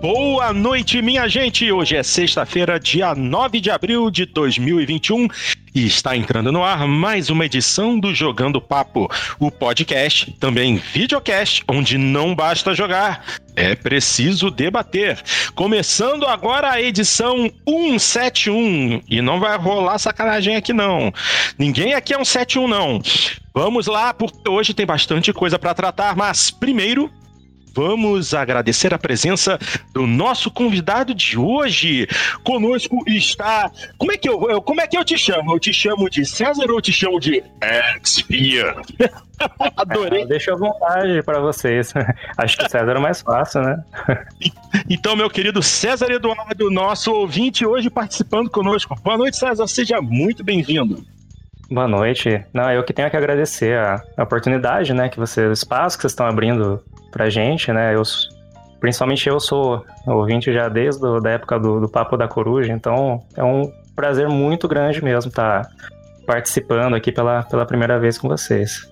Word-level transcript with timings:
Boa 0.00 0.50
noite, 0.54 1.02
minha 1.02 1.28
gente! 1.28 1.70
Hoje 1.70 1.94
é 1.94 2.02
sexta-feira, 2.02 2.80
dia 2.80 3.14
9 3.14 3.60
de 3.60 3.70
abril 3.70 4.10
de 4.10 4.24
2021 4.24 5.28
e 5.74 5.86
está 5.86 6.16
entrando 6.16 6.50
no 6.50 6.64
ar 6.64 6.88
mais 6.88 7.28
uma 7.28 7.44
edição 7.44 8.00
do 8.00 8.14
Jogando 8.14 8.62
Papo, 8.62 9.10
o 9.38 9.50
podcast, 9.50 10.32
também 10.40 10.76
videocast, 10.76 11.62
onde 11.68 11.98
não 11.98 12.34
basta 12.34 12.74
jogar, 12.74 13.22
é 13.54 13.74
preciso 13.74 14.50
debater. 14.50 15.20
Começando 15.54 16.26
agora 16.26 16.70
a 16.70 16.80
edição 16.80 17.50
171 17.68 19.02
e 19.06 19.20
não 19.20 19.38
vai 19.38 19.58
rolar 19.58 19.98
sacanagem 19.98 20.56
aqui 20.56 20.72
não. 20.72 21.12
Ninguém 21.58 21.92
aqui 21.92 22.14
é 22.14 22.18
um 22.18 22.24
71 22.24 22.66
não. 22.66 23.02
Vamos 23.52 23.86
lá, 23.86 24.14
porque 24.14 24.48
hoje 24.48 24.72
tem 24.72 24.86
bastante 24.86 25.30
coisa 25.30 25.58
para 25.58 25.74
tratar, 25.74 26.16
mas 26.16 26.50
primeiro 26.50 27.10
Vamos 27.74 28.34
agradecer 28.34 28.92
a 28.92 28.98
presença 28.98 29.58
do 29.92 30.06
nosso 30.06 30.50
convidado 30.50 31.14
de 31.14 31.38
hoje. 31.38 32.06
Conosco 32.42 33.02
está. 33.06 33.70
Como 33.96 34.12
é 34.12 34.16
que 34.16 34.28
eu, 34.28 34.50
eu 34.50 34.62
como 34.62 34.80
é 34.80 34.86
que 34.86 34.96
eu 34.96 35.04
te 35.04 35.16
chamo? 35.16 35.54
Eu 35.54 35.60
te 35.60 35.72
chamo 35.72 36.08
de 36.10 36.24
César 36.24 36.64
ou 36.68 36.76
eu 36.76 36.80
te 36.80 36.92
chamo 36.92 37.20
de 37.20 37.42
Expia? 38.00 38.76
Adorei. 39.76 40.22
É, 40.22 40.26
deixa 40.26 40.52
à 40.52 40.56
vontade 40.56 41.22
para 41.22 41.40
vocês. 41.40 41.92
Acho 42.36 42.58
que 42.58 42.68
César 42.68 42.92
é 42.96 43.00
mais 43.00 43.22
fácil, 43.22 43.62
né? 43.62 43.82
então, 44.88 45.16
meu 45.16 45.30
querido 45.30 45.62
César 45.62 46.10
Eduardo, 46.10 46.70
nosso 46.70 47.12
ouvinte, 47.12 47.64
hoje 47.64 47.88
participando 47.88 48.50
conosco. 48.50 48.94
Boa 49.02 49.16
noite, 49.16 49.36
César. 49.36 49.66
Seja 49.66 50.00
muito 50.00 50.44
bem-vindo. 50.44 51.04
Boa 51.70 51.86
noite. 51.86 52.44
Não, 52.52 52.68
eu 52.72 52.82
que 52.82 52.92
tenho 52.92 53.08
que 53.08 53.16
agradecer 53.16 53.78
a, 53.78 54.02
a 54.16 54.24
oportunidade, 54.24 54.92
né, 54.92 55.08
que 55.08 55.18
você, 55.18 55.46
o 55.46 55.52
espaço 55.52 55.96
que 55.96 56.02
vocês 56.02 56.12
estão 56.12 56.26
abrindo 56.26 56.82
pra 57.12 57.30
gente, 57.30 57.72
né? 57.72 57.94
Eu, 57.94 58.02
principalmente 58.80 59.28
eu 59.28 59.38
sou 59.38 59.84
ouvinte 60.04 60.52
já 60.52 60.68
desde 60.68 61.06
a 61.06 61.20
da 61.20 61.30
época 61.30 61.60
do, 61.60 61.80
do 61.80 61.88
Papo 61.88 62.16
da 62.16 62.26
Coruja, 62.26 62.72
então 62.72 63.22
é 63.36 63.44
um 63.44 63.72
prazer 63.94 64.28
muito 64.28 64.66
grande 64.66 65.02
mesmo 65.02 65.28
estar 65.28 65.62
tá 65.62 65.70
participando 66.26 66.94
aqui 66.94 67.12
pela, 67.12 67.44
pela 67.44 67.64
primeira 67.64 68.00
vez 68.00 68.18
com 68.18 68.26
vocês. 68.26 68.90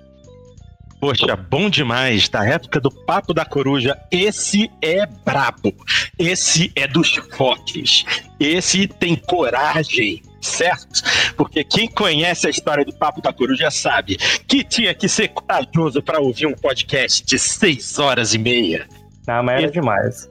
Poxa, 1.01 1.37
bom 1.37 1.71
demais. 1.71 2.29
Da 2.29 2.45
época 2.45 2.81
do 2.81 2.91
Papo 2.91 3.33
da 3.33 3.45
Coruja, 3.45 3.97
esse 4.11 4.71
é 4.83 5.07
brabo. 5.25 5.73
Esse 6.19 6.73
é 6.77 6.87
dos 6.87 7.15
foques. 7.37 8.05
Esse 8.39 8.89
tem 8.89 9.15
coragem, 9.15 10.23
certo? 10.41 11.03
Porque 11.37 11.65
quem 11.65 11.89
conhece 11.89 12.47
a 12.47 12.51
história 12.51 12.85
do 12.85 12.93
Papo 12.93 13.21
da 13.21 13.33
Coruja 13.33 13.71
sabe 13.71 14.17
que 14.47 14.65
tinha 14.65 14.95
que 14.95 15.09
ser 15.09 15.29
corajoso 15.29 16.03
para 16.03 16.21
ouvir 16.21 16.47
um 16.47 16.55
podcast 16.55 17.25
de 17.25 17.39
seis 17.39 17.99
horas 17.99 18.35
e 18.35 18.39
meia. 18.39 18.87
Ah, 19.27 19.43
mas 19.43 19.63
era 19.63 19.73
demais. 19.73 20.31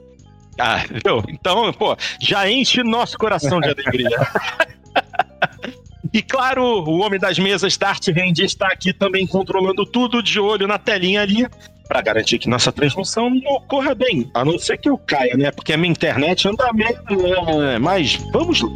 Ah, 0.58 0.84
viu? 0.88 1.22
Então, 1.28 1.72
pô, 1.72 1.96
já 2.20 2.50
enche 2.50 2.82
nosso 2.82 3.16
coração 3.16 3.60
de 3.60 3.68
alegria. 3.68 4.18
E 6.12 6.22
claro, 6.22 6.62
o 6.62 7.00
homem 7.00 7.20
das 7.20 7.38
mesas, 7.38 7.76
Dart 7.76 8.08
Hand, 8.08 8.38
está 8.42 8.68
aqui 8.68 8.92
também 8.92 9.26
controlando 9.26 9.84
tudo 9.84 10.22
de 10.22 10.40
olho 10.40 10.66
na 10.66 10.78
telinha 10.78 11.20
ali 11.20 11.46
para 11.86 12.00
garantir 12.02 12.38
que 12.38 12.48
nossa 12.48 12.70
transmissão 12.70 13.30
não 13.30 13.52
ocorra 13.52 13.94
bem, 13.94 14.30
a 14.34 14.44
não 14.44 14.58
ser 14.58 14.78
que 14.78 14.88
eu 14.88 14.98
caia, 14.98 15.36
né? 15.36 15.50
Porque 15.50 15.72
a 15.72 15.76
minha 15.76 15.90
internet 15.90 16.46
anda 16.46 16.70
meio. 16.72 16.98
É, 17.62 17.78
mas 17.78 18.16
vamos 18.32 18.60
lá. 18.60 18.68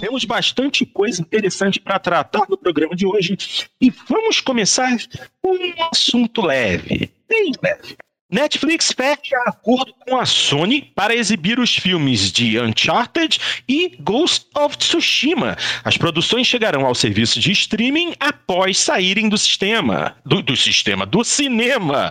Temos 0.00 0.24
bastante 0.24 0.86
coisa 0.86 1.20
interessante 1.20 1.80
para 1.80 1.98
tratar 1.98 2.46
no 2.48 2.56
programa 2.56 2.94
de 2.94 3.06
hoje 3.06 3.36
e 3.80 3.90
vamos 3.90 4.40
começar 4.40 4.96
com 5.42 5.54
um 5.54 5.72
assunto 5.90 6.42
leve, 6.42 7.10
bem 7.28 7.52
leve. 7.62 7.96
Netflix 8.30 8.90
fecha 8.90 9.36
acordo 9.46 9.92
com 10.06 10.18
a 10.18 10.24
Sony 10.24 10.80
para 10.94 11.14
exibir 11.14 11.60
os 11.60 11.76
filmes 11.76 12.32
de 12.32 12.58
Uncharted 12.58 13.38
e 13.68 13.96
Ghost 14.00 14.46
of 14.56 14.78
Tsushima. 14.78 15.56
As 15.84 15.96
produções 15.96 16.46
chegarão 16.46 16.86
ao 16.86 16.94
serviço 16.94 17.38
de 17.38 17.52
streaming 17.52 18.14
após 18.18 18.78
saírem 18.78 19.28
do 19.28 19.36
sistema. 19.36 20.16
Do, 20.24 20.42
do 20.42 20.56
sistema, 20.56 21.04
do 21.04 21.22
cinema. 21.22 22.10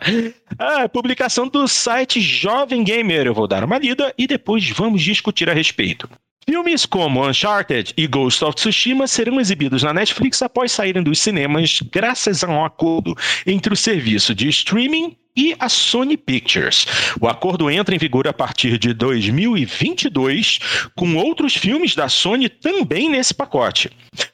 A 0.58 0.88
publicação 0.88 1.48
do 1.48 1.68
site 1.68 2.22
Jovem 2.22 2.84
Gamer. 2.84 3.26
Eu 3.26 3.34
vou 3.34 3.48
dar 3.48 3.64
uma 3.64 3.80
lida 3.80 4.14
e 4.18 4.28
depois 4.28 4.70
vamos 4.70 5.02
discutir 5.02 5.50
a 5.50 5.54
respeito. 5.54 6.08
Filmes 6.48 6.86
como 6.86 7.28
Uncharted 7.28 7.94
e 7.98 8.06
Ghost 8.06 8.44
of 8.44 8.56
Tsushima 8.56 9.08
serão 9.08 9.40
exibidos 9.40 9.82
na 9.82 9.94
Netflix 9.94 10.42
após 10.42 10.72
saírem 10.72 11.02
dos 11.02 11.20
cinemas, 11.20 11.80
graças 11.92 12.44
a 12.44 12.48
um 12.48 12.64
acordo 12.64 13.16
entre 13.48 13.74
o 13.74 13.78
serviço 13.78 14.36
de 14.36 14.50
streaming 14.50 15.18
e 15.36 15.56
a 15.60 15.70
Sony 15.70 16.18
Pictures. 16.18 16.86
O 17.20 17.28
acordo 17.28 17.70
entra 17.70 17.96
em 17.96 17.98
vigor 17.98 18.28
a 18.28 18.34
partir 18.34 18.78
de 18.78 18.94
2022, 18.94 20.60
com 20.96 21.16
outros 21.16 21.56
filmes 21.56 21.96
da 21.96 22.10
Sony 22.10 22.50
também 22.50 23.10
nesse 23.10 23.34
pacote. 23.34 23.90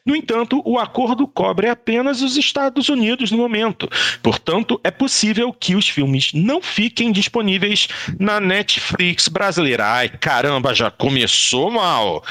No 0.06 0.16
entanto, 0.16 0.62
o 0.66 0.78
acordo 0.78 1.28
cobre 1.28 1.70
apenas 1.70 2.22
os 2.22 2.38
Estados 2.38 2.90
Unidos 2.90 3.32
no 3.32 3.38
momento. 3.38 3.90
Portanto, 4.22 4.80
é 4.84 4.92
possível 4.92 5.54
que 5.54 5.76
os 5.76 5.88
filmes 5.88 6.32
não 6.34 6.62
fiquem 6.62 7.12
disponíveis 7.12 7.88
na 8.20 8.40
Netflix 8.40 9.28
brasileira. 9.28 9.86
Ai, 9.86 10.10
caramba, 10.10 10.74
já 10.74 10.90
começou 10.92 11.72
mal. 11.72 12.24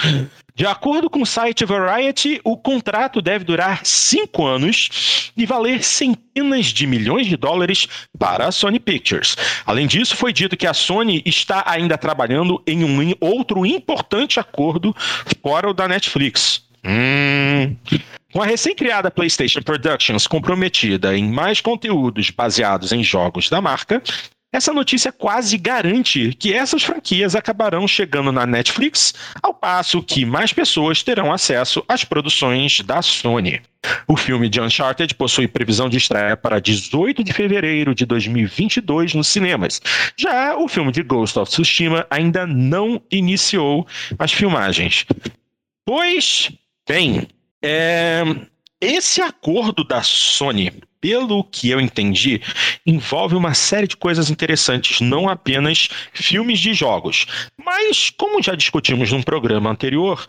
De 0.59 0.67
acordo 0.67 1.09
com 1.09 1.23
o 1.23 1.27
site 1.27 1.65
Variety, 1.65 2.41
o 2.43 2.57
contrato 2.57 3.23
deve 3.23 3.45
durar 3.45 3.87
cinco 3.87 4.45
anos 4.45 5.31
e 5.37 5.47
valer 5.47 5.85
centenas 5.85 6.67
de 6.67 6.85
milhões 6.85 7.29
de 7.29 7.37
dólares 7.37 7.87
para 8.19 8.49
a 8.49 8.51
Sony 8.51 8.81
Pictures. 8.81 9.37
Além 9.65 9.87
disso, 9.87 10.17
foi 10.17 10.33
dito 10.33 10.57
que 10.57 10.67
a 10.67 10.75
Sony 10.75 11.23
está 11.25 11.63
ainda 11.65 11.97
trabalhando 11.97 12.61
em 12.67 12.83
um 12.83 13.15
outro 13.21 13.65
importante 13.65 14.41
acordo 14.41 14.93
fora 15.41 15.71
o 15.71 15.73
da 15.73 15.87
Netflix. 15.87 16.65
Hum. 16.85 17.77
Com 18.33 18.43
a 18.43 18.47
recém-criada 18.47 19.13
PlayStation 19.13 19.63
Productions 19.63 20.27
comprometida 20.27 21.17
em 21.17 21.31
mais 21.31 21.61
conteúdos 21.61 22.31
baseados 22.31 22.91
em 22.91 23.05
jogos 23.05 23.49
da 23.49 23.61
marca, 23.61 24.03
essa 24.59 24.73
notícia 24.73 25.13
quase 25.13 25.57
garante 25.57 26.35
que 26.35 26.53
essas 26.53 26.83
franquias 26.83 27.37
acabarão 27.37 27.87
chegando 27.87 28.33
na 28.33 28.45
Netflix, 28.45 29.15
ao 29.41 29.55
passo 29.55 30.03
que 30.03 30.25
mais 30.25 30.53
pessoas 30.53 31.03
terão 31.03 31.33
acesso 31.33 31.83
às 31.89 32.05
produções 32.05 32.81
da 32.81 33.01
Sony. 33.01 33.63
O 34.09 34.17
filme 34.17 34.49
de 34.49 34.61
Uncharted 34.61 35.15
possui 35.15 35.47
previsão 35.47 35.89
de 35.89 35.97
estreia 35.97 36.37
para 36.37 36.61
18 36.61 37.23
de 37.23 37.33
fevereiro 37.33 37.95
de 37.95 38.05
2022 38.05 39.15
nos 39.15 39.29
cinemas. 39.29 39.81
Já 40.17 40.57
o 40.57 40.67
filme 40.67 40.91
de 40.91 41.05
Ghost 41.05 41.39
of 41.39 41.51
Tsushima 41.51 42.05
ainda 42.11 42.45
não 42.45 43.01
iniciou 43.13 43.87
as 44.19 44.33
filmagens. 44.33 45.07
Pois, 45.87 46.51
bem, 46.87 47.29
é... 47.63 48.25
esse 48.81 49.23
acordo 49.23 49.85
da 49.85 50.03
Sony 50.03 50.73
pelo 51.01 51.45
que 51.45 51.71
eu 51.71 51.81
entendi, 51.81 52.41
envolve 52.87 53.35
uma 53.35 53.55
série 53.55 53.87
de 53.87 53.97
coisas 53.97 54.31
interessantes, 54.31 55.01
não 55.01 55.29
apenas 55.29 55.89
filmes 56.13 56.59
de 56.59 56.75
jogos. 56.75 57.27
Mas, 57.65 58.11
como 58.11 58.43
já 58.43 58.55
discutimos 58.55 59.13
num 59.13 59.23
programa 59.23 59.71
anterior, 59.71 60.27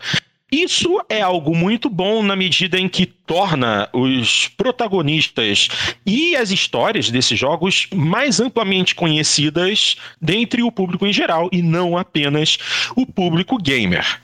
isso 0.50 1.00
é 1.08 1.20
algo 1.20 1.54
muito 1.54 1.88
bom 1.88 2.24
na 2.24 2.34
medida 2.34 2.78
em 2.78 2.88
que 2.88 3.06
torna 3.06 3.88
os 3.92 4.48
protagonistas 4.48 5.68
e 6.04 6.34
as 6.34 6.50
histórias 6.50 7.08
desses 7.08 7.38
jogos 7.38 7.86
mais 7.94 8.40
amplamente 8.40 8.94
conhecidas 8.94 9.96
dentre 10.20 10.62
o 10.62 10.72
público 10.72 11.06
em 11.06 11.12
geral 11.12 11.48
e 11.52 11.62
não 11.62 11.96
apenas 11.96 12.58
o 12.96 13.06
público 13.06 13.58
gamer. 13.58 14.20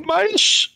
Mas 0.00 0.70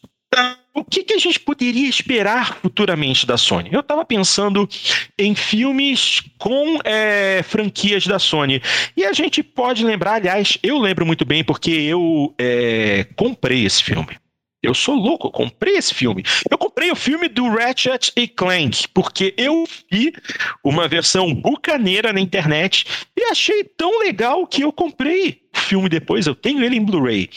o 0.75 0.85
que, 0.85 1.05
que, 1.05 1.15
a 1.15 1.19
gente 1.19 1.39
poderia 1.39 1.89
esperar 1.89 2.57
futuramente 2.57 3.27
da 3.27 3.37
Sony? 3.37 3.71
Eu 3.73 3.81
estava 3.81 4.05
pensando 4.05 4.69
em 5.19 5.35
filmes 5.35 6.23
com 6.39 6.79
é, 6.85 7.43
franquias 7.43 8.07
da 8.07 8.19
Sony. 8.19 8.63
E 8.97 9.05
a 9.05 9.13
gente 9.13 9.43
pode 9.43 9.85
lembrar, 9.85 10.15
aliás, 10.15 10.59
eu 10.63 10.79
lembro 10.79 11.05
muito 11.05 11.25
bem 11.25 11.45
porque 11.45 11.71
eu 11.71 12.35
é, 12.39 13.07
comprei 13.17 13.65
esse 13.67 13.85
filme. 13.85 14.17
Eu 14.63 14.75
sou 14.75 14.95
louco, 14.95 15.27
eu 15.27 15.33
comprei 15.33 15.75
esse 15.75 15.93
filme. 15.93 16.23
Eu 16.49 16.57
comprei 16.57 16.91
o 16.91 16.97
filme 16.97 17.29
do 17.29 17.49
Ratchet 17.49 18.13
e 18.17 18.29
Clank, 18.29 18.87
porque 18.95 19.35
eu 19.37 19.67
vi 19.91 20.15
uma 20.63 20.87
versão 20.87 21.35
bucaneira 21.35 22.13
na 22.13 22.21
internet 22.21 22.87
e 23.17 23.25
achei 23.25 23.65
tão 23.65 23.99
legal 23.99 24.47
que 24.47 24.63
eu 24.63 24.73
comprei 24.73 25.43
o 25.55 25.59
filme 25.59 25.89
depois. 25.89 26.27
Eu 26.27 26.35
tenho 26.35 26.63
ele 26.65 26.77
em 26.77 26.85
Blu-ray. 26.85 27.29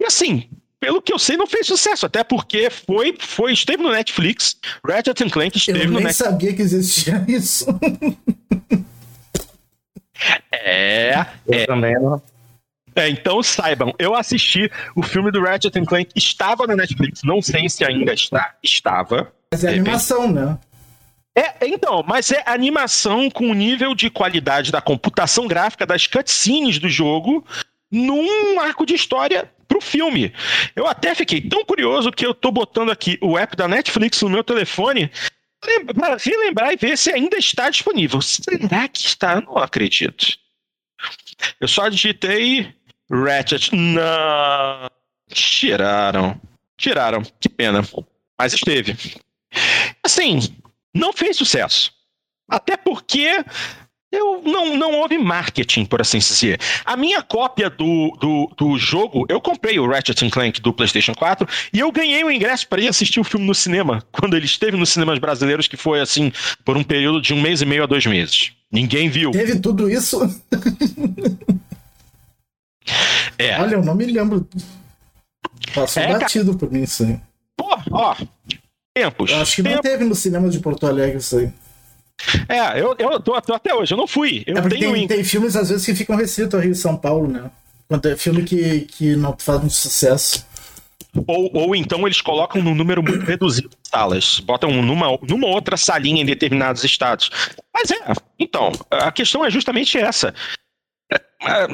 E 0.00 0.04
assim, 0.04 0.48
pelo 0.80 1.02
que 1.02 1.12
eu 1.12 1.18
sei, 1.18 1.36
não 1.36 1.46
fez 1.46 1.66
sucesso, 1.66 2.06
até 2.06 2.24
porque 2.24 2.70
foi, 2.70 3.14
foi 3.20 3.52
esteve 3.52 3.82
no 3.82 3.90
Netflix. 3.90 4.56
Ratchet 4.84 5.30
Clank 5.30 5.56
esteve 5.56 5.86
no 5.86 6.00
Netflix. 6.00 6.20
Eu 6.20 6.26
nem 6.26 6.32
sabia 6.32 6.54
que 6.54 6.62
existia 6.62 7.24
isso. 7.28 7.66
é, 10.50 11.26
eu 11.46 11.54
é. 11.54 11.66
também 11.66 11.94
não. 11.94 12.20
É, 12.96 13.08
então 13.08 13.42
saibam, 13.42 13.94
eu 13.98 14.16
assisti 14.16 14.70
o 14.96 15.02
filme 15.02 15.30
do 15.30 15.40
Ratchet 15.42 15.84
Clank, 15.86 16.10
estava 16.16 16.66
na 16.66 16.74
Netflix, 16.74 17.22
não 17.22 17.40
sei 17.40 17.68
se 17.68 17.84
ainda 17.84 18.12
está, 18.12 18.54
estava. 18.62 19.32
Mas 19.52 19.62
é 19.62 19.68
animação, 19.68 20.32
né? 20.32 20.58
É, 21.36 21.68
então, 21.68 22.02
mas 22.06 22.32
é 22.32 22.42
animação 22.46 23.30
com 23.30 23.50
o 23.50 23.54
nível 23.54 23.94
de 23.94 24.10
qualidade 24.10 24.72
da 24.72 24.80
computação 24.80 25.46
gráfica 25.46 25.86
das 25.86 26.06
cutscenes 26.06 26.78
do 26.78 26.88
jogo 26.88 27.44
num 27.90 28.58
arco 28.58 28.84
de 28.84 28.94
história 28.94 29.48
filme. 29.80 30.32
Eu 30.74 30.86
até 30.86 31.14
fiquei 31.14 31.40
tão 31.40 31.64
curioso 31.64 32.10
que 32.10 32.26
eu 32.26 32.34
tô 32.34 32.50
botando 32.50 32.90
aqui 32.90 33.18
o 33.20 33.38
app 33.38 33.56
da 33.56 33.68
Netflix 33.68 34.20
no 34.22 34.30
meu 34.30 34.44
telefone 34.44 35.10
para 35.94 36.16
relembrar 36.16 36.72
e 36.72 36.76
ver 36.76 36.96
se 36.96 37.12
ainda 37.12 37.36
está 37.36 37.68
disponível. 37.68 38.20
Será 38.22 38.88
que 38.88 39.06
está? 39.06 39.40
Não 39.40 39.58
acredito. 39.58 40.26
Eu 41.60 41.68
só 41.68 41.88
digitei 41.88 42.74
Ratchet. 43.10 43.74
Não. 43.74 44.90
Tiraram. 45.28 46.40
Tiraram. 46.76 47.22
Que 47.40 47.48
pena. 47.48 47.82
Mas 48.38 48.54
esteve. 48.54 48.96
Assim, 50.02 50.40
não 50.94 51.12
fez 51.12 51.36
sucesso. 51.36 51.92
Até 52.48 52.76
porque 52.76 53.44
eu 54.12 54.42
não, 54.44 54.76
não 54.76 54.92
houve 55.00 55.16
marketing, 55.18 55.84
por 55.84 56.00
assim 56.00 56.18
dizer. 56.18 56.58
A 56.84 56.96
minha 56.96 57.22
cópia 57.22 57.70
do, 57.70 58.16
do, 58.20 58.50
do 58.56 58.76
jogo, 58.78 59.24
eu 59.28 59.40
comprei 59.40 59.78
o 59.78 59.86
Ratchet 59.88 60.28
Clank 60.30 60.60
do 60.60 60.72
PlayStation 60.72 61.14
4 61.14 61.46
e 61.72 61.78
eu 61.78 61.92
ganhei 61.92 62.24
o 62.24 62.30
ingresso 62.30 62.66
para 62.66 62.80
ir 62.80 62.88
assistir 62.88 63.20
o 63.20 63.24
filme 63.24 63.46
no 63.46 63.54
cinema, 63.54 64.02
quando 64.10 64.36
ele 64.36 64.46
esteve 64.46 64.76
nos 64.76 64.88
cinemas 64.90 65.18
brasileiros, 65.18 65.68
que 65.68 65.76
foi 65.76 66.00
assim, 66.00 66.32
por 66.64 66.76
um 66.76 66.82
período 66.82 67.20
de 67.20 67.32
um 67.32 67.40
mês 67.40 67.60
e 67.62 67.66
meio 67.66 67.84
a 67.84 67.86
dois 67.86 68.04
meses. 68.06 68.52
Ninguém 68.72 69.08
viu. 69.08 69.30
Teve 69.30 69.58
tudo 69.60 69.90
isso? 69.90 70.18
É. 73.38 73.58
Olha, 73.60 73.74
eu 73.74 73.84
não 73.84 73.94
me 73.94 74.04
lembro. 74.04 74.46
Passou 75.74 76.02
É, 76.02 76.18
batido 76.18 76.56
por 76.56 76.70
mim 76.70 76.82
isso 76.82 77.04
aí. 77.04 77.18
Pô, 77.56 77.78
ó. 77.90 78.16
Tempos. 78.94 79.30
Eu 79.30 79.38
acho 79.40 79.56
que 79.56 79.62
não 79.62 79.70
tempos. 79.72 79.90
teve 79.90 80.04
no 80.04 80.14
cinema 80.14 80.48
de 80.48 80.58
Porto 80.60 80.86
Alegre 80.86 81.18
isso 81.18 81.38
aí. 81.38 81.50
É, 82.48 82.80
eu, 82.80 82.94
eu 82.98 83.20
tô, 83.20 83.40
tô 83.40 83.54
até 83.54 83.74
hoje, 83.74 83.92
eu 83.92 83.98
não 83.98 84.06
fui. 84.06 84.42
Eu 84.46 84.56
é 84.58 84.68
tenho 84.68 84.92
tem, 84.92 85.08
tem 85.08 85.24
filmes, 85.24 85.56
às 85.56 85.68
vezes, 85.68 85.84
que 85.84 85.94
ficam 85.94 86.16
restritos 86.16 86.54
ao 86.54 86.60
Rio 86.60 86.72
e 86.72 86.76
São 86.76 86.96
Paulo, 86.96 87.28
né? 87.28 87.50
Quando 87.88 88.06
é 88.06 88.16
filme 88.16 88.44
que, 88.44 88.82
que 88.82 89.16
não 89.16 89.36
faz 89.38 89.60
muito 89.60 89.74
sucesso. 89.74 90.46
Ou, 91.26 91.50
ou 91.52 91.74
então 91.74 92.06
eles 92.06 92.20
colocam 92.20 92.62
num 92.62 92.74
número 92.74 93.02
muito 93.02 93.24
reduzido 93.24 93.68
de 93.68 93.88
salas. 93.88 94.38
Botam 94.40 94.70
numa, 94.82 95.18
numa 95.22 95.48
outra 95.48 95.76
salinha 95.76 96.22
em 96.22 96.26
determinados 96.26 96.84
estados. 96.84 97.30
Mas 97.74 97.90
é, 97.90 98.12
então, 98.38 98.70
a 98.90 99.10
questão 99.10 99.44
é 99.44 99.50
justamente 99.50 99.98
essa. 99.98 100.32
É, 101.12 101.20
é, 101.42 101.66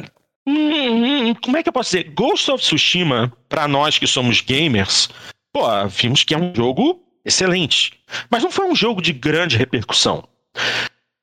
hum, 0.46 1.28
hum, 1.28 1.34
como 1.34 1.56
é 1.56 1.62
que 1.62 1.68
eu 1.68 1.72
posso 1.72 1.90
dizer? 1.90 2.10
Ghost 2.14 2.50
of 2.50 2.64
Tsushima, 2.64 3.32
pra 3.48 3.68
nós 3.68 3.98
que 3.98 4.06
somos 4.06 4.40
gamers, 4.40 5.10
pô, 5.52 5.62
vimos 5.88 6.24
que 6.24 6.34
é 6.34 6.38
um 6.38 6.54
jogo 6.54 7.02
excelente. 7.24 7.92
Mas 8.30 8.42
não 8.42 8.50
foi 8.50 8.66
um 8.66 8.74
jogo 8.74 9.02
de 9.02 9.12
grande 9.12 9.56
repercussão. 9.56 10.26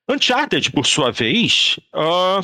Uncharted, 0.10 0.72
por 0.72 0.86
sua 0.86 1.12
vez, 1.12 1.80
ah, 1.94 2.42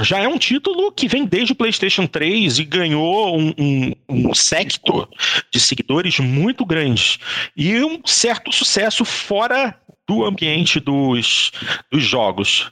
já 0.00 0.18
é 0.18 0.28
um 0.28 0.38
título 0.38 0.90
que 0.90 1.08
vem 1.08 1.24
desde 1.24 1.52
o 1.52 1.56
PlayStation 1.56 2.06
3 2.06 2.58
e 2.58 2.64
ganhou 2.64 3.38
um, 3.38 3.54
um, 3.58 3.92
um 4.08 4.34
secto 4.34 5.08
de 5.52 5.60
seguidores 5.60 6.18
muito 6.18 6.64
grande 6.64 7.18
e 7.56 7.82
um 7.82 8.00
certo 8.04 8.52
sucesso 8.52 9.04
fora 9.04 9.78
do 10.06 10.24
ambiente 10.24 10.80
dos, 10.80 11.52
dos 11.90 12.02
jogos. 12.02 12.70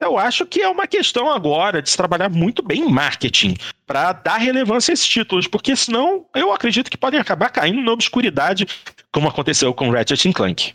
Eu 0.00 0.18
acho 0.18 0.44
que 0.44 0.60
é 0.60 0.68
uma 0.68 0.86
questão 0.86 1.30
agora 1.30 1.80
de 1.80 1.88
se 1.88 1.96
trabalhar 1.96 2.28
muito 2.28 2.62
bem 2.62 2.82
em 2.82 2.90
marketing 2.90 3.54
para 3.86 4.12
dar 4.12 4.36
relevância 4.36 4.92
a 4.92 4.94
esses 4.94 5.08
títulos, 5.08 5.46
porque 5.46 5.74
senão 5.74 6.26
eu 6.34 6.52
acredito 6.52 6.90
que 6.90 6.98
podem 6.98 7.18
acabar 7.18 7.48
caindo 7.48 7.80
na 7.80 7.92
obscuridade, 7.92 8.66
como 9.10 9.28
aconteceu 9.28 9.72
com 9.72 9.90
Ratchet 9.90 10.32
Clank. 10.32 10.74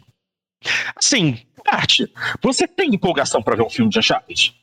Assim, 0.95 1.39
Arte, 1.71 2.12
você 2.41 2.68
tem 2.68 2.94
empolgação 2.94 3.41
para 3.41 3.56
ver 3.56 3.63
um 3.63 3.69
filme 3.69 3.89
de 3.89 4.00
Uncharted? 4.00 4.53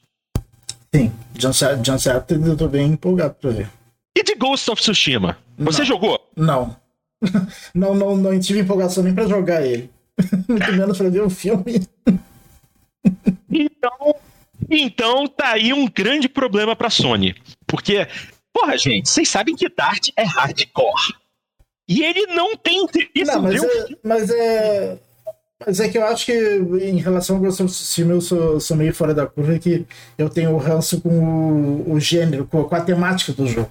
Sim, 0.94 1.12
John 1.34 1.52
Satter 1.99 2.38
eu 2.44 2.56
tô 2.56 2.69
bem 2.69 2.93
empolgado 2.93 3.34
pra 3.34 3.50
ver. 3.50 3.70
E 4.16 4.22
de 4.22 4.34
Ghost 4.34 4.70
of 4.70 4.81
Tsushima? 4.81 5.38
Você 5.58 5.81
Não. 5.81 5.87
jogou? 5.87 6.31
Não. 6.37 6.76
não, 7.75 7.94
não, 7.94 8.16
não 8.16 8.38
tive 8.40 8.60
empolgação 8.60 9.02
nem 9.02 9.14
pra 9.14 9.26
jogar 9.26 9.64
ele. 9.64 9.90
Muito 10.49 10.72
menos 10.72 10.99
pra 10.99 11.08
ver 11.08 11.22
o 11.22 11.31
filme. 11.31 11.87
Então, 13.50 14.14
então 14.69 15.26
tá 15.26 15.52
aí 15.52 15.72
um 15.72 15.87
grande 15.88 16.28
problema 16.28 16.75
pra 16.76 16.90
Sony. 16.90 17.34
Porque, 17.66 18.06
porra, 18.52 18.76
gente, 18.76 19.08
vocês 19.08 19.28
sabem 19.28 19.55
que 19.56 19.69
Dart 19.69 20.08
é 20.16 20.25
hardcore. 20.25 21.14
E 21.88 22.02
ele 22.05 22.26
não 22.26 22.56
tem 22.56 22.82
interesse 22.82 23.25
Não, 23.25 23.43
mas 23.43 23.62
um 23.62 23.66
é, 23.66 23.87
mas 24.05 24.31
é. 24.31 24.99
Mas 25.64 25.81
é 25.81 25.88
que 25.88 25.99
eu 25.99 26.06
acho 26.06 26.25
que 26.25 26.32
em 26.32 26.99
relação 26.99 27.37
ao 27.37 27.43
Ghost 27.43 27.62
of 27.62 27.72
Tsushima 27.72 28.12
eu 28.12 28.20
sou, 28.20 28.60
sou 28.60 28.76
meio 28.76 28.94
fora 28.94 29.12
da 29.12 29.26
curva 29.26 29.58
que 29.58 29.84
eu 30.16 30.31
tenho 30.31 30.56
ranço 30.56 31.00
com 31.00 31.08
o, 31.08 31.93
o 31.93 32.00
gênero, 32.00 32.46
com, 32.46 32.62
com 32.62 32.75
a 32.75 32.81
temática 32.81 33.32
do 33.32 33.46
jogo. 33.46 33.70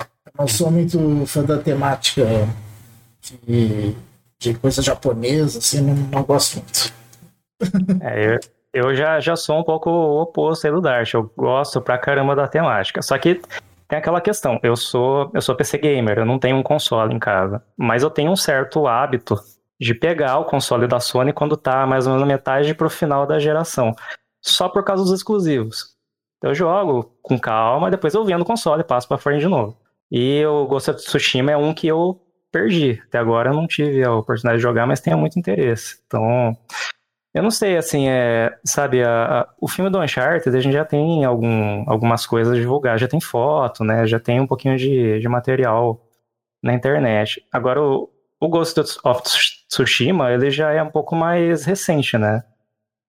Eu 0.00 0.32
não 0.38 0.46
sou 0.46 0.70
muito 0.70 1.26
fã 1.26 1.42
da 1.42 1.58
temática 1.58 2.24
de, 3.44 3.94
de 4.38 4.54
coisa 4.54 4.80
japonesa, 4.80 5.58
assim, 5.58 5.80
não, 5.80 5.94
não 5.94 6.22
gosto 6.22 6.56
muito. 6.56 6.92
É, 8.00 8.36
eu, 8.36 8.38
eu 8.72 8.94
já, 8.94 9.18
já 9.18 9.34
sou 9.34 9.58
um 9.58 9.64
pouco 9.64 9.90
o 9.90 10.22
oposto 10.22 10.66
aí 10.66 10.72
do 10.72 10.80
Dart. 10.80 11.12
Eu 11.14 11.32
gosto 11.36 11.80
pra 11.80 11.98
caramba 11.98 12.36
da 12.36 12.46
temática. 12.46 13.02
Só 13.02 13.18
que 13.18 13.40
tem 13.88 13.98
aquela 13.98 14.20
questão. 14.20 14.60
Eu 14.62 14.76
sou, 14.76 15.30
eu 15.34 15.42
sou 15.42 15.56
PC 15.56 15.78
gamer, 15.78 16.18
eu 16.18 16.26
não 16.26 16.38
tenho 16.38 16.56
um 16.56 16.62
console 16.62 17.12
em 17.12 17.18
casa. 17.18 17.60
Mas 17.76 18.04
eu 18.04 18.10
tenho 18.10 18.30
um 18.30 18.36
certo 18.36 18.86
hábito 18.86 19.36
de 19.80 19.94
pegar 19.94 20.38
o 20.38 20.44
console 20.44 20.86
da 20.86 21.00
Sony 21.00 21.32
quando 21.32 21.56
tá 21.56 21.86
mais 21.86 22.06
ou 22.06 22.12
menos 22.12 22.26
na 22.26 22.32
metade 22.34 22.74
pro 22.74 22.90
final 22.90 23.26
da 23.26 23.38
geração. 23.38 23.94
Só 24.42 24.68
por 24.68 24.84
causa 24.84 25.02
dos 25.04 25.12
exclusivos. 25.12 25.96
Eu 26.42 26.54
jogo 26.54 27.16
com 27.22 27.38
calma, 27.38 27.90
depois 27.90 28.14
eu 28.14 28.24
vendo 28.24 28.42
o 28.42 28.44
console 28.46 28.82
e 28.82 28.84
passo 28.86 29.08
pra 29.08 29.18
frente 29.18 29.40
de 29.40 29.48
novo. 29.48 29.76
E 30.10 30.44
o 30.46 30.66
Ghost 30.66 30.90
of 30.90 31.00
Tsushima 31.00 31.50
é 31.52 31.56
um 31.56 31.74
que 31.74 31.86
eu 31.88 32.20
perdi. 32.50 33.02
Até 33.08 33.18
agora 33.18 33.50
eu 33.50 33.54
não 33.54 33.66
tive 33.66 34.02
a 34.04 34.14
oportunidade 34.14 34.56
de 34.58 34.62
jogar, 34.62 34.86
mas 34.86 35.00
tenho 35.00 35.18
muito 35.18 35.38
interesse. 35.38 36.00
Então, 36.06 36.56
eu 37.34 37.42
não 37.42 37.50
sei, 37.50 37.76
assim, 37.76 38.08
é, 38.08 38.56
sabe, 38.64 39.02
a- 39.04 39.40
a- 39.42 39.48
o 39.60 39.68
filme 39.68 39.90
do 39.90 40.00
Uncharted, 40.00 40.56
a 40.56 40.60
gente 40.60 40.72
já 40.72 40.84
tem 40.84 41.24
algum, 41.24 41.84
algumas 41.90 42.26
coisas 42.26 42.54
a 42.54 42.60
divulgar, 42.60 42.98
já 42.98 43.06
tem 43.06 43.20
foto, 43.20 43.84
né, 43.84 44.06
já 44.06 44.18
tem 44.18 44.40
um 44.40 44.46
pouquinho 44.46 44.76
de, 44.78 45.20
de 45.20 45.28
material 45.28 46.00
na 46.62 46.72
internet. 46.72 47.44
Agora, 47.52 47.82
o, 47.82 48.08
o 48.40 48.48
Ghost 48.48 48.80
of 49.04 49.22
Tsushima, 49.68 50.30
ele 50.32 50.50
já 50.50 50.72
é 50.72 50.82
um 50.82 50.90
pouco 50.90 51.14
mais 51.14 51.64
recente, 51.64 52.16
né? 52.16 52.42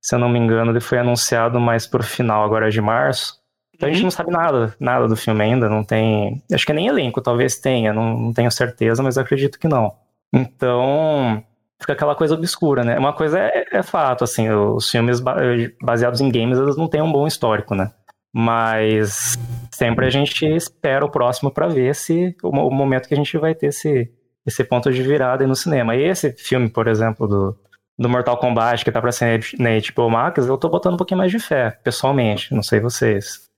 Se 0.01 0.15
eu 0.15 0.19
não 0.19 0.29
me 0.29 0.39
engano, 0.39 0.71
ele 0.71 0.79
foi 0.79 0.97
anunciado 0.97 1.59
mais 1.59 1.85
pro 1.85 2.03
final 2.03 2.43
agora 2.43 2.71
de 2.71 2.81
março. 2.81 3.37
Então 3.75 3.87
a 3.87 3.91
gente 3.91 4.03
não 4.03 4.11
sabe 4.11 4.31
nada, 4.31 4.75
nada 4.79 5.07
do 5.07 5.15
filme 5.15 5.41
ainda, 5.41 5.69
não 5.69 5.83
tem. 5.83 6.43
Acho 6.51 6.65
que 6.65 6.73
nem 6.73 6.87
elenco, 6.87 7.21
talvez 7.21 7.57
tenha, 7.59 7.93
não, 7.93 8.17
não 8.17 8.33
tenho 8.33 8.51
certeza, 8.51 9.01
mas 9.01 9.17
acredito 9.17 9.57
que 9.59 9.67
não. 9.67 9.93
Então, 10.33 11.43
fica 11.79 11.93
aquela 11.93 12.15
coisa 12.15 12.35
obscura, 12.35 12.83
né? 12.83 12.97
Uma 12.97 13.13
coisa 13.13 13.39
é, 13.39 13.65
é 13.71 13.83
fato, 13.83 14.23
assim, 14.23 14.49
os 14.49 14.89
filmes 14.89 15.19
ba- 15.19 15.37
baseados 15.81 16.21
em 16.21 16.29
games, 16.29 16.57
eles 16.57 16.75
não 16.75 16.87
têm 16.87 17.01
um 17.01 17.11
bom 17.11 17.25
histórico, 17.25 17.73
né? 17.73 17.91
Mas 18.33 19.37
sempre 19.71 20.05
a 20.05 20.09
gente 20.09 20.45
espera 20.45 21.05
o 21.05 21.09
próximo 21.09 21.49
pra 21.49 21.67
ver 21.67 21.95
se 21.95 22.35
o, 22.43 22.49
o 22.49 22.71
momento 22.71 23.07
que 23.07 23.13
a 23.13 23.17
gente 23.17 23.37
vai 23.37 23.55
ter 23.55 23.67
esse, 23.67 24.11
esse 24.45 24.63
ponto 24.63 24.91
de 24.91 25.01
virada 25.01 25.45
no 25.45 25.55
cinema. 25.55 25.95
E 25.95 26.03
esse 26.03 26.31
filme, 26.33 26.69
por 26.69 26.87
exemplo, 26.87 27.27
do, 27.27 27.59
do 27.97 28.09
Mortal 28.09 28.37
Kombat, 28.37 28.83
que 28.83 28.91
tá 28.91 29.01
pra 29.01 29.11
ser 29.11 29.41
na 29.59 29.69
HBO 29.71 30.09
Max, 30.09 30.45
eu 30.45 30.57
tô 30.57 30.69
botando 30.69 30.93
um 30.93 30.97
pouquinho 30.97 31.17
mais 31.17 31.31
de 31.31 31.39
fé, 31.39 31.71
pessoalmente, 31.83 32.53
não 32.53 32.63
sei 32.63 32.79
vocês. 32.79 33.49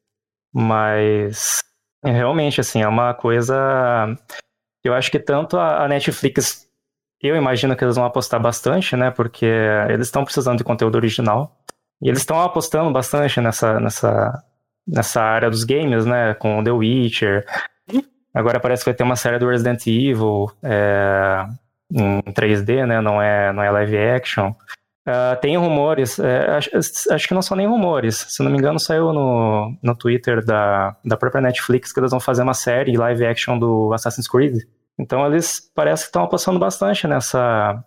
Mas 0.53 1.63
realmente, 2.03 2.59
assim, 2.59 2.81
é 2.81 2.87
uma 2.87 3.13
coisa. 3.13 3.55
Eu 4.83 4.93
acho 4.93 5.11
que 5.11 5.19
tanto 5.19 5.57
a 5.57 5.85
a 5.85 5.87
Netflix, 5.87 6.67
eu 7.21 7.35
imagino 7.35 7.75
que 7.75 7.83
eles 7.83 7.95
vão 7.95 8.05
apostar 8.05 8.41
bastante, 8.41 8.95
né? 8.95 9.11
Porque 9.11 9.45
eles 9.89 10.07
estão 10.07 10.23
precisando 10.23 10.57
de 10.57 10.63
conteúdo 10.63 10.95
original. 10.95 11.55
E 12.01 12.09
eles 12.09 12.19
estão 12.19 12.41
apostando 12.41 12.91
bastante 12.91 13.39
nessa, 13.39 13.79
nessa, 13.79 14.43
nessa 14.87 15.21
área 15.21 15.49
dos 15.49 15.63
games, 15.63 16.05
né? 16.05 16.33
Com 16.33 16.63
The 16.63 16.71
Witcher. 16.71 17.45
Agora 18.33 18.59
parece 18.59 18.83
que 18.83 18.89
vai 18.89 18.95
ter 18.95 19.03
uma 19.03 19.15
série 19.15 19.39
do 19.39 19.49
Resident 19.49 19.85
Evil 19.87 20.51
é, 20.63 21.45
em 21.91 22.21
3D, 22.31 22.85
né? 22.85 23.01
Não 23.01 23.21
é, 23.21 23.51
não 23.51 23.61
é 23.61 23.69
live 23.71 23.97
action. 23.97 24.53
Ah, 25.05 25.35
tem 25.35 25.57
rumores, 25.57 26.19
é, 26.19 26.45
acho, 26.51 26.69
acho 26.77 27.27
que 27.27 27.33
não 27.33 27.41
são 27.41 27.57
nem 27.57 27.67
rumores. 27.67 28.17
Se 28.29 28.43
não 28.43 28.51
me 28.51 28.57
engano, 28.57 28.79
saiu 28.79 29.11
no, 29.11 29.75
no 29.81 29.95
Twitter 29.95 30.45
da, 30.45 30.95
da 31.03 31.17
própria 31.17 31.41
Netflix 31.41 31.91
que 31.91 31.99
eles 31.99 32.11
vão 32.11 32.19
fazer 32.19 32.43
uma 32.43 32.53
série 32.53 32.95
live 32.95 33.25
action 33.25 33.57
do 33.57 33.91
Assassin's 33.93 34.27
Creed. 34.27 34.59
Então 34.99 35.25
eles 35.25 35.71
parece 35.73 36.03
que 36.03 36.09
estão 36.09 36.23
apostando 36.23 36.59
bastante 36.59 37.07
nessa, 37.07 37.83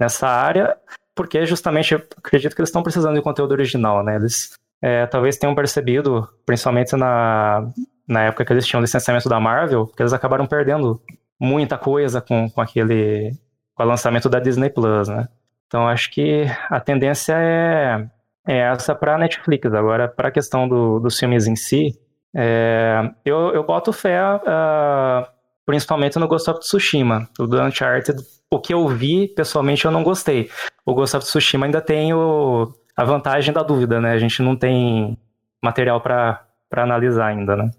nessa 0.00 0.28
área, 0.28 0.76
porque 1.14 1.44
justamente 1.44 1.94
eu 1.94 2.02
acredito 2.16 2.54
que 2.54 2.60
eles 2.60 2.68
estão 2.68 2.82
precisando 2.82 3.16
de 3.16 3.22
conteúdo 3.22 3.52
original, 3.52 4.04
né? 4.04 4.16
Eles 4.16 4.56
é, 4.80 5.06
talvez 5.06 5.36
tenham 5.36 5.54
percebido, 5.54 6.28
principalmente 6.46 6.94
na, 6.94 7.68
na 8.06 8.24
época 8.24 8.44
que 8.44 8.52
eles 8.52 8.66
tinham 8.66 8.80
licenciamento 8.80 9.28
da 9.28 9.40
Marvel, 9.40 9.86
que 9.86 10.02
eles 10.02 10.12
acabaram 10.12 10.46
perdendo 10.46 11.00
muita 11.38 11.76
coisa 11.78 12.20
com, 12.20 12.48
com 12.50 12.60
aquele 12.60 13.32
com 13.74 13.82
o 13.82 13.86
lançamento 13.86 14.28
da 14.28 14.38
Disney 14.38 14.70
Plus, 14.70 15.08
né? 15.08 15.28
Então 15.66 15.88
acho 15.88 16.10
que 16.10 16.44
a 16.70 16.78
tendência 16.78 17.34
é, 17.36 18.06
é 18.46 18.58
essa 18.58 18.94
para 18.94 19.18
Netflix. 19.18 19.72
Agora, 19.72 20.06
para 20.06 20.28
a 20.28 20.30
questão 20.30 20.68
do, 20.68 21.00
dos 21.00 21.18
filmes 21.18 21.46
em 21.46 21.56
si, 21.56 21.98
é, 22.34 23.10
eu, 23.24 23.52
eu 23.52 23.64
boto 23.64 23.92
fé 23.92 24.20
uh, 24.22 25.26
principalmente 25.66 26.18
no 26.18 26.28
Ghost 26.28 26.50
of 26.50 26.60
Tsushima. 26.60 27.28
O 27.38 27.46
do 27.46 27.60
Uncharted, 27.60 28.22
o 28.50 28.60
que 28.60 28.72
eu 28.72 28.86
vi, 28.86 29.28
pessoalmente, 29.28 29.84
eu 29.84 29.90
não 29.90 30.02
gostei. 30.02 30.50
O 30.84 30.94
Ghost 30.94 31.16
of 31.16 31.26
Tsushima 31.26 31.66
ainda 31.66 31.80
tem 31.80 32.12
o, 32.12 32.72
a 32.96 33.04
vantagem 33.04 33.52
da 33.52 33.62
dúvida, 33.62 34.00
né? 34.00 34.12
A 34.12 34.18
gente 34.18 34.42
não 34.42 34.54
tem 34.54 35.18
material 35.62 36.00
para 36.00 36.46
analisar 36.72 37.26
ainda, 37.26 37.56
né? 37.56 37.70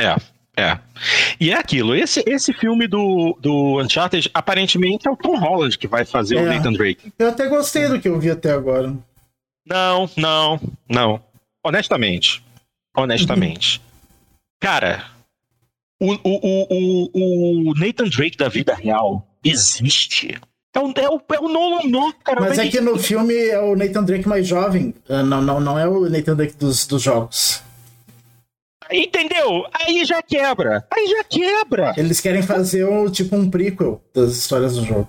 É, 0.00 0.16
é. 0.56 0.78
E 1.38 1.50
é 1.50 1.54
aquilo, 1.54 1.94
esse, 1.94 2.24
esse 2.26 2.52
filme 2.52 2.88
do, 2.88 3.36
do 3.40 3.80
Uncharted, 3.80 4.30
aparentemente 4.32 5.06
é 5.06 5.10
o 5.10 5.16
Tom 5.16 5.38
Holland 5.38 5.76
que 5.76 5.86
vai 5.86 6.04
fazer 6.04 6.36
é. 6.36 6.42
o 6.42 6.46
Nathan 6.46 6.72
Drake. 6.72 7.12
Eu 7.18 7.28
até 7.28 7.46
gostei 7.46 7.86
do 7.86 8.00
que 8.00 8.08
eu 8.08 8.18
vi 8.18 8.30
até 8.30 8.50
agora. 8.52 8.94
Não, 9.66 10.10
não, 10.16 10.60
não. 10.88 11.22
Honestamente. 11.64 12.42
Honestamente. 12.96 13.80
Cara, 14.60 15.04
o, 16.00 16.12
o, 16.12 17.08
o, 17.14 17.70
o, 17.70 17.74
Nathan 17.74 18.08
Drake 18.08 18.36
da 18.36 18.48
vida 18.48 18.74
real 18.74 19.26
existe. 19.44 20.38
É 20.74 20.78
o, 20.78 20.92
é 20.94 21.08
o, 21.08 21.20
é 21.34 21.40
o 21.40 21.48
Nolan 21.48 21.88
North, 21.88 22.16
cara. 22.22 22.40
Mas 22.40 22.58
é 22.58 22.68
que 22.68 22.80
no 22.80 22.98
filme 22.98 23.34
é 23.34 23.58
o 23.58 23.74
Nathan 23.74 24.04
Drake 24.04 24.28
mais 24.28 24.46
jovem. 24.46 24.94
Ah, 25.08 25.22
não, 25.22 25.40
não, 25.40 25.60
não 25.60 25.78
é 25.78 25.88
o 25.88 26.08
Nathan 26.10 26.36
Drake 26.36 26.56
dos, 26.56 26.86
dos 26.86 27.02
jogos. 27.02 27.62
Entendeu? 28.92 29.64
Aí 29.72 30.04
já 30.04 30.22
quebra. 30.22 30.84
Aí 30.90 31.06
já 31.06 31.24
quebra. 31.24 31.94
Eles 31.96 32.20
querem 32.20 32.42
fazer 32.42 32.84
um, 32.86 33.10
tipo 33.10 33.36
um 33.36 33.50
prequel 33.50 34.02
das 34.14 34.32
histórias 34.32 34.76
do 34.76 34.84
jogo. 34.84 35.08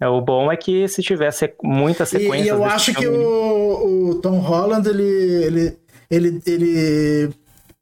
É, 0.00 0.08
o 0.08 0.20
bom 0.20 0.50
é 0.50 0.56
que 0.56 0.86
se 0.88 1.02
tivesse 1.02 1.52
muita 1.62 2.04
sequência. 2.04 2.42
E, 2.42 2.46
e 2.46 2.48
eu 2.48 2.64
acho 2.64 2.92
filme... 2.92 3.00
que 3.00 3.06
o, 3.08 4.10
o, 4.10 4.14
Tom 4.16 4.38
Holland, 4.38 4.88
ele, 4.88 5.02
ele, 5.44 5.78
ele, 6.10 6.42
ele, 6.46 7.30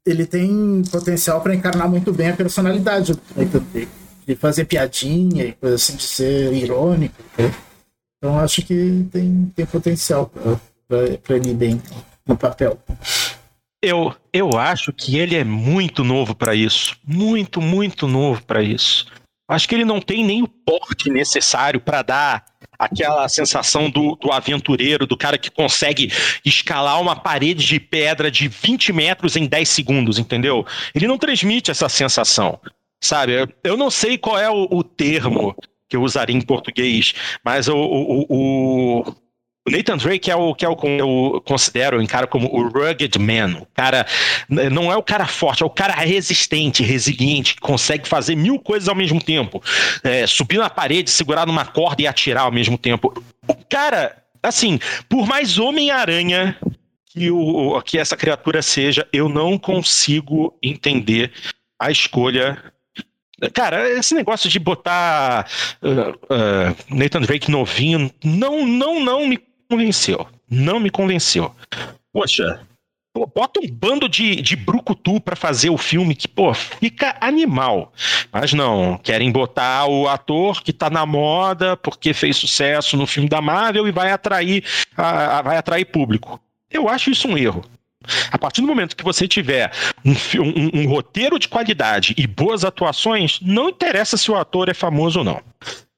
ele 0.05 0.25
tem 0.25 0.83
potencial 0.91 1.41
para 1.41 1.55
encarnar 1.55 1.89
muito 1.89 2.13
bem 2.13 2.29
a 2.29 2.35
personalidade 2.35 3.13
de 4.25 4.35
fazer 4.35 4.65
piadinha 4.65 5.45
e 5.45 5.53
coisa 5.53 5.75
assim, 5.75 5.95
de 5.95 6.03
ser 6.03 6.53
irônico. 6.53 7.15
Né? 7.37 7.51
Então 8.17 8.39
acho 8.39 8.61
que 8.61 9.05
tem, 9.11 9.51
tem 9.55 9.65
potencial 9.65 10.31
para 10.87 11.35
ele 11.35 11.49
ir 11.49 11.55
bem 11.55 11.81
no 12.25 12.37
papel. 12.37 12.79
Eu, 13.83 14.15
eu 14.31 14.57
acho 14.57 14.93
que 14.93 15.17
ele 15.17 15.35
é 15.35 15.43
muito 15.43 16.05
novo 16.05 16.33
para 16.33 16.55
isso. 16.55 16.95
Muito, 17.05 17.59
muito 17.59 18.07
novo 18.07 18.41
para 18.41 18.63
isso. 18.63 19.05
Acho 19.45 19.67
que 19.67 19.75
ele 19.75 19.83
não 19.83 19.99
tem 19.99 20.23
nem 20.23 20.41
o 20.41 20.47
porte 20.47 21.09
necessário 21.09 21.81
para 21.81 22.01
dar 22.01 22.45
aquela 22.79 23.27
sensação 23.27 23.89
do, 23.89 24.15
do 24.15 24.31
aventureiro, 24.31 25.05
do 25.05 25.17
cara 25.17 25.37
que 25.37 25.51
consegue 25.51 26.09
escalar 26.45 27.01
uma 27.01 27.13
parede 27.13 27.65
de 27.65 27.77
pedra 27.77 28.31
de 28.31 28.47
20 28.47 28.93
metros 28.93 29.35
em 29.35 29.45
10 29.45 29.67
segundos, 29.67 30.17
entendeu? 30.17 30.65
Ele 30.95 31.05
não 31.05 31.17
transmite 31.17 31.69
essa 31.69 31.89
sensação, 31.89 32.57
sabe? 33.03 33.33
Eu 33.65 33.75
não 33.75 33.91
sei 33.91 34.17
qual 34.17 34.39
é 34.39 34.49
o, 34.49 34.65
o 34.71 34.81
termo 34.81 35.53
que 35.89 35.97
eu 35.97 36.03
usaria 36.03 36.35
em 36.35 36.41
português, 36.41 37.13
mas 37.43 37.67
o, 37.67 37.75
o, 37.75 38.25
o, 38.29 39.15
o 39.65 39.71
Nathan 39.71 39.95
Drake 39.97 40.29
é 40.29 40.35
o 40.35 40.53
que 40.53 40.65
é 40.65 40.67
eu 40.67 41.41
considero, 41.45 42.01
encaro 42.01 42.27
como 42.27 42.53
o 42.53 42.67
rugged 42.67 43.17
man. 43.17 43.61
O 43.61 43.67
cara 43.73 44.05
não 44.49 44.91
é 44.91 44.97
o 44.97 45.03
cara 45.03 45.25
forte, 45.25 45.63
é 45.63 45.65
o 45.65 45.69
cara 45.69 45.93
resistente, 45.93 46.83
resiliente, 46.83 47.55
que 47.55 47.61
consegue 47.61 48.07
fazer 48.07 48.35
mil 48.35 48.59
coisas 48.59 48.89
ao 48.89 48.95
mesmo 48.95 49.23
tempo. 49.23 49.63
É, 50.03 50.27
subir 50.27 50.57
na 50.57 50.69
parede, 50.69 51.09
segurar 51.09 51.47
numa 51.47 51.65
corda 51.65 52.01
e 52.01 52.07
atirar 52.07 52.43
ao 52.43 52.51
mesmo 52.51 52.77
tempo. 52.77 53.13
O 53.47 53.55
cara, 53.69 54.17
assim, 54.41 54.79
por 55.07 55.25
mais 55.25 55.57
Homem-Aranha 55.57 56.57
que, 57.05 57.29
que 57.85 57.97
essa 57.97 58.17
criatura 58.17 58.61
seja, 58.61 59.07
eu 59.13 59.29
não 59.29 59.57
consigo 59.57 60.57
entender 60.61 61.31
a 61.79 61.89
escolha 61.89 62.61
Cara, 63.53 63.89
esse 63.89 64.15
negócio 64.15 64.49
de 64.49 64.57
botar 64.57 65.49
uh, 65.81 66.11
uh, 66.11 66.95
Nathan 66.95 67.21
Drake 67.21 67.51
novinho 67.51 68.09
não, 68.23 68.65
não, 68.65 69.03
não 69.03 69.27
me 69.27 69.37
convenceu. 69.73 70.27
Não 70.49 70.79
me 70.79 70.89
convenceu. 70.89 71.51
Poxa, 72.11 72.61
bota 73.33 73.59
um 73.59 73.67
bando 73.67 74.07
de, 74.07 74.35
de 74.35 74.55
brucutu 74.55 75.19
para 75.19 75.35
fazer 75.35 75.71
o 75.71 75.77
filme 75.77 76.15
que, 76.15 76.27
pô, 76.27 76.53
fica 76.53 77.17
animal. 77.19 77.91
Mas 78.31 78.53
não, 78.53 78.97
querem 78.97 79.31
botar 79.31 79.87
o 79.87 80.07
ator 80.07 80.61
que 80.61 80.71
tá 80.71 80.89
na 80.89 81.05
moda 81.05 81.75
porque 81.77 82.13
fez 82.13 82.37
sucesso 82.37 82.95
no 82.95 83.07
filme 83.07 83.27
da 83.27 83.41
Marvel 83.41 83.87
e 83.87 83.91
vai 83.91 84.11
atrair, 84.11 84.63
a, 84.95 85.39
a, 85.39 85.41
vai 85.41 85.57
atrair 85.57 85.85
público. 85.85 86.39
Eu 86.69 86.87
acho 86.87 87.09
isso 87.09 87.27
um 87.27 87.37
erro. 87.37 87.63
A 88.31 88.37
partir 88.37 88.61
do 88.61 88.67
momento 88.67 88.97
que 88.97 89.03
você 89.03 89.27
tiver 89.27 89.71
um, 90.03 90.11
um, 90.11 90.81
um, 90.81 90.87
roteiro 90.87 91.39
de 91.39 91.47
qualidade 91.47 92.13
e 92.17 92.27
boas 92.27 92.65
atuações, 92.65 93.39
não 93.41 93.69
interessa 93.69 94.17
se 94.17 94.29
o 94.29 94.35
ator 94.35 94.67
é 94.67 94.73
famoso 94.73 95.19
ou 95.19 95.25
não. 95.25 95.41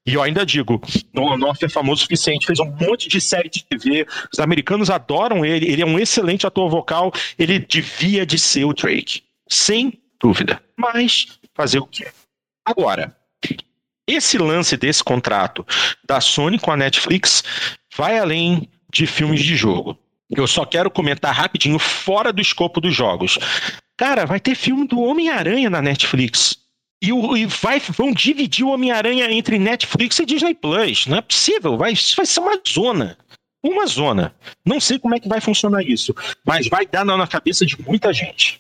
E 0.08 0.14
eu 0.14 0.22
ainda 0.22 0.46
digo, 0.46 0.80
North 1.14 1.64
é 1.64 1.70
famoso 1.70 2.02
o 2.02 2.04
suficiente, 2.04 2.46
fez 2.46 2.60
um 2.60 2.72
monte 2.80 3.10
de 3.10 3.20
série 3.20 3.50
de 3.50 3.64
TV, 3.64 4.06
os 4.32 4.40
americanos 4.40 4.92
adoram 4.92 5.44
ele, 5.44 5.68
ele 5.68 5.82
é 5.82 5.86
um 5.86 5.98
excelente 5.98 6.46
ator 6.46 6.70
vocal, 6.70 7.12
ele 7.40 7.58
devia 7.58 8.24
de 8.24 8.38
ser 8.38 8.66
o 8.66 8.74
Drake, 8.74 9.24
sem 9.50 10.00
dúvida. 10.22 10.62
Mas 10.78 11.40
fazer 11.56 11.80
o 11.80 11.88
quê? 11.88 12.08
Agora, 12.64 13.16
esse 14.08 14.38
lance 14.38 14.78
desse 14.78 15.04
contrato 15.04 15.66
da 16.08 16.22
Sony 16.22 16.60
com 16.60 16.72
a 16.72 16.78
Netflix 16.78 17.44
vai 17.96 18.20
além 18.20 18.70
de 18.94 19.08
filmes 19.08 19.42
de 19.42 19.56
jogo. 19.56 19.98
Eu 20.30 20.48
só 20.48 20.66
quero 20.66 20.92
comentar 20.92 21.34
rapidinho, 21.34 21.80
fora 21.80 22.32
do 22.32 22.42
escopo 22.42 22.80
dos 22.80 22.94
jogos. 22.94 23.40
Cara, 23.98 24.26
vai 24.26 24.40
ter 24.40 24.56
filme 24.56 24.88
do 24.88 25.00
Homem-Aranha 25.00 25.70
na 25.70 25.82
Netflix. 25.82 26.65
E, 27.06 27.14
o, 27.14 27.38
e 27.38 27.46
vai, 27.46 27.80
vão 27.80 28.12
dividir 28.12 28.66
o 28.66 28.70
Homem-Aranha 28.70 29.32
entre 29.32 29.60
Netflix 29.60 30.18
e 30.18 30.26
Disney 30.26 30.56
Plus. 30.56 31.06
Não 31.06 31.18
é 31.18 31.22
possível, 31.22 31.78
vai, 31.78 31.94
vai 32.18 32.26
ser 32.26 32.40
uma 32.40 32.60
zona. 32.68 33.16
Uma 33.64 33.86
zona. 33.86 34.34
Não 34.66 34.80
sei 34.80 34.98
como 34.98 35.16
é 35.16 35.20
que 35.20 35.30
vai 35.30 35.40
funcionar 35.40 35.84
isso, 35.84 36.16
mas 36.46 36.68
vai 36.68 36.86
dar 36.86 37.06
na 37.06 37.28
cabeça 37.28 37.66
de 37.66 37.80
muita 37.82 38.12
gente. 38.12 38.60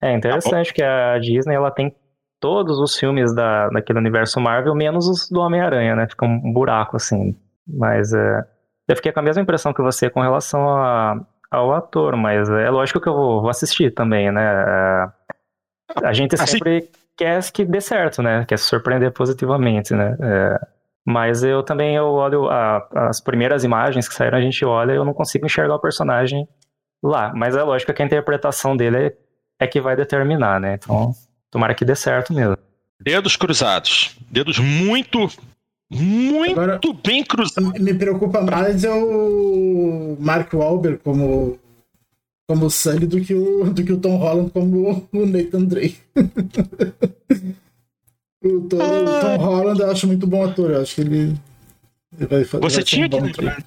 É 0.00 0.12
interessante 0.14 0.68
tá 0.68 0.74
que 0.74 0.82
a 0.82 1.18
Disney 1.18 1.54
ela 1.54 1.70
tem 1.70 1.94
todos 2.40 2.78
os 2.78 2.96
filmes 2.96 3.32
da, 3.34 3.68
daquele 3.68 4.00
universo 4.00 4.40
Marvel, 4.40 4.74
menos 4.74 5.06
os 5.06 5.28
do 5.28 5.40
Homem-Aranha, 5.40 5.94
né? 5.94 6.08
Fica 6.08 6.24
um 6.24 6.52
buraco 6.52 6.96
assim. 6.96 7.36
Mas 7.66 8.12
é, 8.12 8.44
eu 8.88 8.96
fiquei 8.96 9.12
com 9.12 9.20
a 9.20 9.22
mesma 9.22 9.42
impressão 9.42 9.72
que 9.72 9.80
você 9.80 10.10
com 10.10 10.20
relação 10.20 10.68
a, 10.68 11.20
ao 11.50 11.72
ator, 11.72 12.16
mas 12.16 12.48
é 12.48 12.68
lógico 12.68 13.00
que 13.00 13.08
eu 13.08 13.14
vou, 13.14 13.40
vou 13.42 13.50
assistir 13.50 13.92
também, 13.92 14.30
né? 14.32 14.42
É, 14.42 16.06
a 16.06 16.12
gente 16.12 16.36
sempre 16.36 16.88
quer 17.16 17.42
que 17.50 17.64
dê 17.64 17.80
certo, 17.80 18.22
né? 18.22 18.44
Quer 18.46 18.58
se 18.58 18.64
surpreender 18.64 19.12
positivamente, 19.12 19.94
né? 19.94 20.16
É, 20.20 20.58
mas 21.04 21.42
eu 21.42 21.62
também 21.62 21.96
eu 21.96 22.06
olho 22.06 22.48
a, 22.48 22.86
as 23.08 23.20
primeiras 23.20 23.64
imagens 23.64 24.08
que 24.08 24.14
saíram, 24.14 24.38
a 24.38 24.40
gente 24.40 24.64
olha 24.64 24.92
e 24.92 24.96
eu 24.96 25.04
não 25.04 25.14
consigo 25.14 25.46
enxergar 25.46 25.74
o 25.74 25.80
personagem 25.80 26.48
lá. 27.02 27.32
Mas 27.34 27.56
é 27.56 27.62
lógico 27.62 27.92
que 27.92 28.02
a 28.02 28.06
interpretação 28.06 28.76
dele 28.76 28.96
é, 28.96 29.16
é 29.60 29.66
que 29.66 29.80
vai 29.80 29.96
determinar, 29.96 30.60
né? 30.60 30.74
Então, 30.74 31.12
tomara 31.50 31.74
que 31.74 31.84
dê 31.84 31.94
certo 31.94 32.32
mesmo. 32.32 32.56
Dedos 33.00 33.36
cruzados. 33.36 34.16
Dedos 34.30 34.58
muito, 34.58 35.28
muito 35.90 36.60
Agora, 36.60 36.80
bem 37.04 37.24
cruzados. 37.24 37.72
Me 37.80 37.94
preocupa 37.94 38.40
mais 38.40 38.84
é 38.84 38.90
o 38.90 40.16
Mark 40.20 40.52
Wahlberg 40.54 40.98
como 40.98 41.58
como 42.48 42.66
o 42.66 42.70
Sully 42.70 43.06
do 43.06 43.20
que 43.20 43.34
o, 43.34 43.64
do 43.72 43.84
que 43.84 43.92
o 43.92 43.98
Tom 43.98 44.16
Holland 44.16 44.50
como 44.50 45.08
o 45.12 45.26
Nathan 45.26 45.64
Drake. 45.64 45.98
o, 48.44 48.60
Tom, 48.62 48.80
ah. 48.80 49.00
o 49.00 49.20
Tom 49.20 49.36
Holland 49.44 49.80
eu 49.80 49.90
acho 49.90 50.06
muito 50.06 50.26
bom 50.26 50.44
ator, 50.44 50.70
eu 50.70 50.82
acho 50.82 50.94
que 50.94 51.00
ele, 51.02 51.36
ele 52.16 52.26
vai 52.26 52.44
fazer. 52.44 52.62
Você 52.62 52.82
tinha 52.82 53.06
um 53.06 53.10
que 53.10 53.20
lembrar. 53.20 53.64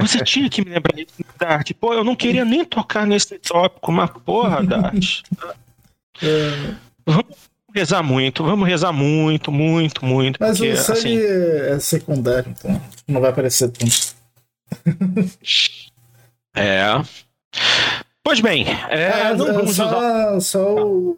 Você 0.00 0.24
tinha 0.24 0.48
que 0.48 0.64
me 0.64 0.70
lembrar 0.70 0.98
isso, 0.98 1.12
Dart. 1.38 1.72
Pô, 1.78 1.92
eu 1.92 2.02
não 2.02 2.16
queria 2.16 2.44
nem 2.44 2.64
tocar 2.64 3.06
nesse 3.06 3.38
tópico, 3.38 3.92
mas 3.92 4.10
porra, 4.24 4.62
Dart. 4.62 5.22
É... 6.22 6.74
Vamos 7.06 7.24
rezar 7.74 8.02
muito, 8.02 8.44
vamos 8.44 8.68
rezar 8.68 8.92
muito, 8.92 9.50
muito, 9.50 10.04
muito. 10.04 10.36
Mas 10.38 10.58
porque, 10.58 10.72
o 10.72 10.76
Sully 10.76 10.98
assim... 10.98 11.16
é 11.16 11.78
secundário, 11.80 12.50
então 12.50 12.80
não 13.08 13.18
vai 13.18 13.30
aparecer 13.30 13.70
tanto. 13.70 14.14
É. 16.54 17.02
Pois 18.22 18.40
bem, 18.40 18.66
é, 18.88 19.10
ah, 19.10 19.34
não 19.34 19.46
vamos 19.46 19.74
só, 19.74 19.86
usar... 19.86 20.40
só 20.40 20.74
o 20.86 21.16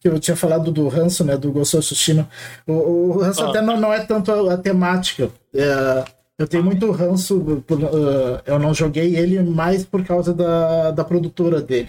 que 0.00 0.08
eu 0.08 0.18
tinha 0.20 0.36
falado 0.36 0.70
do 0.70 0.88
Hanson, 0.88 1.24
né, 1.24 1.36
do 1.36 1.50
Ghost 1.50 1.76
of 1.76 1.86
Tsushima. 1.86 2.28
O, 2.66 2.72
o 2.72 3.22
Hanson 3.22 3.46
ah. 3.46 3.50
até 3.50 3.62
não, 3.62 3.80
não 3.80 3.92
é 3.92 4.00
tanto 4.04 4.30
a, 4.30 4.54
a 4.54 4.58
temática. 4.58 5.30
É, 5.54 6.04
eu 6.36 6.46
tenho 6.46 6.62
muito 6.64 6.90
ranço, 6.90 7.38
uh, 7.38 8.42
eu 8.44 8.58
não 8.58 8.74
joguei 8.74 9.16
ele 9.16 9.40
mais 9.42 9.84
por 9.84 10.04
causa 10.04 10.34
da, 10.34 10.90
da 10.90 11.04
produtora 11.04 11.62
dele. 11.62 11.88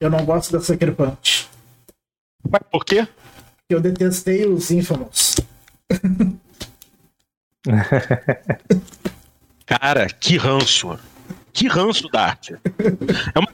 Eu 0.00 0.08
não 0.08 0.24
gosto 0.24 0.52
da 0.52 0.60
Sucker 0.60 0.94
Punch. 0.94 1.48
Mas 2.48 2.62
por 2.70 2.84
quê? 2.84 3.08
Eu 3.68 3.80
detestei 3.80 4.46
os 4.46 4.70
Infamous. 4.70 5.36
Cara, 9.66 10.06
que 10.06 10.36
ranço. 10.36 10.96
Que 11.56 11.66
ranço, 11.68 12.08
Dart. 12.10 12.50
É 12.50 13.38
uma, 13.38 13.48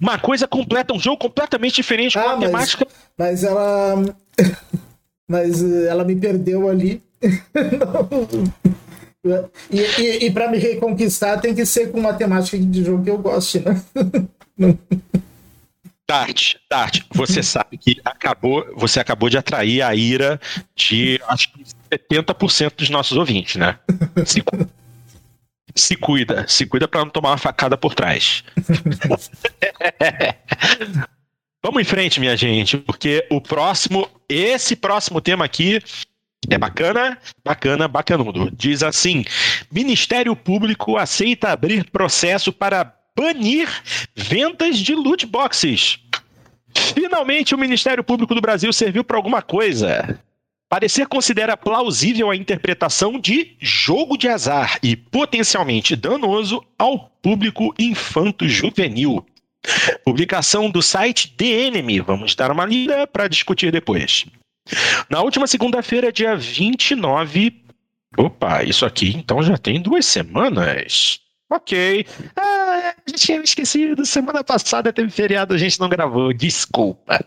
uma 0.00 0.18
coisa 0.18 0.48
completa, 0.48 0.94
um 0.94 0.98
jogo 0.98 1.18
completamente 1.18 1.74
diferente 1.74 2.18
ah, 2.18 2.22
com 2.22 2.28
a 2.30 2.36
mas, 2.36 2.46
temática. 2.46 2.86
Mas 3.16 3.44
ela. 3.44 4.02
Mas 5.28 5.62
ela 5.62 6.02
me 6.02 6.16
perdeu 6.16 6.68
ali. 6.68 7.00
e, 9.70 9.80
e, 10.00 10.26
e 10.26 10.30
para 10.32 10.50
me 10.50 10.58
reconquistar 10.58 11.40
tem 11.40 11.54
que 11.54 11.64
ser 11.64 11.92
com 11.92 12.00
uma 12.00 12.14
temática 12.14 12.58
de 12.58 12.82
jogo 12.82 13.04
que 13.04 13.10
eu 13.10 13.18
goste, 13.18 13.60
né? 13.60 13.80
Dart, 16.08 16.56
Dart, 16.68 17.02
você 17.14 17.40
sabe 17.40 17.78
que 17.78 18.00
acabou, 18.04 18.66
você 18.74 18.98
acabou 18.98 19.28
de 19.28 19.38
atrair 19.38 19.82
a 19.82 19.94
ira 19.94 20.40
de 20.74 21.20
acho 21.28 21.52
que 21.52 21.62
70% 21.92 22.72
dos 22.76 22.90
nossos 22.90 23.16
ouvintes, 23.16 23.54
né? 23.54 23.78
Se, 24.26 24.42
se 25.74 25.96
cuida, 25.96 26.46
se 26.48 26.66
cuida 26.66 26.88
para 26.88 27.00
não 27.00 27.10
tomar 27.10 27.30
uma 27.30 27.38
facada 27.38 27.76
por 27.76 27.94
trás. 27.94 28.44
Vamos 31.62 31.82
em 31.82 31.84
frente, 31.84 32.20
minha 32.20 32.36
gente, 32.36 32.78
porque 32.78 33.26
o 33.30 33.40
próximo, 33.40 34.08
esse 34.28 34.74
próximo 34.74 35.20
tema 35.20 35.44
aqui 35.44 35.80
é 36.48 36.56
bacana, 36.56 37.18
bacana, 37.44 37.86
bacanudo. 37.86 38.50
Diz 38.50 38.82
assim: 38.82 39.24
Ministério 39.70 40.34
Público 40.34 40.96
aceita 40.96 41.50
abrir 41.50 41.90
processo 41.90 42.52
para 42.52 42.94
banir 43.16 43.68
vendas 44.16 44.78
de 44.78 44.94
loot 44.94 45.26
boxes. 45.26 45.98
Finalmente, 46.74 47.54
o 47.54 47.58
Ministério 47.58 48.02
Público 48.02 48.34
do 48.34 48.40
Brasil 48.40 48.72
serviu 48.72 49.04
para 49.04 49.16
alguma 49.16 49.42
coisa. 49.42 50.18
Parecer 50.70 51.08
considera 51.08 51.56
plausível 51.56 52.30
a 52.30 52.36
interpretação 52.36 53.18
de 53.18 53.56
jogo 53.58 54.16
de 54.16 54.28
azar 54.28 54.78
e 54.80 54.94
potencialmente 54.94 55.96
danoso 55.96 56.64
ao 56.78 57.10
público 57.20 57.74
infanto-juvenil. 57.76 59.26
Publicação 60.04 60.70
do 60.70 60.80
site 60.80 61.34
The 61.36 61.44
Enemy. 61.44 61.98
Vamos 61.98 62.36
dar 62.36 62.52
uma 62.52 62.64
lida 62.64 63.04
para 63.04 63.26
discutir 63.26 63.72
depois. 63.72 64.26
Na 65.10 65.20
última 65.20 65.48
segunda-feira, 65.48 66.12
dia 66.12 66.36
29. 66.36 67.64
Opa, 68.16 68.62
isso 68.62 68.86
aqui 68.86 69.08
então 69.16 69.42
já 69.42 69.58
tem 69.58 69.82
duas 69.82 70.06
semanas. 70.06 71.18
Ok. 71.50 72.06
Ah, 72.36 72.94
a 72.96 73.10
gente 73.10 73.26
tinha 73.26 73.42
esquecido. 73.42 74.06
Semana 74.06 74.44
passada 74.44 74.92
teve 74.92 75.10
feriado, 75.10 75.52
a 75.52 75.58
gente 75.58 75.80
não 75.80 75.88
gravou. 75.88 76.32
Desculpa. 76.32 77.18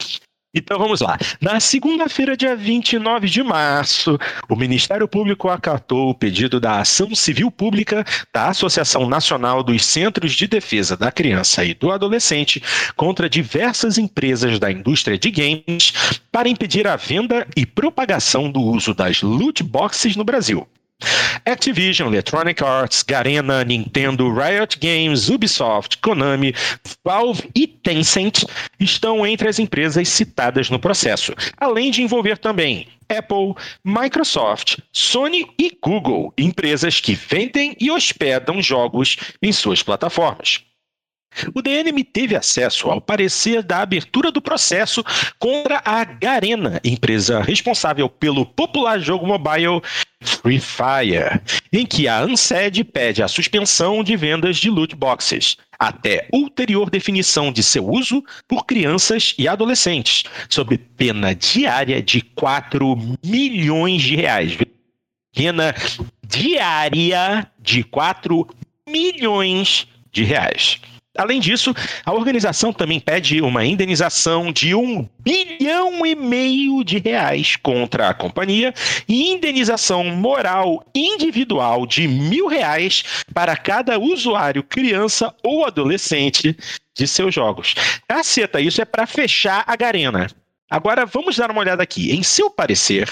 Então 0.55 0.77
vamos 0.77 1.01
lá. 1.01 1.17
Na 1.41 1.59
segunda-feira, 1.59 2.37
dia 2.37 2.55
29 2.55 3.27
de 3.27 3.41
março, 3.41 4.19
o 4.47 4.55
Ministério 4.55 5.07
Público 5.07 5.49
acatou 5.49 6.11
o 6.11 6.13
pedido 6.13 6.59
da 6.59 6.79
Ação 6.79 7.15
Civil 7.15 7.49
Pública 7.49 8.05
da 8.31 8.49
Associação 8.49 9.09
Nacional 9.09 9.63
dos 9.63 9.83
Centros 9.83 10.33
de 10.33 10.45
Defesa 10.45 10.95
da 10.95 11.11
Criança 11.11 11.65
e 11.65 11.73
do 11.73 11.91
Adolescente 11.91 12.61
contra 12.95 13.27
diversas 13.27 13.97
empresas 13.97 14.59
da 14.59 14.71
indústria 14.71 15.17
de 15.17 15.31
games 15.31 15.91
para 16.31 16.47
impedir 16.47 16.87
a 16.87 16.95
venda 16.95 17.47
e 17.57 17.65
propagação 17.65 18.51
do 18.51 18.61
uso 18.61 18.93
das 18.93 19.23
loot 19.23 19.63
boxes 19.63 20.15
no 20.15 20.23
Brasil. 20.23 20.67
Activision, 21.45 22.07
Electronic 22.07 22.63
Arts, 22.63 23.03
Garena, 23.03 23.63
Nintendo, 23.63 24.33
Riot 24.33 24.77
Games, 24.79 25.29
Ubisoft, 25.29 25.97
Konami, 25.97 26.53
Valve 27.03 27.49
e 27.55 27.67
Tencent 27.67 28.43
estão 28.79 29.25
entre 29.25 29.47
as 29.47 29.59
empresas 29.59 30.07
citadas 30.09 30.69
no 30.69 30.79
processo, 30.79 31.33
além 31.57 31.91
de 31.91 32.01
envolver 32.01 32.37
também 32.37 32.87
Apple, 33.09 33.53
Microsoft, 33.83 34.77
Sony 34.91 35.45
e 35.59 35.77
Google, 35.81 36.33
empresas 36.37 36.99
que 36.99 37.13
vendem 37.13 37.75
e 37.79 37.91
hospedam 37.91 38.61
jogos 38.61 39.17
em 39.41 39.51
suas 39.51 39.83
plataformas. 39.83 40.63
O 41.53 41.61
DNM 41.61 42.03
teve 42.03 42.35
acesso 42.35 42.89
ao 42.89 43.01
parecer 43.01 43.63
da 43.63 43.81
abertura 43.81 44.31
do 44.31 44.41
processo 44.41 45.03
contra 45.39 45.81
a 45.83 46.03
Garena, 46.03 46.79
empresa 46.83 47.41
responsável 47.41 48.07
pelo 48.09 48.45
popular 48.45 48.99
jogo 48.99 49.25
mobile 49.25 49.81
Free 50.21 50.59
Fire, 50.59 51.41
em 51.71 51.85
que 51.85 52.07
a 52.07 52.21
ANSED 52.21 52.83
pede 52.85 53.21
a 53.21 53.27
suspensão 53.27 54.03
de 54.03 54.15
vendas 54.15 54.57
de 54.57 54.69
loot 54.69 54.95
boxes, 54.95 55.57
até 55.77 56.27
ulterior 56.31 56.89
definição 56.89 57.51
de 57.51 57.61
seu 57.61 57.87
uso 57.89 58.23
por 58.47 58.65
crianças 58.65 59.33
e 59.37 59.47
adolescentes, 59.47 60.23
sob 60.49 60.77
pena 60.77 61.35
diária 61.35 62.01
de 62.01 62.21
4 62.21 62.95
milhões 63.23 64.01
de 64.01 64.15
reais. 64.15 64.57
Pena 65.35 65.75
diária 66.25 67.49
de 67.59 67.83
4 67.83 68.47
milhões 68.87 69.87
de 70.11 70.23
reais. 70.23 70.79
Além 71.15 71.39
disso, 71.39 71.75
a 72.03 72.11
organização 72.11 72.73
também 72.73 72.99
pede 72.99 73.39
uma 73.39 73.63
indenização 73.63 74.51
de 74.51 74.73
um 74.73 75.07
bilhão 75.19 76.03
e 76.03 76.15
meio 76.15 76.83
de 76.83 76.97
reais 76.97 77.55
contra 77.55 78.09
a 78.09 78.13
companhia 78.15 78.73
e 79.07 79.29
indenização 79.31 80.03
moral 80.05 80.83
individual 80.95 81.85
de 81.85 82.07
mil 82.07 82.47
reais 82.47 83.03
para 83.31 83.55
cada 83.55 83.99
usuário, 83.99 84.63
criança 84.63 85.31
ou 85.43 85.63
adolescente 85.63 86.57
de 86.97 87.07
seus 87.07 87.33
jogos. 87.33 87.75
Caceta, 88.07 88.59
isso 88.59 88.81
é 88.81 88.85
para 88.85 89.05
fechar 89.05 89.63
a 89.67 89.75
Garena. 89.75 90.27
Agora 90.73 91.05
vamos 91.05 91.35
dar 91.35 91.51
uma 91.51 91.59
olhada 91.59 91.83
aqui. 91.83 92.11
Em 92.11 92.23
seu 92.23 92.49
parecer, 92.49 93.07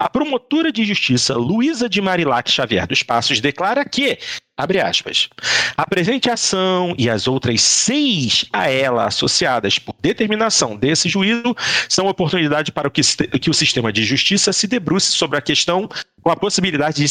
a 0.00 0.10
promotora 0.10 0.72
de 0.72 0.84
justiça 0.84 1.36
Luísa 1.36 1.88
de 1.88 2.00
Marilac 2.00 2.50
Xavier 2.50 2.88
dos 2.88 3.04
Passos 3.04 3.40
declara 3.40 3.84
que, 3.84 4.18
abre 4.56 4.80
aspas, 4.80 5.28
a 5.76 5.86
presente 5.86 6.28
ação 6.28 6.92
e 6.98 7.08
as 7.08 7.28
outras 7.28 7.62
seis 7.62 8.46
a 8.52 8.68
ela 8.68 9.06
associadas 9.06 9.78
por 9.78 9.94
determinação 10.00 10.74
desse 10.74 11.08
juízo 11.08 11.54
são 11.88 12.08
oportunidade 12.08 12.72
para 12.72 12.90
que, 12.90 13.00
o 13.48 13.54
sistema 13.54 13.92
de 13.92 14.02
justiça 14.02 14.52
se 14.52 14.66
debruce 14.66 15.12
sobre 15.12 15.38
a 15.38 15.40
questão 15.40 15.88
com 16.20 16.30
a 16.32 16.36
possibilidade 16.36 16.96
de 16.96 17.08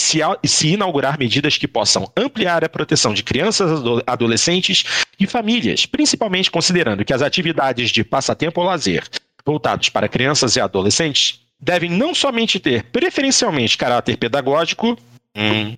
se 0.49 0.67
inaugurar 0.67 1.17
medidas 1.17 1.57
que 1.57 1.67
possam 1.67 2.11
ampliar 2.17 2.61
a 2.65 2.67
proteção 2.67 3.13
de 3.13 3.23
crianças, 3.23 3.69
adolescentes 4.05 4.83
e 5.17 5.25
famílias, 5.25 5.85
principalmente 5.85 6.51
considerando 6.51 7.05
que 7.05 7.13
as 7.13 7.21
atividades 7.21 7.89
de 7.89 8.03
passatempo 8.03 8.59
ou 8.59 8.67
lazer 8.67 9.07
voltados 9.45 9.89
para 9.89 10.07
crianças 10.07 10.55
e 10.55 10.61
adolescentes 10.61 11.41
devem 11.59 11.89
não 11.89 12.13
somente 12.13 12.59
ter 12.59 12.83
preferencialmente 12.85 13.77
caráter 13.77 14.17
pedagógico 14.17 14.97
hum, 15.35 15.77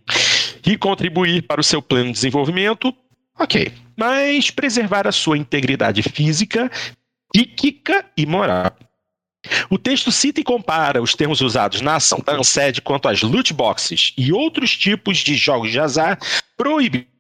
e 0.66 0.78
contribuir 0.78 1.44
para 1.44 1.62
o 1.62 1.64
seu 1.64 1.82
pleno 1.82 2.12
desenvolvimento, 2.12 2.94
ok, 3.38 3.72
mas 3.96 4.50
preservar 4.50 5.08
a 5.08 5.12
sua 5.12 5.38
integridade 5.38 6.02
física, 6.02 6.72
psíquica 7.32 8.06
e 8.18 8.26
moral. 8.26 8.76
O 9.70 9.78
texto 9.78 10.12
cita 10.12 10.40
e 10.40 10.44
compara 10.44 11.02
os 11.02 11.14
termos 11.14 11.40
usados 11.40 11.82
na 11.82 11.98
ação 11.98 12.20
da 12.26 12.34
ANSED 12.34 12.82
quanto 12.82 13.08
às 13.08 13.22
loot 13.22 13.54
boxes 13.54 14.12
e 14.18 14.34
outros 14.34 14.76
tipos 14.76 15.20
de 15.20 15.36
jogos 15.36 15.72
de 15.72 15.80
azar 15.80 16.18
proibidos 16.58 17.15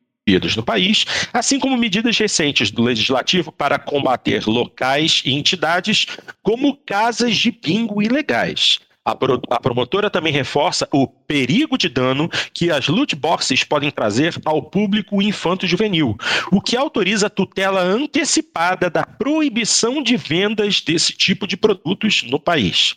no 0.56 0.64
país, 0.64 1.06
assim 1.32 1.60
como 1.60 1.78
medidas 1.78 2.18
recentes 2.18 2.72
do 2.72 2.82
Legislativo 2.82 3.52
para 3.52 3.78
combater 3.78 4.48
locais 4.48 5.22
e 5.24 5.32
entidades 5.32 6.08
como 6.42 6.76
casas 6.78 7.38
de 7.38 7.52
bingo 7.52 8.02
ilegais. 8.02 8.80
A, 9.06 9.16
pro, 9.16 9.40
a 9.52 9.60
promotora 9.60 10.10
também 10.10 10.34
reforça 10.34 10.88
o 10.92 11.08
perigo 11.08 11.78
de 11.78 11.88
dano 11.88 12.28
que 12.52 12.72
as 12.72 12.88
loot 12.88 13.16
boxes 13.16 13.64
podem 13.64 13.92
trazer 13.92 14.36
ao 14.44 14.64
público 14.64 15.22
infanto-juvenil, 15.22 16.18
o 16.52 16.60
que 16.60 16.76
autoriza 16.76 17.28
a 17.28 17.30
tutela 17.30 17.82
antecipada 17.82 18.90
da 18.90 19.06
proibição 19.06 20.02
de 20.02 20.18
vendas 20.18 20.82
desse 20.82 21.14
tipo 21.14 21.46
de 21.46 21.56
produtos 21.56 22.24
no 22.24 22.40
país. 22.40 22.96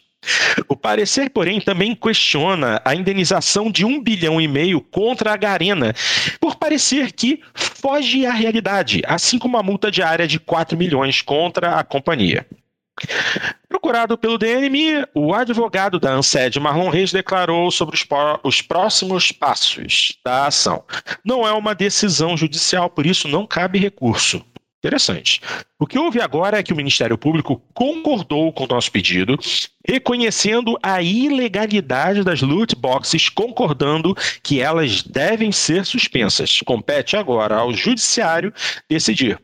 O 0.68 0.76
parecer, 0.76 1.30
porém, 1.30 1.60
também 1.60 1.94
questiona 1.94 2.80
a 2.84 2.94
indenização 2.94 3.70
de 3.70 3.84
um 3.84 4.02
bilhão 4.02 4.40
e 4.40 4.48
meio 4.48 4.80
contra 4.80 5.32
a 5.32 5.36
Garena, 5.36 5.94
por 6.40 6.56
parecer 6.56 7.12
que 7.12 7.40
foge 7.54 8.26
à 8.26 8.32
realidade, 8.32 9.02
assim 9.06 9.38
como 9.38 9.56
a 9.56 9.62
multa 9.62 9.90
diária 9.90 10.26
de 10.26 10.38
4 10.38 10.76
milhões 10.76 11.22
contra 11.22 11.76
a 11.76 11.84
companhia. 11.84 12.46
Procurado 13.68 14.18
pelo 14.18 14.36
DNM, 14.36 15.06
o 15.14 15.32
advogado 15.32 16.00
da 16.00 16.12
ANSED, 16.12 16.58
Marlon 16.58 16.88
Reis, 16.88 17.12
declarou 17.12 17.70
sobre 17.70 17.94
os, 17.94 18.04
os, 18.42 18.60
próximos 18.60 19.30
passos 19.30 20.18
da 20.24 20.46
ação. 20.46 20.82
Não 21.24 21.46
é 21.46 21.52
uma 21.52 21.74
decisão 21.74 22.36
judicial, 22.36 22.90
por 22.90 23.06
isso 23.06 23.28
não 23.28 23.46
cabe 23.46 23.78
recurso. 23.78 24.44
Interessante. 24.78 25.40
O 25.76 25.86
que 25.86 25.98
houve 25.98 26.20
agora 26.20 26.58
é 26.58 26.62
que 26.62 26.72
o 26.72 26.76
Ministério 26.76 27.18
Público 27.18 27.60
concordou 27.74 28.52
com 28.52 28.62
o 28.62 28.68
nosso 28.68 28.92
pedido, 28.92 29.36
reconhecendo 29.84 30.78
a 30.80 31.02
ilegalidade 31.02 32.22
das 32.22 32.42
loot 32.42 32.76
boxes, 32.76 33.28
concordando 33.28 34.14
que 34.40 34.60
elas 34.60 35.02
devem 35.02 35.50
ser 35.50 35.84
suspensas. 35.84 36.60
Compete 36.60 37.16
agora 37.16 37.56
ao 37.56 37.74
Judiciário 37.74 38.54
decidir. 38.88 39.40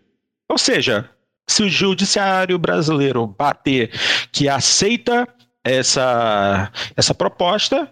Ou 0.48 0.56
seja, 0.56 1.10
se 1.48 1.64
o 1.64 1.68
Judiciário 1.68 2.56
brasileiro 2.56 3.26
bater 3.26 3.90
que 4.30 4.48
aceita 4.48 5.26
essa, 5.64 6.70
essa 6.96 7.12
proposta, 7.12 7.90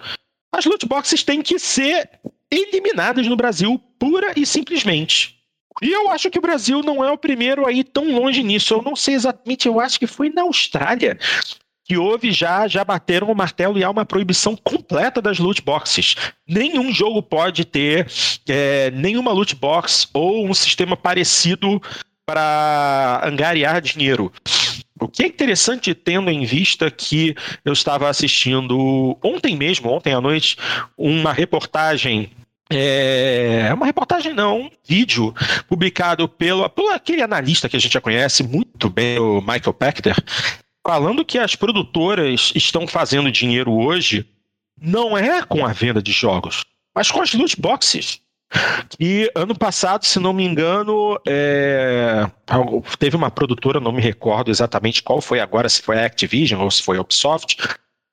as 0.52 0.64
loot 0.64 0.86
boxes 0.86 1.24
têm 1.24 1.42
que 1.42 1.58
ser 1.58 2.08
eliminadas 2.48 3.26
no 3.26 3.36
Brasil 3.36 3.82
pura 3.98 4.32
e 4.36 4.46
simplesmente. 4.46 5.41
E 5.82 5.90
eu 5.90 6.10
acho 6.10 6.30
que 6.30 6.38
o 6.38 6.42
Brasil 6.42 6.80
não 6.80 7.04
é 7.04 7.10
o 7.10 7.18
primeiro 7.18 7.66
a 7.66 7.72
ir 7.72 7.82
tão 7.84 8.12
longe 8.12 8.42
nisso. 8.42 8.72
Eu 8.72 8.82
não 8.82 8.94
sei 8.94 9.14
exatamente, 9.14 9.66
eu 9.66 9.80
acho 9.80 9.98
que 9.98 10.06
foi 10.06 10.30
na 10.30 10.42
Austrália 10.42 11.18
que 11.84 11.96
houve 11.98 12.30
já, 12.30 12.68
já 12.68 12.84
bateram 12.84 13.30
o 13.30 13.34
martelo 13.34 13.76
e 13.76 13.82
há 13.82 13.90
uma 13.90 14.06
proibição 14.06 14.56
completa 14.56 15.20
das 15.20 15.38
loot 15.38 15.60
boxes. 15.62 16.14
Nenhum 16.48 16.92
jogo 16.92 17.20
pode 17.22 17.64
ter 17.64 18.06
é, 18.48 18.90
nenhuma 18.92 19.32
loot 19.32 19.56
box 19.56 20.08
ou 20.14 20.48
um 20.48 20.54
sistema 20.54 20.96
parecido 20.96 21.82
para 22.24 23.20
angariar 23.24 23.80
dinheiro. 23.80 24.32
O 25.00 25.08
que 25.08 25.24
é 25.24 25.26
interessante, 25.26 25.92
tendo 25.94 26.30
em 26.30 26.44
vista 26.44 26.88
que 26.88 27.34
eu 27.64 27.72
estava 27.72 28.08
assistindo 28.08 29.18
ontem 29.22 29.56
mesmo, 29.56 29.90
ontem 29.90 30.14
à 30.14 30.20
noite, 30.20 30.56
uma 30.96 31.32
reportagem 31.32 32.30
é 32.74 33.72
uma 33.74 33.86
reportagem, 33.86 34.32
não, 34.32 34.62
um 34.62 34.70
vídeo 34.84 35.34
publicado 35.68 36.28
pelo, 36.28 36.68
pelo 36.70 36.90
aquele 36.90 37.22
analista 37.22 37.68
que 37.68 37.76
a 37.76 37.78
gente 37.78 37.92
já 37.92 38.00
conhece 38.00 38.42
muito 38.42 38.88
bem, 38.88 39.18
o 39.18 39.40
Michael 39.40 39.74
Pachter, 39.74 40.16
falando 40.86 41.24
que 41.24 41.38
as 41.38 41.54
produtoras 41.54 42.52
estão 42.54 42.86
fazendo 42.86 43.30
dinheiro 43.30 43.72
hoje 43.72 44.26
não 44.80 45.16
é 45.16 45.42
com 45.42 45.64
a 45.64 45.72
venda 45.72 46.02
de 46.02 46.12
jogos, 46.12 46.64
mas 46.94 47.10
com 47.10 47.22
as 47.22 47.32
loot 47.32 47.60
boxes. 47.60 48.20
E 49.00 49.30
ano 49.34 49.56
passado, 49.56 50.04
se 50.04 50.18
não 50.18 50.32
me 50.32 50.44
engano, 50.44 51.18
é... 51.26 52.26
teve 52.98 53.16
uma 53.16 53.30
produtora, 53.30 53.80
não 53.80 53.92
me 53.92 54.02
recordo 54.02 54.50
exatamente 54.50 55.02
qual 55.02 55.20
foi 55.20 55.40
agora, 55.40 55.68
se 55.68 55.80
foi 55.80 55.98
a 55.98 56.04
Activision 56.04 56.60
ou 56.60 56.70
se 56.70 56.82
foi 56.82 56.98
a 56.98 57.00
Ubisoft, 57.00 57.56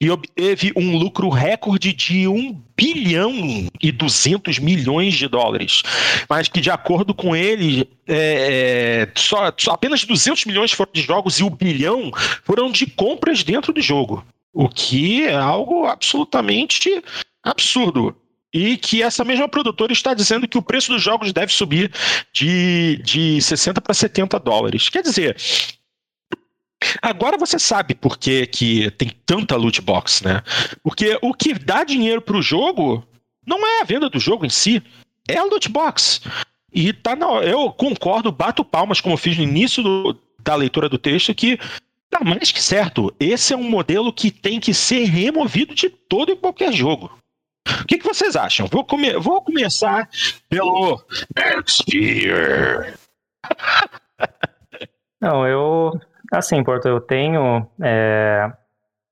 e 0.02 0.10
obteve 0.10 0.72
um 0.76 0.98
lucro 0.98 1.28
recorde 1.28 1.92
de 1.92 2.28
1 2.28 2.62
bilhão 2.76 3.68
e 3.82 3.92
200 3.92 4.58
milhões 4.60 5.14
de 5.16 5.28
dólares. 5.28 5.84
Mas 6.30 6.48
que, 6.48 6.62
de 6.62 6.72
acordo 6.72 7.14
com 7.14 7.36
ele, 7.36 7.90
é, 8.08 9.08
é, 9.08 9.12
só, 9.16 9.52
só, 9.58 9.72
apenas 9.72 10.06
200 10.06 10.46
milhões 10.46 10.72
foram 10.72 10.92
de 10.94 11.02
jogos 11.02 11.40
e 11.40 11.44
o 11.44 11.50
bilhão 11.50 12.12
foram 12.44 12.72
de 12.72 12.86
compras 12.86 13.44
dentro 13.44 13.74
do 13.74 13.82
jogo. 13.82 14.26
O 14.54 14.70
que 14.70 15.26
é 15.26 15.36
algo 15.36 15.86
absolutamente 15.86 17.04
absurdo. 17.44 18.16
E 18.52 18.78
que 18.78 19.04
essa 19.04 19.24
mesma 19.24 19.48
produtora 19.48 19.94
está 19.94 20.14
dizendo 20.14 20.48
que 20.48 20.58
o 20.58 20.62
preço 20.62 20.92
dos 20.92 21.04
jogos 21.04 21.32
deve 21.32 21.52
subir 21.52 21.92
de, 22.34 23.00
de 23.04 23.40
60 23.42 23.80
para 23.80 23.94
70 23.94 24.40
dólares. 24.40 24.90
Quer 24.90 25.04
dizer, 25.04 25.38
Agora 27.02 27.38
você 27.38 27.60
sabe 27.60 27.94
por 27.94 28.18
que, 28.18 28.48
que 28.48 28.92
tem 28.92 29.10
tanta 29.26 29.56
loot 29.56 29.82
box, 29.82 30.24
né? 30.24 30.42
Porque 30.82 31.18
o 31.22 31.34
que 31.34 31.54
dá 31.54 31.84
dinheiro 31.84 32.22
pro 32.22 32.42
jogo 32.42 33.06
não 33.46 33.65
é 33.65 33.82
a 33.82 33.86
venda 33.86 34.10
do 34.10 34.20
jogo 34.20 34.46
em 34.46 34.50
si, 34.50 34.82
é 35.28 35.38
a 35.38 35.44
loot 35.44 35.68
box. 35.70 36.22
E 36.72 36.94
tá 36.94 37.15
na, 37.15 37.26
eu 37.44 37.72
concordo, 37.72 38.32
bato 38.32 38.63
palmas, 38.63 39.02
como 39.02 39.13
eu 39.13 39.18
fiz 39.18 39.38
no 39.38 39.44
início 39.44 39.82
do, 39.84 40.18
da 40.39 40.56
leitura 40.56 40.88
do 40.88 40.98
texto, 40.98 41.34
que 41.34 41.60
tá 42.10 42.20
mais 42.24 42.52
que 42.52 42.62
certo. 42.62 43.13
Esse 43.20 43.54
é 43.54 43.58
um 43.58 43.70
modelo 43.70 44.13
que 44.13 44.32
tem 44.32 44.60
que 44.60 44.74
ser 44.74 45.06
removido 45.06 45.76
de 45.76 45.89
todo 45.89 46.32
e 46.32 46.36
qualquer 46.36 46.72
jogo. 46.72 47.12
O 47.82 47.86
que, 47.86 47.98
que 47.98 48.06
vocês 48.06 48.36
acham? 48.36 48.68
Vou, 48.68 48.84
come 48.84 49.13
vou 49.13 49.42
começar 49.42 50.10
pelo 50.48 51.04
Sphere. 51.68 52.94
Não, 55.22 55.46
eu 55.46 56.00
Assim, 56.32 56.63
Porto, 56.63 56.88
eu 56.88 57.02
tenho 57.02 57.68
é, 57.82 58.52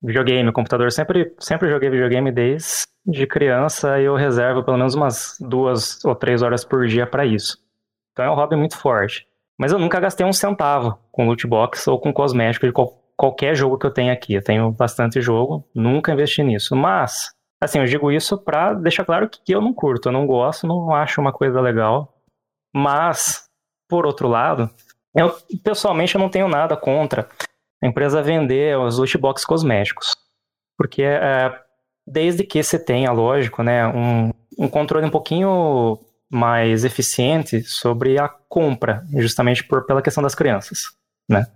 videogame, 0.02 0.52
computador. 0.52 0.92
Sempre, 0.92 1.34
sempre 1.40 1.70
joguei 1.70 1.90
videogame 1.90 2.32
desde 2.32 3.28
criança 3.28 4.00
e 4.00 4.06
eu 4.06 4.16
reservo 4.16 4.64
pelo 4.64 4.78
menos 4.78 4.96
umas 4.96 5.38
duas 5.40 6.04
ou 6.06 6.16
três 6.16 6.42
horas 6.42 6.64
por 6.64 6.86
dia 6.88 7.08
para 7.08 7.26
isso. 7.26 7.58
Então 8.12 8.26
é 8.26 8.30
um 8.30 8.36
hobby 8.36 8.56
muito 8.56 8.78
forte. 8.78 9.28
Mas 9.58 9.72
eu 9.72 9.80
nunca 9.80 10.00
gastei 10.00 10.26
um 10.26 10.34
centavo 10.34 11.00
com 11.12 11.26
loot 11.26 11.48
box 11.48 11.88
ou 11.88 12.00
com 12.00 12.14
cosmético 12.14 12.68
de 12.68 12.72
qual, 12.72 12.94
qualquer 13.16 13.56
jogo 13.56 13.78
que 13.78 13.88
eu 13.88 13.92
tenho 13.92 14.14
aqui. 14.14 14.36
Eu 14.36 14.44
tenho 14.44 14.72
bastante 14.72 15.20
jogo, 15.20 15.68
nunca 15.74 16.14
investi 16.14 16.44
nisso. 16.44 16.76
Mas, 16.76 17.32
assim, 17.60 17.80
eu 17.80 17.86
digo 17.86 18.12
isso 18.12 18.38
pra 18.38 18.74
deixar 18.74 19.04
claro 19.04 19.28
que 19.28 19.52
eu 19.52 19.62
não 19.62 19.74
curto, 19.74 20.10
eu 20.10 20.14
não 20.14 20.28
gosto, 20.28 20.68
não 20.68 20.94
acho 20.94 21.20
uma 21.20 21.34
coisa 21.34 21.60
legal. 21.60 22.14
Mas, 22.76 23.46
por 23.90 24.06
outro 24.06 24.28
lado, 24.28 24.70
eu, 25.18 25.36
pessoalmente, 25.64 26.16
eu 26.16 26.22
não 26.22 26.30
tenho 26.30 26.48
nada 26.48 26.78
contra 26.78 27.28
a 27.82 27.88
empresa 27.88 28.22
vender 28.22 28.78
os 28.78 28.98
loot 28.98 29.18
box 29.18 29.44
cosméticos. 29.44 30.16
Porque 30.78 31.02
é, 31.02 31.54
desde 32.06 32.44
que 32.44 32.62
você 32.62 32.78
tenha, 32.78 33.12
lógico, 33.12 33.64
né, 33.64 33.88
um, 33.88 34.32
um 34.58 34.68
controle 34.68 35.08
um 35.08 35.12
pouquinho 35.12 36.00
mais 36.30 36.86
eficiente 36.86 37.64
sobre 37.64 38.20
a 38.20 38.28
compra, 38.28 39.04
justamente 39.16 39.64
por, 39.64 39.86
pela 39.86 40.02
questão 40.02 40.22
das 40.22 40.36
crianças, 40.36 40.80
né? 41.28 41.48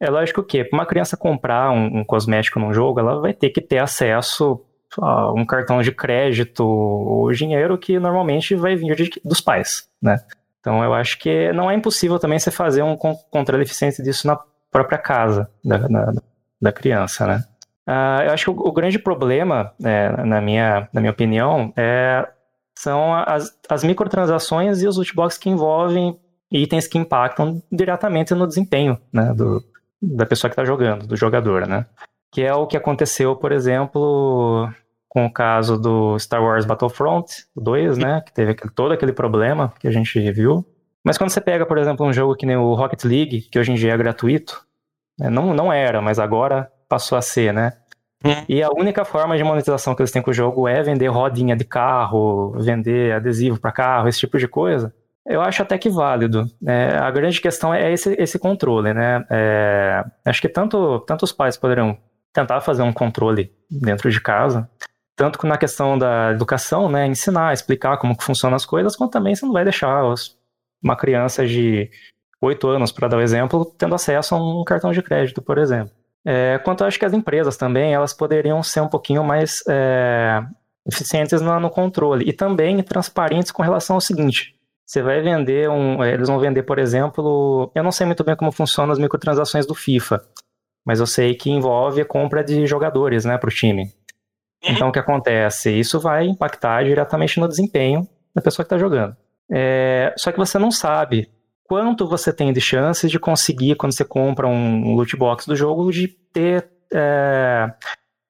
É 0.00 0.10
lógico 0.10 0.42
que 0.42 0.64
para 0.64 0.76
uma 0.76 0.86
criança 0.86 1.16
comprar 1.16 1.70
um, 1.70 2.00
um, 2.00 2.04
cosmético 2.04 2.58
num 2.58 2.74
jogo, 2.74 2.98
ela 2.98 3.20
vai 3.20 3.32
ter 3.32 3.50
que 3.50 3.60
ter 3.60 3.78
acesso 3.78 4.60
a 5.00 5.32
um 5.32 5.46
cartão 5.46 5.80
de 5.80 5.92
crédito 5.92 6.64
ou 6.64 7.30
dinheiro 7.30 7.78
que 7.78 8.00
normalmente 8.00 8.56
vai 8.56 8.74
vir 8.74 8.96
de, 8.96 9.10
dos 9.24 9.40
pais, 9.40 9.88
né? 10.02 10.18
Então 10.62 10.82
eu 10.84 10.94
acho 10.94 11.18
que 11.18 11.52
não 11.52 11.68
é 11.68 11.74
impossível 11.74 12.20
também 12.20 12.38
você 12.38 12.52
fazer 12.52 12.82
um 12.82 12.96
controle 12.96 13.64
eficiente 13.64 14.00
disso 14.00 14.28
na 14.28 14.38
própria 14.70 14.96
casa 14.96 15.50
da, 15.62 15.76
da, 15.76 16.12
da 16.60 16.72
criança, 16.72 17.26
né? 17.26 17.44
Uh, 17.86 18.22
eu 18.22 18.32
acho 18.32 18.44
que 18.44 18.50
o, 18.50 18.68
o 18.68 18.72
grande 18.72 18.96
problema, 18.96 19.72
é, 19.84 20.24
na, 20.24 20.40
minha, 20.40 20.88
na 20.92 21.00
minha 21.00 21.10
opinião, 21.10 21.72
é, 21.76 22.28
são 22.78 23.12
as, 23.12 23.52
as 23.68 23.82
microtransações 23.82 24.80
e 24.82 24.86
os 24.86 24.96
lootbox 24.96 25.36
que 25.36 25.50
envolvem 25.50 26.16
itens 26.50 26.86
que 26.86 26.96
impactam 26.96 27.60
diretamente 27.72 28.32
no 28.34 28.46
desempenho 28.46 28.96
né, 29.12 29.34
do, 29.34 29.60
da 30.00 30.24
pessoa 30.24 30.48
que 30.48 30.52
está 30.52 30.64
jogando, 30.64 31.08
do 31.08 31.16
jogador, 31.16 31.66
né? 31.66 31.86
Que 32.30 32.42
é 32.42 32.54
o 32.54 32.68
que 32.68 32.76
aconteceu, 32.76 33.34
por 33.34 33.50
exemplo, 33.50 34.70
com 35.12 35.26
o 35.26 35.30
caso 35.30 35.78
do 35.78 36.18
Star 36.18 36.42
Wars 36.42 36.64
Battlefront 36.64 37.44
2, 37.54 37.98
né? 37.98 38.22
Que 38.24 38.32
teve 38.32 38.52
aquele, 38.52 38.72
todo 38.72 38.92
aquele 38.92 39.12
problema 39.12 39.70
que 39.78 39.86
a 39.86 39.90
gente 39.90 40.18
viu. 40.32 40.64
Mas 41.04 41.18
quando 41.18 41.28
você 41.28 41.40
pega, 41.40 41.66
por 41.66 41.76
exemplo, 41.76 42.06
um 42.06 42.14
jogo 42.14 42.34
que 42.34 42.46
nem 42.46 42.56
o 42.56 42.72
Rocket 42.72 43.04
League, 43.04 43.42
que 43.42 43.58
hoje 43.58 43.72
em 43.72 43.74
dia 43.74 43.92
é 43.92 43.96
gratuito, 43.98 44.64
né, 45.18 45.28
não, 45.28 45.52
não 45.52 45.70
era, 45.70 46.00
mas 46.00 46.18
agora 46.18 46.72
passou 46.88 47.18
a 47.18 47.20
ser, 47.20 47.52
né? 47.52 47.74
Hum. 48.24 48.42
E 48.48 48.62
a 48.62 48.70
única 48.70 49.04
forma 49.04 49.36
de 49.36 49.44
monetização 49.44 49.94
que 49.94 50.00
eles 50.00 50.10
têm 50.10 50.22
com 50.22 50.30
o 50.30 50.34
jogo 50.34 50.66
é 50.66 50.82
vender 50.82 51.08
rodinha 51.08 51.54
de 51.54 51.64
carro, 51.66 52.52
vender 52.52 53.12
adesivo 53.12 53.60
para 53.60 53.70
carro, 53.70 54.08
esse 54.08 54.20
tipo 54.20 54.38
de 54.38 54.48
coisa. 54.48 54.94
Eu 55.26 55.42
acho 55.42 55.60
até 55.60 55.76
que 55.76 55.90
válido. 55.90 56.46
É, 56.66 56.96
a 56.96 57.10
grande 57.10 57.38
questão 57.38 57.74
é 57.74 57.92
esse, 57.92 58.16
esse 58.18 58.38
controle, 58.38 58.94
né? 58.94 59.22
É, 59.28 60.04
acho 60.24 60.40
que 60.40 60.48
tanto, 60.48 61.00
tanto 61.00 61.26
os 61.26 61.32
pais 61.32 61.58
poderão 61.58 61.98
tentar 62.32 62.62
fazer 62.62 62.80
um 62.80 62.94
controle 62.94 63.52
dentro 63.70 64.10
de 64.10 64.18
casa, 64.18 64.66
tanto 65.22 65.46
na 65.46 65.56
questão 65.56 65.96
da 65.96 66.32
educação, 66.32 66.88
né, 66.88 67.06
ensinar, 67.06 67.52
explicar 67.52 67.96
como 67.96 68.16
que 68.16 68.24
funcionam 68.24 68.56
as 68.56 68.66
coisas, 68.66 68.96
quanto 68.96 69.12
também 69.12 69.36
você 69.36 69.46
não 69.46 69.52
vai 69.52 69.62
deixar 69.62 70.02
uma 70.82 70.96
criança 70.96 71.46
de 71.46 71.88
8 72.40 72.66
anos, 72.66 72.90
para 72.90 73.06
dar 73.06 73.16
o 73.18 73.20
um 73.20 73.22
exemplo, 73.22 73.64
tendo 73.78 73.94
acesso 73.94 74.34
a 74.34 74.38
um 74.38 74.64
cartão 74.64 74.90
de 74.90 75.00
crédito, 75.00 75.40
por 75.40 75.58
exemplo. 75.58 75.92
É, 76.24 76.58
quanto 76.58 76.84
acho 76.84 76.98
que 76.98 77.04
as 77.04 77.12
empresas 77.12 77.56
também, 77.56 77.94
elas 77.94 78.12
poderiam 78.12 78.64
ser 78.64 78.80
um 78.80 78.88
pouquinho 78.88 79.22
mais 79.22 79.62
é, 79.68 80.42
eficientes 80.84 81.40
no, 81.40 81.60
no, 81.60 81.70
controle 81.70 82.28
e 82.28 82.32
também 82.32 82.82
transparentes 82.82 83.52
com 83.52 83.62
relação 83.62 83.94
ao 83.94 84.00
seguinte, 84.00 84.56
você 84.84 85.02
vai 85.02 85.20
vender 85.20 85.70
um, 85.70 86.02
eles 86.04 86.28
vão 86.28 86.40
vender, 86.40 86.64
por 86.64 86.80
exemplo, 86.80 87.70
eu 87.76 87.84
não 87.84 87.92
sei 87.92 88.06
muito 88.06 88.24
bem 88.24 88.34
como 88.34 88.50
funcionam 88.50 88.92
as 88.92 88.98
microtransações 88.98 89.66
do 89.66 89.74
FIFA, 89.74 90.20
mas 90.84 90.98
eu 90.98 91.06
sei 91.06 91.34
que 91.36 91.48
envolve 91.48 92.00
a 92.00 92.04
compra 92.04 92.42
de 92.42 92.66
jogadores, 92.66 93.24
né, 93.24 93.38
para 93.38 93.48
o 93.48 93.52
time. 93.52 93.92
Então, 94.62 94.88
o 94.88 94.92
que 94.92 94.98
acontece? 94.98 95.70
Isso 95.70 95.98
vai 95.98 96.26
impactar 96.26 96.84
diretamente 96.84 97.40
no 97.40 97.48
desempenho 97.48 98.06
da 98.34 98.40
pessoa 98.40 98.64
que 98.64 98.66
está 98.66 98.78
jogando. 98.78 99.16
É, 99.50 100.14
só 100.16 100.30
que 100.30 100.38
você 100.38 100.58
não 100.58 100.70
sabe 100.70 101.30
quanto 101.64 102.06
você 102.06 102.32
tem 102.32 102.52
de 102.52 102.60
chances 102.60 103.10
de 103.10 103.18
conseguir, 103.18 103.76
quando 103.76 103.92
você 103.92 104.04
compra 104.04 104.46
um 104.46 104.94
loot 104.94 105.16
box 105.16 105.46
do 105.46 105.56
jogo, 105.56 105.90
de 105.90 106.08
ter 106.08 106.68
é, 106.92 107.72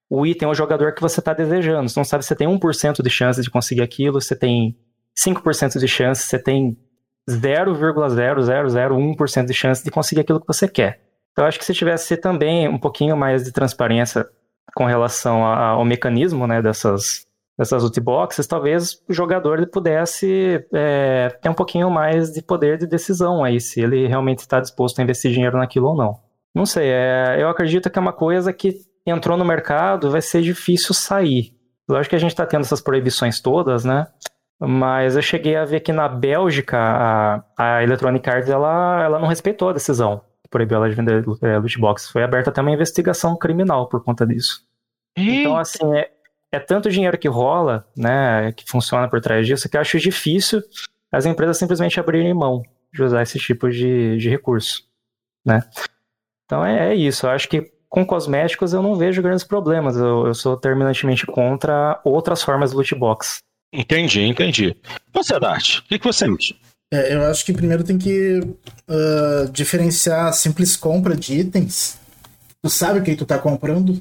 o 0.08 0.24
item 0.26 0.48
ou 0.48 0.54
jogador 0.54 0.94
que 0.94 1.02
você 1.02 1.20
está 1.20 1.32
desejando. 1.32 1.88
Você 1.88 1.98
não 1.98 2.04
sabe 2.04 2.22
se 2.22 2.28
você 2.28 2.36
tem 2.36 2.46
1% 2.48 3.02
de 3.02 3.10
chance 3.10 3.42
de 3.42 3.50
conseguir 3.50 3.82
aquilo, 3.82 4.20
você 4.20 4.36
tem 4.36 4.76
5% 5.16 5.78
de 5.78 5.88
chance, 5.88 6.22
você 6.22 6.38
tem 6.38 6.78
0,0001% 7.28 9.46
de 9.46 9.54
chance 9.54 9.84
de 9.84 9.90
conseguir 9.90 10.20
aquilo 10.22 10.40
que 10.40 10.46
você 10.46 10.68
quer. 10.68 11.00
Então, 11.32 11.44
acho 11.46 11.58
que 11.58 11.64
se 11.64 11.72
tivesse 11.72 12.16
também 12.16 12.68
um 12.68 12.78
pouquinho 12.78 13.16
mais 13.16 13.44
de 13.44 13.52
transparência 13.52 14.28
com 14.74 14.84
relação 14.86 15.44
ao 15.44 15.84
mecanismo 15.84 16.46
né, 16.46 16.62
dessas, 16.62 17.26
dessas 17.58 17.82
loot 17.82 18.00
boxes, 18.00 18.46
talvez 18.46 19.02
o 19.08 19.12
jogador 19.12 19.66
pudesse 19.68 20.64
é, 20.72 21.28
ter 21.40 21.48
um 21.48 21.54
pouquinho 21.54 21.90
mais 21.90 22.32
de 22.32 22.42
poder 22.42 22.78
de 22.78 22.86
decisão 22.86 23.44
aí, 23.44 23.60
se 23.60 23.80
ele 23.80 24.06
realmente 24.06 24.40
está 24.40 24.60
disposto 24.60 24.98
a 24.98 25.02
investir 25.02 25.32
dinheiro 25.32 25.58
naquilo 25.58 25.88
ou 25.88 25.96
não. 25.96 26.20
Não 26.54 26.66
sei, 26.66 26.88
é, 26.88 27.36
eu 27.40 27.48
acredito 27.48 27.90
que 27.90 27.98
é 27.98 28.02
uma 28.02 28.12
coisa 28.12 28.52
que 28.52 28.80
entrou 29.06 29.36
no 29.36 29.44
mercado, 29.44 30.10
vai 30.10 30.20
ser 30.20 30.42
difícil 30.42 30.94
sair. 30.94 31.54
Lógico 31.88 32.10
que 32.10 32.16
a 32.16 32.20
gente 32.20 32.30
está 32.30 32.46
tendo 32.46 32.62
essas 32.62 32.80
proibições 32.80 33.40
todas, 33.40 33.84
né? 33.84 34.06
Mas 34.60 35.16
eu 35.16 35.22
cheguei 35.22 35.56
a 35.56 35.64
ver 35.64 35.80
que 35.80 35.92
na 35.92 36.08
Bélgica 36.08 36.78
a, 36.78 37.42
a 37.58 37.82
Electronic 37.82 38.28
Arts 38.30 38.48
ela, 38.48 39.02
ela 39.02 39.18
não 39.18 39.26
respeitou 39.26 39.68
a 39.68 39.72
decisão 39.72 40.22
proibiu 40.52 40.76
ela 40.76 40.88
de 40.88 40.94
vender 40.94 41.24
é, 41.42 41.58
loot 41.58 41.78
box. 41.78 42.08
Foi 42.10 42.22
aberta 42.22 42.50
até 42.50 42.60
uma 42.60 42.70
investigação 42.70 43.36
criminal 43.36 43.88
por 43.88 44.04
conta 44.04 44.24
disso. 44.26 44.64
Eita. 45.16 45.32
Então, 45.32 45.56
assim, 45.56 45.94
é, 45.96 46.10
é 46.52 46.60
tanto 46.60 46.90
dinheiro 46.90 47.18
que 47.18 47.28
rola, 47.28 47.86
né, 47.96 48.52
que 48.52 48.64
funciona 48.68 49.08
por 49.08 49.20
trás 49.20 49.46
disso, 49.46 49.68
que 49.68 49.76
eu 49.76 49.80
acho 49.80 49.98
difícil 49.98 50.62
as 51.10 51.26
empresas 51.26 51.58
simplesmente 51.58 51.98
abrirem 51.98 52.32
mão 52.32 52.62
de 52.92 53.02
usar 53.02 53.22
esse 53.22 53.38
tipo 53.38 53.70
de, 53.70 54.16
de 54.16 54.28
recurso, 54.28 54.84
né? 55.44 55.62
Então 56.44 56.64
é, 56.64 56.92
é 56.92 56.94
isso. 56.94 57.26
Eu 57.26 57.30
acho 57.30 57.48
que 57.48 57.72
com 57.88 58.06
cosméticos 58.06 58.72
eu 58.72 58.82
não 58.82 58.94
vejo 58.94 59.22
grandes 59.22 59.44
problemas. 59.44 59.96
Eu, 59.96 60.26
eu 60.26 60.34
sou 60.34 60.56
terminantemente 60.56 61.26
contra 61.26 62.00
outras 62.04 62.42
formas 62.42 62.70
de 62.70 62.76
loot 62.76 62.94
box. 62.94 63.40
Entendi, 63.72 64.22
entendi. 64.22 64.76
Você, 65.12 65.38
Dart, 65.40 65.78
o 65.78 65.84
que, 65.84 65.98
que 65.98 66.04
você 66.04 66.26
acha? 66.26 66.54
É, 66.92 67.14
eu 67.14 67.24
acho 67.24 67.42
que 67.42 67.54
primeiro 67.54 67.82
tem 67.82 67.96
que 67.96 68.38
uh, 68.38 69.50
diferenciar 69.50 70.26
a 70.26 70.32
simples 70.32 70.76
compra 70.76 71.16
de 71.16 71.40
itens. 71.40 71.96
Tu 72.62 72.68
sabe 72.68 72.98
o 72.98 73.02
que 73.02 73.16
tu 73.16 73.24
tá 73.24 73.38
comprando? 73.38 73.98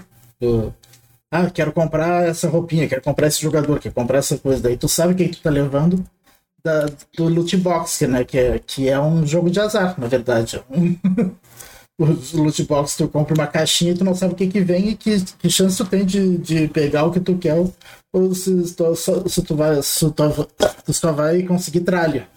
Ah, 1.31 1.49
quero 1.49 1.71
comprar 1.71 2.27
essa 2.27 2.49
roupinha, 2.49 2.89
quero 2.89 3.01
comprar 3.01 3.27
esse 3.27 3.41
jogador, 3.41 3.79
quero 3.79 3.95
comprar 3.95 4.17
essa 4.17 4.37
coisa. 4.37 4.61
Daí 4.61 4.75
tu 4.75 4.89
sabe 4.89 5.13
o 5.13 5.15
que 5.15 5.29
tu 5.29 5.41
tá 5.41 5.49
levando 5.49 6.03
da, 6.61 6.85
do 7.15 7.29
loot 7.29 7.55
box, 7.55 8.05
né? 8.07 8.25
Que 8.25 8.37
é, 8.37 8.59
que 8.59 8.89
é 8.89 8.99
um 8.99 9.25
jogo 9.25 9.49
de 9.49 9.61
azar, 9.61 9.97
na 9.97 10.07
verdade. 10.07 10.61
Os 11.97 12.33
loot 12.33 12.63
box, 12.65 12.97
tu 12.97 13.07
compra 13.07 13.33
uma 13.33 13.47
caixinha 13.47 13.93
e 13.93 13.97
tu 13.97 14.03
não 14.03 14.13
sabe 14.15 14.33
o 14.33 14.35
que 14.35 14.47
que 14.47 14.59
vem 14.59 14.89
e 14.89 14.95
que, 14.97 15.21
que 15.39 15.49
chance 15.49 15.77
tu 15.77 15.85
tem 15.85 16.03
de, 16.05 16.37
de 16.39 16.67
pegar 16.67 17.05
o 17.05 17.11
que 17.11 17.21
tu 17.21 17.37
quer 17.37 17.55
ou 18.11 18.35
se 18.35 18.75
tu, 18.75 18.95
se 19.29 19.41
tu 19.43 19.55
vai 19.55 19.81
se 19.81 20.11
tu, 20.11 20.47
tu 20.85 20.93
só 20.93 21.11
vai 21.13 21.43
conseguir 21.43 21.81
tralha 21.81 22.27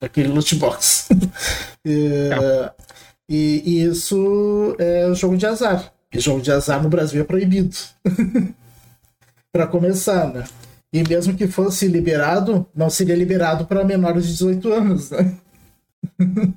daquele 0.00 0.28
loot 0.28 0.54
box. 0.56 1.08
e, 1.84 2.30
é. 2.32 2.72
e, 3.28 3.62
e, 3.64 3.82
isso 3.84 4.74
é 4.78 5.12
jogo 5.14 5.36
de 5.36 5.46
azar. 5.46 5.92
E 6.12 6.18
jogo 6.18 6.40
de 6.40 6.50
azar 6.50 6.82
no 6.82 6.88
Brasil 6.88 7.20
é 7.20 7.24
proibido. 7.24 7.76
para 9.52 9.66
começar, 9.66 10.32
né? 10.32 10.44
E 10.92 11.06
mesmo 11.06 11.36
que 11.36 11.46
fosse 11.46 11.86
liberado, 11.86 12.66
não 12.74 12.90
seria 12.90 13.14
liberado 13.14 13.64
para 13.64 13.84
menores 13.84 14.26
de 14.26 14.32
18 14.32 14.72
anos, 14.72 15.10
né? 15.10 15.36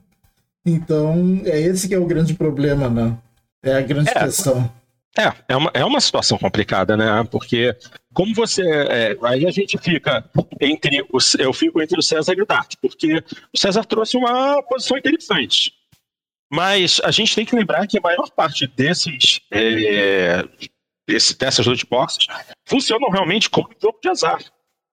então, 0.65 1.41
é 1.45 1.59
esse 1.59 1.87
que 1.87 1.93
é 1.93 1.99
o 1.99 2.05
grande 2.05 2.33
problema, 2.33 2.89
né? 2.89 3.17
É 3.61 3.75
a 3.75 3.81
grande 3.81 4.09
é, 4.09 4.23
questão. 4.23 4.69
É, 5.17 5.31
é 5.47 5.55
uma, 5.55 5.71
é 5.73 5.85
uma 5.85 6.01
situação 6.01 6.37
complicada, 6.37 6.97
né? 6.97 7.27
Porque 7.29 7.75
como 8.13 8.33
você. 8.33 8.63
É, 8.63 9.17
aí 9.23 9.45
a 9.45 9.51
gente 9.51 9.77
fica 9.77 10.29
entre. 10.61 11.01
O, 11.01 11.17
eu 11.39 11.53
fico 11.53 11.81
entre 11.81 11.99
o 11.99 12.03
César 12.03 12.33
e 12.37 12.41
o 12.41 12.45
Dart, 12.45 12.75
porque 12.81 13.23
o 13.53 13.57
César 13.57 13.83
trouxe 13.83 14.17
uma 14.17 14.61
posição 14.63 14.97
interessante. 14.97 15.73
Mas 16.51 17.01
a 17.03 17.11
gente 17.11 17.35
tem 17.35 17.45
que 17.45 17.55
lembrar 17.55 17.87
que 17.87 17.97
a 17.97 18.01
maior 18.01 18.29
parte 18.29 18.67
desses 18.67 19.41
é, 19.51 20.47
esse, 21.07 21.37
dessas 21.37 21.65
loot 21.65 21.85
boxes 21.87 22.27
funcionam 22.65 23.09
realmente 23.09 23.49
como 23.49 23.69
um 23.69 23.81
jogo 23.81 23.99
de 24.01 24.09
azar. 24.09 24.39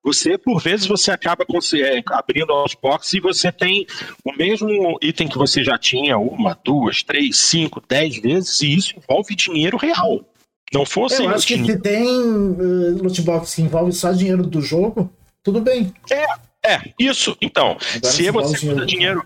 Você, 0.02 0.38
por 0.38 0.62
vezes, 0.62 0.86
você 0.86 1.10
acaba 1.10 1.44
é, 1.44 2.02
abrindo 2.14 2.54
a 2.54 2.64
box 2.80 3.12
e 3.12 3.20
você 3.20 3.52
tem 3.52 3.86
o 4.24 4.32
mesmo 4.32 4.98
item 5.02 5.28
que 5.28 5.36
você 5.36 5.62
já 5.62 5.76
tinha 5.76 6.16
uma, 6.16 6.58
duas, 6.64 7.02
três, 7.02 7.38
cinco, 7.38 7.82
dez 7.86 8.16
vezes, 8.16 8.62
e 8.62 8.74
isso 8.74 8.94
envolve 8.96 9.34
dinheiro 9.34 9.76
real. 9.76 10.24
Não 10.72 10.86
fosse. 10.86 11.22
Eu 11.22 11.30
acho 11.30 11.46
que 11.46 11.64
se 11.64 11.78
tem 11.78 12.06
uh, 12.06 13.02
loot 13.02 13.20
box 13.22 13.54
que 13.54 13.62
envolve 13.62 13.92
só 13.92 14.12
dinheiro 14.12 14.44
do 14.44 14.60
jogo, 14.60 15.12
tudo 15.42 15.60
bem. 15.60 15.92
É, 16.10 16.74
é, 16.74 16.80
isso. 16.98 17.36
Então, 17.40 17.76
Agora 17.96 18.12
se 18.12 18.30
você 18.30 18.68
usa 18.68 18.86
dinheiro. 18.86 19.24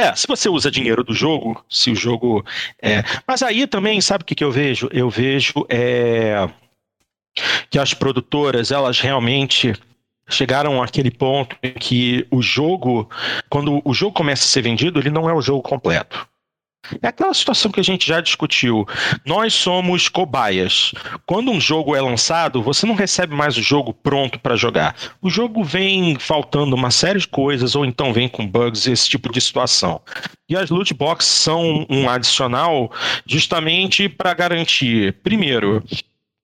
É, 0.00 0.14
se 0.14 0.28
você 0.28 0.48
usa 0.48 0.70
dinheiro 0.70 1.02
do 1.02 1.12
jogo, 1.12 1.64
se 1.68 1.90
o 1.90 1.94
jogo. 1.94 2.44
É... 2.80 3.02
Mas 3.26 3.42
aí 3.42 3.66
também, 3.66 4.00
sabe 4.00 4.22
o 4.22 4.24
que, 4.24 4.34
que 4.34 4.44
eu 4.44 4.52
vejo? 4.52 4.88
Eu 4.92 5.10
vejo 5.10 5.66
é... 5.68 6.48
que 7.68 7.78
as 7.78 7.92
produtoras, 7.94 8.70
elas 8.70 9.00
realmente 9.00 9.74
chegaram 10.28 10.80
àquele 10.80 11.10
ponto 11.10 11.56
em 11.62 11.72
que 11.72 12.26
o 12.30 12.40
jogo, 12.40 13.10
quando 13.48 13.82
o 13.84 13.92
jogo 13.92 14.12
começa 14.12 14.44
a 14.44 14.48
ser 14.48 14.62
vendido, 14.62 15.00
ele 15.00 15.10
não 15.10 15.28
é 15.28 15.34
o 15.34 15.42
jogo 15.42 15.62
completo. 15.62 16.28
É 17.02 17.08
aquela 17.08 17.34
situação 17.34 17.70
que 17.70 17.80
a 17.80 17.84
gente 17.84 18.06
já 18.06 18.20
discutiu. 18.20 18.86
Nós 19.24 19.54
somos 19.54 20.08
cobaias. 20.08 20.92
Quando 21.26 21.50
um 21.50 21.60
jogo 21.60 21.94
é 21.94 22.00
lançado, 22.00 22.62
você 22.62 22.86
não 22.86 22.94
recebe 22.94 23.34
mais 23.34 23.56
o 23.56 23.62
jogo 23.62 23.92
pronto 23.92 24.38
para 24.38 24.56
jogar. 24.56 24.94
O 25.20 25.30
jogo 25.30 25.62
vem 25.62 26.18
faltando 26.18 26.74
uma 26.74 26.90
série 26.90 27.18
de 27.18 27.28
coisas, 27.28 27.74
ou 27.74 27.84
então 27.84 28.12
vem 28.12 28.28
com 28.28 28.46
bugs, 28.46 28.86
esse 28.86 29.08
tipo 29.08 29.32
de 29.32 29.40
situação. 29.40 30.00
E 30.48 30.56
as 30.56 30.70
loot 30.70 30.94
boxes 30.94 31.30
são 31.30 31.86
um 31.90 32.08
adicional 32.08 32.90
justamente 33.26 34.08
para 34.08 34.32
garantir, 34.32 35.14
primeiro, 35.22 35.82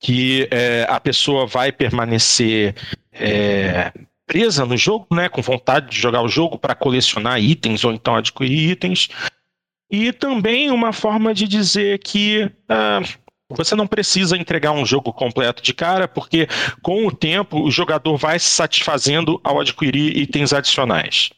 que 0.00 0.46
é, 0.50 0.86
a 0.88 1.00
pessoa 1.00 1.46
vai 1.46 1.72
permanecer 1.72 2.74
é, 3.12 3.90
presa 4.26 4.64
no 4.64 4.76
jogo, 4.76 5.06
né, 5.12 5.28
com 5.28 5.40
vontade 5.40 5.90
de 5.90 6.00
jogar 6.00 6.22
o 6.22 6.28
jogo 6.28 6.58
para 6.58 6.74
colecionar 6.74 7.40
itens 7.40 7.84
ou 7.84 7.92
então 7.92 8.14
adquirir 8.14 8.70
itens. 8.70 9.08
E 9.94 10.12
também 10.12 10.72
uma 10.72 10.92
forma 10.92 11.32
de 11.32 11.46
dizer 11.46 12.00
que 12.00 12.50
ah, 12.68 13.00
você 13.48 13.76
não 13.76 13.86
precisa 13.86 14.36
entregar 14.36 14.72
um 14.72 14.84
jogo 14.84 15.12
completo 15.12 15.62
de 15.62 15.72
cara, 15.72 16.08
porque 16.08 16.48
com 16.82 17.06
o 17.06 17.12
tempo 17.12 17.62
o 17.62 17.70
jogador 17.70 18.16
vai 18.16 18.36
se 18.40 18.48
satisfazendo 18.48 19.40
ao 19.44 19.60
adquirir 19.60 20.16
itens 20.16 20.52
adicionais. 20.52 21.30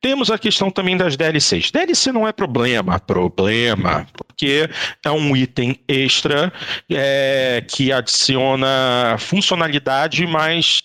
Temos 0.00 0.30
a 0.30 0.38
questão 0.38 0.70
também 0.70 0.96
das 0.96 1.14
DLCs. 1.14 1.70
DLC 1.70 2.10
não 2.10 2.26
é 2.26 2.32
problema, 2.32 2.98
problema, 2.98 4.06
porque 4.16 4.70
é 5.04 5.10
um 5.10 5.36
item 5.36 5.78
extra 5.86 6.50
é, 6.90 7.62
que 7.68 7.92
adiciona 7.92 9.16
funcionalidade, 9.18 10.26
mas 10.26 10.82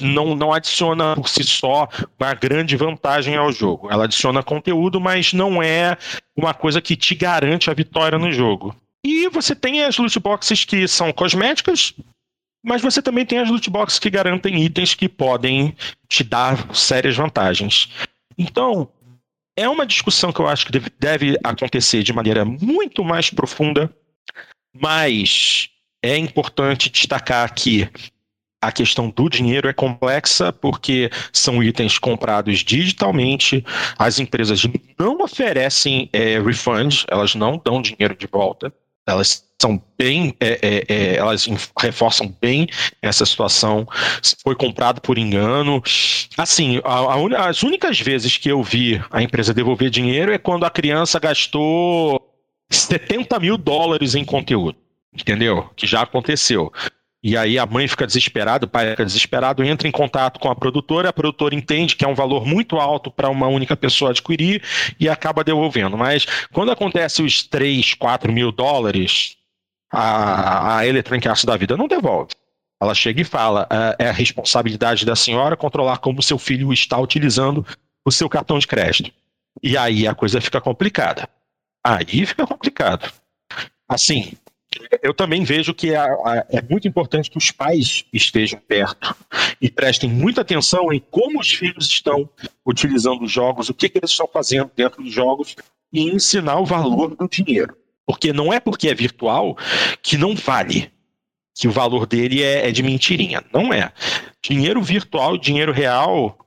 não, 0.00 0.34
não 0.34 0.52
adiciona 0.52 1.14
por 1.14 1.28
si 1.28 1.44
só 1.44 1.88
uma 2.18 2.34
grande 2.34 2.76
vantagem 2.76 3.36
ao 3.36 3.52
jogo. 3.52 3.88
Ela 3.90 4.04
adiciona 4.04 4.42
conteúdo, 4.42 5.00
mas 5.00 5.32
não 5.32 5.62
é 5.62 5.96
uma 6.36 6.52
coisa 6.52 6.80
que 6.80 6.96
te 6.96 7.14
garante 7.14 7.70
a 7.70 7.74
vitória 7.74 8.18
no 8.18 8.32
jogo. 8.32 8.74
E 9.04 9.28
você 9.28 9.54
tem 9.54 9.84
as 9.84 9.96
loot 9.98 10.18
boxes 10.18 10.64
que 10.64 10.88
são 10.88 11.12
cosméticas, 11.12 11.94
mas 12.64 12.82
você 12.82 13.00
também 13.00 13.24
tem 13.24 13.38
as 13.38 13.48
loot 13.48 13.70
boxes 13.70 14.00
que 14.00 14.10
garantem 14.10 14.60
itens 14.64 14.94
que 14.94 15.08
podem 15.08 15.76
te 16.08 16.24
dar 16.24 16.74
sérias 16.74 17.16
vantagens. 17.16 17.88
Então, 18.36 18.88
é 19.56 19.68
uma 19.68 19.86
discussão 19.86 20.32
que 20.32 20.40
eu 20.40 20.48
acho 20.48 20.66
que 20.66 20.72
deve, 20.72 20.90
deve 20.98 21.38
acontecer 21.44 22.02
de 22.02 22.12
maneira 22.12 22.44
muito 22.44 23.04
mais 23.04 23.30
profunda, 23.30 23.94
mas 24.74 25.70
é 26.02 26.18
importante 26.18 26.90
destacar 26.90 27.54
que 27.54 27.88
a 28.60 28.72
questão 28.72 29.10
do 29.10 29.28
dinheiro 29.28 29.68
é 29.68 29.72
complexa 29.72 30.52
porque 30.52 31.10
são 31.32 31.62
itens 31.62 31.98
comprados 31.98 32.60
digitalmente, 32.60 33.64
as 33.98 34.18
empresas 34.18 34.62
não 34.98 35.20
oferecem 35.20 36.08
é, 36.12 36.40
refund, 36.40 37.04
elas 37.08 37.34
não 37.34 37.60
dão 37.62 37.82
dinheiro 37.82 38.16
de 38.16 38.26
volta, 38.26 38.72
elas 39.06 39.44
são 39.60 39.82
bem, 39.96 40.34
é, 40.40 40.58
é, 40.62 40.84
é 40.88 41.16
elas 41.16 41.46
reforçam 41.78 42.34
bem 42.40 42.66
essa 43.00 43.24
situação. 43.24 43.86
Foi 44.42 44.54
comprado 44.54 45.00
por 45.00 45.16
engano. 45.16 45.82
Assim, 46.36 46.80
a, 46.84 47.14
a, 47.14 47.48
as 47.48 47.62
únicas 47.62 47.98
vezes 47.98 48.36
que 48.36 48.50
eu 48.50 48.62
vi 48.62 49.02
a 49.10 49.22
empresa 49.22 49.54
devolver 49.54 49.88
dinheiro 49.88 50.32
é 50.32 50.38
quando 50.38 50.66
a 50.66 50.70
criança 50.70 51.18
gastou 51.18 52.20
70 52.68 53.38
mil 53.38 53.56
dólares 53.56 54.14
em 54.14 54.24
conteúdo 54.24 54.76
entendeu? 55.20 55.70
Que 55.74 55.86
já 55.86 56.02
aconteceu. 56.02 56.72
E 57.22 57.36
aí 57.36 57.58
a 57.58 57.66
mãe 57.66 57.88
fica 57.88 58.06
desesperada, 58.06 58.66
o 58.66 58.68
pai 58.68 58.90
fica 58.90 59.04
desesperado, 59.04 59.64
entra 59.64 59.88
em 59.88 59.90
contato 59.90 60.38
com 60.38 60.48
a 60.48 60.54
produtora, 60.54 61.08
a 61.08 61.12
produtora 61.12 61.54
entende 61.54 61.96
que 61.96 62.04
é 62.04 62.08
um 62.08 62.14
valor 62.14 62.46
muito 62.46 62.76
alto 62.76 63.10
para 63.10 63.28
uma 63.28 63.48
única 63.48 63.76
pessoa 63.76 64.10
adquirir 64.10 64.62
e 65.00 65.08
acaba 65.08 65.42
devolvendo. 65.42 65.96
Mas 65.96 66.26
quando 66.52 66.70
acontece 66.70 67.22
os 67.22 67.42
3, 67.42 67.94
4 67.94 68.32
mil 68.32 68.52
dólares, 68.52 69.36
a, 69.92 70.78
a 70.78 70.86
Electronic 70.86 71.26
Arts 71.26 71.44
da 71.44 71.56
vida 71.56 71.76
não 71.76 71.88
devolve. 71.88 72.30
Ela 72.80 72.94
chega 72.94 73.20
e 73.20 73.24
fala: 73.24 73.66
é, 73.98 74.04
é 74.04 74.08
a 74.08 74.12
responsabilidade 74.12 75.04
da 75.04 75.16
senhora 75.16 75.56
controlar 75.56 75.98
como 75.98 76.22
seu 76.22 76.38
filho 76.38 76.72
está 76.72 76.98
utilizando 76.98 77.66
o 78.04 78.12
seu 78.12 78.28
cartão 78.28 78.58
de 78.58 78.66
crédito. 78.66 79.10
E 79.62 79.76
aí 79.76 80.06
a 80.06 80.14
coisa 80.14 80.40
fica 80.40 80.60
complicada. 80.60 81.28
Aí 81.84 82.26
fica 82.26 82.46
complicado. 82.46 83.10
Assim, 83.88 84.32
eu 85.02 85.14
também 85.14 85.44
vejo 85.44 85.74
que 85.74 85.94
é, 85.94 85.98
é, 86.50 86.62
muito 86.68 86.86
importante 86.88 87.30
que 87.30 87.38
os 87.38 87.50
pais 87.50 88.04
estejam 88.12 88.60
perto 88.60 89.16
e 89.60 89.70
prestem 89.70 90.08
muita 90.08 90.40
atenção 90.40 90.92
em 90.92 91.00
como 91.10 91.40
os 91.40 91.50
filhos 91.50 91.86
estão 91.88 92.28
utilizando 92.64 93.22
os 93.22 93.32
jogos, 93.32 93.68
o 93.68 93.74
que, 93.74 93.88
que 93.88 93.98
eles 93.98 94.10
estão 94.10 94.28
fazendo 94.32 94.70
dentro 94.74 95.02
dos 95.02 95.12
jogos 95.12 95.56
e 95.92 96.02
ensinar 96.10 96.58
o 96.58 96.66
valor 96.66 97.14
do 97.16 97.28
dinheiro. 97.28 97.76
Porque 98.06 98.32
não 98.32 98.52
é 98.52 98.60
porque 98.60 98.88
é 98.88 98.94
virtual 98.94 99.56
que 100.02 100.16
não 100.16 100.34
vale. 100.34 100.90
que 101.54 101.66
o 101.66 101.72
valor 101.72 102.06
dele 102.06 102.42
é, 102.42 102.68
é 102.68 102.70
de 102.70 102.82
mentirinha. 102.82 103.42
Não 103.52 103.72
é. 103.72 103.90
Dinheiro 104.42 104.82
virtual, 104.82 105.38
dinheiro 105.38 105.72
real, 105.72 106.38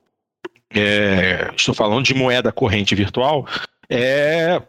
é, 0.72 1.52
estou 1.56 1.74
falando 1.74 2.04
de 2.04 2.14
moeda 2.14 2.52
corrente 2.52 2.94
virtual, 2.94 3.46
é, 3.88 4.62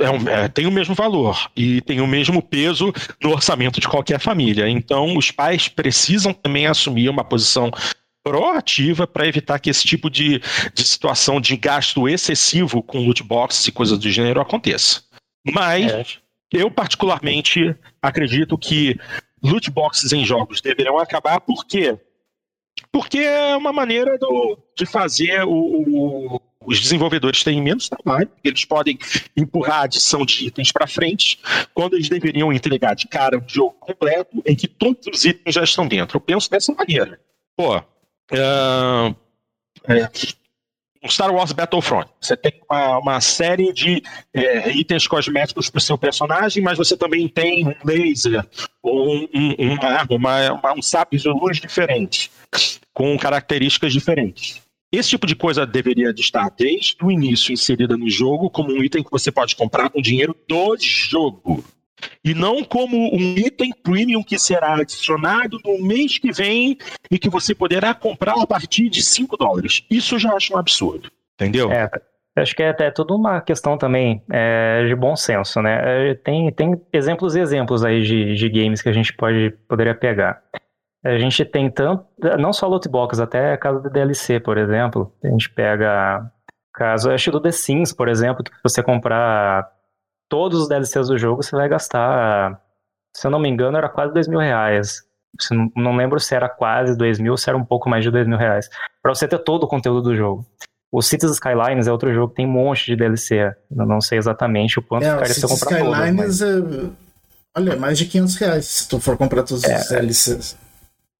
é, 0.00 0.10
um, 0.10 0.28
é, 0.28 0.48
tem 0.48 0.66
o 0.66 0.70
mesmo 0.70 0.94
valor 0.94 1.50
e 1.56 1.80
tem 1.82 2.00
o 2.00 2.06
mesmo 2.06 2.42
peso 2.42 2.92
no 3.22 3.30
orçamento 3.30 3.80
de 3.80 3.88
qualquer 3.88 4.20
família. 4.20 4.68
Então, 4.68 5.16
os 5.16 5.30
pais 5.30 5.68
precisam 5.68 6.32
também 6.32 6.66
assumir 6.66 7.08
uma 7.08 7.24
posição 7.24 7.70
proativa 8.24 9.06
para 9.06 9.26
evitar 9.26 9.58
que 9.58 9.68
esse 9.68 9.84
tipo 9.84 10.08
de, 10.08 10.40
de 10.74 10.84
situação 10.84 11.40
de 11.40 11.56
gasto 11.56 12.08
excessivo 12.08 12.82
com 12.82 13.04
loot 13.04 13.22
boxes 13.22 13.66
e 13.66 13.72
coisas 13.72 13.98
do 13.98 14.10
gênero 14.10 14.40
aconteça. 14.40 15.02
Mas 15.44 15.90
é. 15.92 16.04
eu, 16.52 16.70
particularmente, 16.70 17.74
acredito 18.00 18.56
que 18.56 18.98
loot 19.42 19.70
boxes 19.70 20.12
em 20.12 20.24
jogos 20.24 20.60
deverão 20.60 20.98
acabar 20.98 21.40
porque 21.40 21.98
porque 22.90 23.18
é 23.18 23.56
uma 23.56 23.72
maneira 23.72 24.16
do, 24.18 24.58
de 24.76 24.86
fazer 24.86 25.44
o, 25.44 25.50
o, 25.50 26.40
os 26.66 26.80
desenvolvedores 26.80 27.42
terem 27.42 27.62
menos 27.62 27.88
trabalho, 27.88 28.30
eles 28.42 28.64
podem 28.64 28.98
empurrar 29.36 29.80
a 29.80 29.82
adição 29.82 30.24
de 30.24 30.46
itens 30.46 30.72
para 30.72 30.86
frente, 30.86 31.38
quando 31.74 31.94
eles 31.94 32.08
deveriam 32.08 32.52
entregar 32.52 32.94
de 32.94 33.06
cara 33.08 33.38
um 33.38 33.48
jogo 33.48 33.76
completo 33.80 34.42
em 34.46 34.54
que 34.54 34.68
todos 34.68 35.06
os 35.06 35.24
itens 35.24 35.54
já 35.54 35.62
estão 35.62 35.86
dentro. 35.86 36.16
Eu 36.16 36.20
penso 36.20 36.50
dessa 36.50 36.72
maneira. 36.72 37.20
Pô, 37.56 37.76
uh, 37.78 39.16
é, 39.88 40.08
um 41.02 41.08
Star 41.08 41.34
Wars 41.34 41.52
Battlefront. 41.52 42.08
Você 42.20 42.36
tem 42.36 42.60
uma, 42.70 42.98
uma 42.98 43.20
série 43.20 43.72
de 43.72 44.02
é, 44.32 44.70
itens 44.70 45.06
cosméticos 45.06 45.68
para 45.68 45.78
o 45.78 45.82
seu 45.82 45.98
personagem, 45.98 46.62
mas 46.62 46.78
você 46.78 46.96
também 46.96 47.28
tem 47.28 47.66
um 47.66 47.74
laser, 47.84 48.46
ou 48.80 49.12
um, 49.12 49.28
um, 49.34 49.72
uma 49.72 49.84
arma, 49.84 50.16
uma, 50.16 50.52
uma, 50.52 50.74
um 50.74 50.82
sabre 50.82 51.18
de 51.18 51.28
luz 51.28 51.60
diferente, 51.60 52.30
com 52.92 53.18
características 53.18 53.92
diferentes. 53.92 54.62
Esse 54.92 55.08
tipo 55.08 55.26
de 55.26 55.34
coisa 55.34 55.66
deveria 55.66 56.10
estar 56.10 56.50
desde 56.50 56.96
o 57.02 57.10
início 57.10 57.50
inserida 57.50 57.96
no 57.96 58.10
jogo 58.10 58.50
como 58.50 58.70
um 58.70 58.84
item 58.84 59.02
que 59.02 59.10
você 59.10 59.32
pode 59.32 59.56
comprar 59.56 59.88
com 59.88 60.02
dinheiro 60.02 60.36
do 60.46 60.76
jogo 60.78 61.64
e 62.24 62.34
não 62.34 62.62
como 62.62 62.96
um 63.14 63.34
item 63.38 63.72
premium 63.82 64.22
que 64.22 64.38
será 64.38 64.74
adicionado 64.74 65.58
no 65.64 65.82
mês 65.82 66.18
que 66.18 66.32
vem 66.32 66.76
e 67.10 67.18
que 67.18 67.30
você 67.30 67.54
poderá 67.54 67.94
comprar 67.94 68.34
a 68.40 68.46
partir 68.46 68.88
de 68.88 69.02
5 69.02 69.36
dólares. 69.36 69.84
Isso 69.90 70.16
eu 70.16 70.18
já 70.18 70.34
acho 70.34 70.54
um 70.54 70.58
absurdo, 70.58 71.10
entendeu? 71.34 71.70
É, 71.70 71.88
acho 72.36 72.54
que 72.54 72.62
é 72.62 72.68
até 72.68 72.90
tudo 72.90 73.16
uma 73.16 73.40
questão 73.40 73.78
também 73.78 74.22
é, 74.30 74.86
de 74.86 74.94
bom 74.94 75.16
senso, 75.16 75.60
né? 75.62 76.10
É, 76.10 76.14
tem, 76.14 76.50
tem 76.52 76.80
exemplos 76.92 77.34
e 77.34 77.40
exemplos 77.40 77.84
aí 77.84 78.02
de, 78.02 78.34
de 78.34 78.48
games 78.48 78.82
que 78.82 78.88
a 78.88 78.92
gente 78.92 79.12
pode, 79.12 79.54
poderia 79.68 79.94
pegar. 79.94 80.42
A 81.04 81.18
gente 81.18 81.44
tem 81.44 81.68
tanto, 81.70 82.06
não 82.38 82.52
só 82.52 82.68
loot 82.68 82.88
box, 82.88 83.18
até 83.18 83.56
caso 83.56 83.80
de 83.80 83.90
DLC, 83.90 84.38
por 84.38 84.56
exemplo. 84.56 85.12
A 85.24 85.28
gente 85.28 85.50
pega 85.50 86.30
caso, 86.72 87.10
acho 87.10 87.30
do 87.30 87.40
The 87.40 87.50
Sims, 87.50 87.92
por 87.92 88.08
exemplo, 88.08 88.44
que 88.44 88.52
você 88.62 88.82
comprar 88.82 89.68
todos 90.28 90.62
os 90.62 90.68
DLCs 90.68 91.08
do 91.08 91.18
jogo, 91.18 91.42
você 91.42 91.54
vai 91.54 91.68
gastar, 91.68 92.58
se 93.14 93.26
eu 93.26 93.30
não 93.30 93.38
me 93.38 93.48
engano, 93.48 93.76
era 93.76 93.88
quase 93.88 94.14
dois 94.14 94.28
mil 94.28 94.38
reais. 94.38 95.02
Não 95.76 95.96
lembro 95.96 96.20
se 96.20 96.34
era 96.34 96.48
quase 96.48 96.96
dois 96.96 97.18
mil, 97.18 97.36
se 97.36 97.48
era 97.48 97.58
um 97.58 97.64
pouco 97.64 97.88
mais 97.88 98.04
de 98.04 98.10
dois 98.10 98.26
mil 98.26 98.38
reais. 98.38 98.68
Pra 99.02 99.14
você 99.14 99.26
ter 99.26 99.38
todo 99.38 99.64
o 99.64 99.68
conteúdo 99.68 100.02
do 100.02 100.16
jogo. 100.16 100.46
O 100.90 101.02
Cities 101.02 101.32
Skylines 101.32 101.86
é 101.86 101.92
outro 101.92 102.12
jogo 102.12 102.28
que 102.28 102.36
tem 102.36 102.46
um 102.46 102.52
monte 102.52 102.86
de 102.86 102.96
DLC. 102.96 103.52
Eu 103.70 103.86
não 103.86 104.00
sei 104.00 104.18
exatamente 104.18 104.78
o 104.78 104.82
quanto 104.82 105.04
é, 105.04 105.10
ficaria 105.10 105.34
se 105.34 105.42
eu 105.44 105.48
comprar 105.48 105.78
Skylines 105.78 106.38
todos, 106.38 106.40
mas... 106.40 106.42
é... 106.42 106.90
Olha, 107.54 107.76
mais 107.76 107.98
de 107.98 108.06
500 108.06 108.36
reais 108.36 108.64
se 108.64 108.88
tu 108.88 108.98
for 108.98 109.16
comprar 109.16 109.42
todos 109.42 109.64
é, 109.64 109.76
os 109.76 109.88
DLCs. 109.88 110.56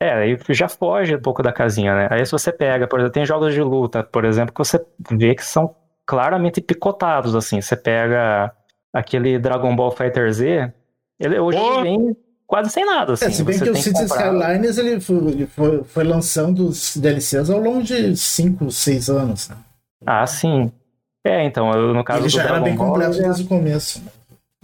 É, 0.02 0.14
aí 0.14 0.38
já 0.48 0.68
foge 0.68 1.14
um 1.14 1.20
pouco 1.20 1.44
da 1.44 1.52
casinha, 1.52 1.94
né? 1.94 2.08
Aí 2.10 2.26
se 2.26 2.32
você 2.32 2.50
pega, 2.50 2.88
por 2.88 2.98
exemplo, 2.98 3.12
tem 3.12 3.24
jogos 3.24 3.54
de 3.54 3.62
luta, 3.62 4.02
por 4.02 4.24
exemplo, 4.24 4.52
que 4.52 4.58
você 4.58 4.84
vê 5.12 5.32
que 5.32 5.44
são 5.44 5.76
claramente 6.04 6.60
picotados, 6.60 7.36
assim. 7.36 7.60
Você 7.60 7.76
pega 7.76 8.52
aquele 8.92 9.38
Dragon 9.38 9.76
Ball 9.76 9.92
Fighter 9.92 10.32
Z, 10.32 10.72
ele 11.20 11.38
hoje 11.38 11.56
oh. 11.56 11.82
vem 11.82 12.16
quase 12.48 12.70
sem 12.70 12.84
nada. 12.84 13.12
Assim. 13.12 13.26
É, 13.26 13.30
se 13.30 13.44
bem 13.44 13.56
Você 13.56 13.64
que 13.64 13.70
o 13.70 13.76
Cities 13.76 14.10
Skylines 14.10 14.76
ele 14.76 15.00
foi, 15.00 15.16
ele 15.18 15.46
foi, 15.46 15.84
foi, 15.84 16.02
lançando 16.02 16.66
os 16.66 16.96
DLCs 16.96 17.48
ao 17.48 17.60
longo 17.60 17.84
de 17.84 18.16
5, 18.16 18.72
6 18.72 19.08
anos. 19.08 19.50
Né? 19.50 19.56
Ah, 20.04 20.26
sim. 20.26 20.72
É, 21.24 21.44
então, 21.44 21.70
eu, 21.70 21.94
no 21.94 22.02
caso 22.02 22.22
ele 22.22 22.26
do 22.26 22.32
já 22.32 22.42
Dragon 22.42 22.56
era 22.56 22.64
bem 22.64 22.74
Ball, 22.74 22.88
completo 22.88 23.12
já... 23.12 23.22
desde 23.22 23.44
o 23.44 23.46
começo. 23.46 24.00
Né? 24.00 24.06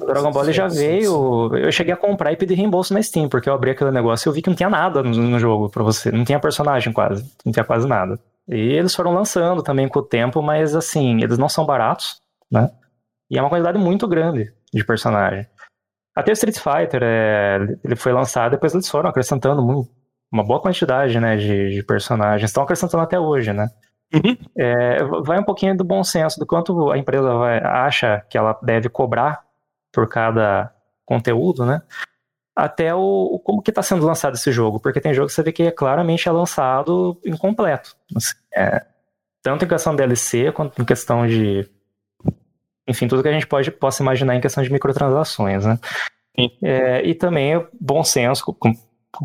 O 0.01 0.07
Dragon 0.07 0.31
Ball 0.31 0.53
já 0.53 0.69
veio. 0.69 1.55
Eu 1.57 1.73
cheguei 1.73 1.93
a 1.93 1.97
comprar 1.97 2.33
e 2.33 2.37
pedir 2.37 2.55
reembolso 2.55 2.95
na 2.95 3.03
Steam, 3.03 3.29
porque 3.29 3.49
eu 3.49 3.55
abri 3.55 3.73
aquele 3.73 3.91
negócio 3.91 4.27
e 4.27 4.31
eu 4.31 4.33
vi 4.33 4.41
que 4.41 4.49
não 4.49 4.57
tinha 4.57 4.71
nada 4.71 5.03
no, 5.03 5.11
no 5.11 5.39
jogo 5.39 5.69
pra 5.69 5.83
você. 5.83 6.13
Não 6.13 6.25
tinha 6.25 6.39
personagem 6.39 6.93
quase. 6.93 7.25
Não 7.45 7.53
tinha 7.53 7.65
quase 7.65 7.87
nada. 7.87 8.19
E 8.49 8.57
eles 8.57 8.95
foram 8.95 9.13
lançando 9.13 9.63
também 9.63 9.89
com 9.89 9.99
o 9.99 10.03
tempo, 10.03 10.41
mas 10.41 10.75
assim, 10.75 11.23
eles 11.23 11.37
não 11.37 11.49
são 11.49 11.67
baratos, 11.67 12.21
né? 12.51 12.71
E 13.31 13.37
é 13.37 13.43
uma 13.43 13.51
quantidade 13.51 13.79
muito 13.79 14.07
grande 14.07 14.53
de 14.73 14.85
personagem. 14.85 15.47
Até 16.17 16.31
o 16.31 16.35
Street 16.35 16.59
Fighter, 16.59 17.03
é, 17.03 17.59
ele 17.85 17.95
foi 17.95 18.13
lançado, 18.13 18.53
depois 18.53 18.73
eles 18.73 18.89
foram 18.89 19.11
acrescentando 19.11 19.63
muito, 19.63 19.91
uma 20.33 20.45
boa 20.45 20.61
quantidade 20.61 21.21
né, 21.21 21.37
de, 21.37 21.71
de 21.71 21.83
personagens. 21.83 22.51
Estão 22.51 22.63
acrescentando 22.63 23.03
até 23.03 23.21
hoje, 23.21 23.53
né? 23.53 23.69
Uhum. 24.15 24.37
É, 24.57 25.05
vai 25.25 25.39
um 25.39 25.45
pouquinho 25.45 25.77
do 25.77 25.85
bom 25.85 26.03
senso, 26.03 26.41
do 26.41 26.47
quanto 26.47 26.91
a 26.91 26.97
empresa 26.97 27.35
vai, 27.35 27.59
acha 27.59 28.25
que 28.31 28.39
ela 28.39 28.59
deve 28.63 28.89
cobrar 28.89 29.43
por 29.93 30.09
cada 30.09 30.73
conteúdo, 31.05 31.65
né? 31.65 31.83
Até 32.55 32.95
o, 32.95 33.41
como 33.45 33.63
que 33.63 33.71
está 33.71 33.83
sendo 33.83 34.05
lançado 34.05 34.35
esse 34.35 34.51
jogo, 34.51 34.81
porque 34.81 35.01
tem 35.01 35.15
jogo 35.15 35.29
que 35.29 35.33
você 35.33 35.43
vê 35.43 35.53
que 35.53 35.63
é 35.63 35.71
claramente 35.71 36.29
é 36.29 36.33
lançado 36.33 37.21
incompleto. 37.25 37.97
Assim, 38.17 38.35
é, 38.55 38.85
tanto 39.43 39.65
em 39.65 39.69
questão 39.69 39.93
de 39.93 39.99
DLC 39.99 40.51
quanto 40.53 40.81
em 40.83 40.85
questão 40.85 41.27
de 41.27 41.71
enfim, 42.89 43.07
tudo 43.07 43.23
que 43.23 43.29
a 43.29 43.33
gente 43.33 43.47
pode, 43.47 43.71
possa 43.71 44.03
imaginar 44.03 44.35
em 44.35 44.41
questão 44.41 44.65
de 44.65 44.73
microtransações, 44.73 45.67
né? 45.67 45.79
É, 46.63 47.03
e 47.07 47.15
também 47.15 47.63
bom 47.79 48.03
senso, 48.03 48.55
como, 48.55 48.75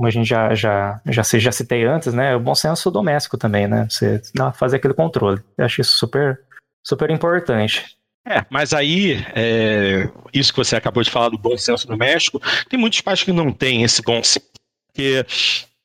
a 0.06 0.10
gente 0.10 0.28
já, 0.28 0.54
já, 0.54 1.00
já, 1.06 1.22
já 1.24 1.52
citei 1.52 1.86
antes, 1.86 2.14
né? 2.14 2.36
O 2.36 2.42
bom 2.42 2.54
senso 2.54 2.92
doméstico 2.92 3.38
também, 3.38 3.68
né? 3.68 3.88
Você 3.90 4.22
fazer 4.56 4.78
aquele 4.78 4.94
controle. 4.94 5.42
Eu 5.58 5.64
acho 5.64 5.80
isso 5.80 5.98
super, 5.98 6.42
super 6.84 7.10
importante. 7.10 7.98
É, 8.26 8.46
mas 8.50 8.74
aí, 8.74 9.24
é, 9.36 10.10
isso 10.34 10.54
que 10.54 10.58
você 10.58 10.76
acabou 10.76 11.04
de 11.04 11.12
falar 11.12 11.30
do 11.30 11.38
bom 11.38 11.58
senso 11.58 11.88
doméstico, 11.88 12.42
tem 12.70 12.80
muitos 12.80 13.02
pais 13.02 13.22
que 13.22 13.34
não 13.34 13.52
têm 13.52 13.84
esse 13.84 14.02
bom 14.02 14.24
senso. 14.24 14.50
Porque 14.88 15.26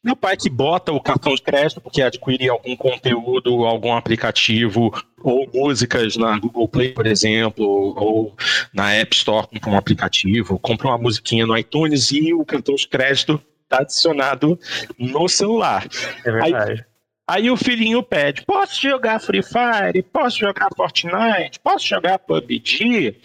meu 0.05 0.15
pai 0.15 0.37
que 0.37 0.49
bota 0.49 0.93
o 0.93 1.01
cartão 1.01 1.35
de 1.35 1.43
crédito 1.43 1.81
porque 1.81 2.01
adquire 2.01 2.49
algum 2.49 2.77
conteúdo, 2.77 3.65
algum 3.65 3.93
aplicativo, 3.93 4.93
ou 5.21 5.51
músicas 5.53 6.17
na 6.17 6.39
Google 6.39 6.69
Play, 6.69 6.93
por 6.93 7.07
exemplo, 7.07 7.67
ou 7.97 8.37
na 8.73 8.93
App 8.93 9.17
Store 9.17 9.49
compra 9.49 9.71
um 9.71 9.77
aplicativo, 9.77 10.59
compra 10.61 10.89
uma 10.89 10.99
musiquinha 10.99 11.45
no 11.47 11.59
iTunes 11.59 12.13
e 12.13 12.33
o 12.33 12.45
cartão 12.45 12.77
de 12.77 12.87
crédito 12.87 13.43
está 13.65 13.79
adicionado 13.83 14.59
no 14.97 15.29
celular. 15.29 15.87
É 16.25 16.31
verdade. 16.31 16.71
Aí, 16.73 16.85
aí 17.29 17.51
o 17.51 17.57
filhinho 17.57 18.03
pede: 18.03 18.43
posso 18.45 18.81
jogar 18.81 19.21
Free 19.21 19.43
Fire? 19.43 20.03
Posso 20.03 20.39
jogar 20.39 20.69
Fortnite? 20.75 21.61
Posso 21.63 21.87
jogar 21.87 22.19
PUBG? 22.19 23.17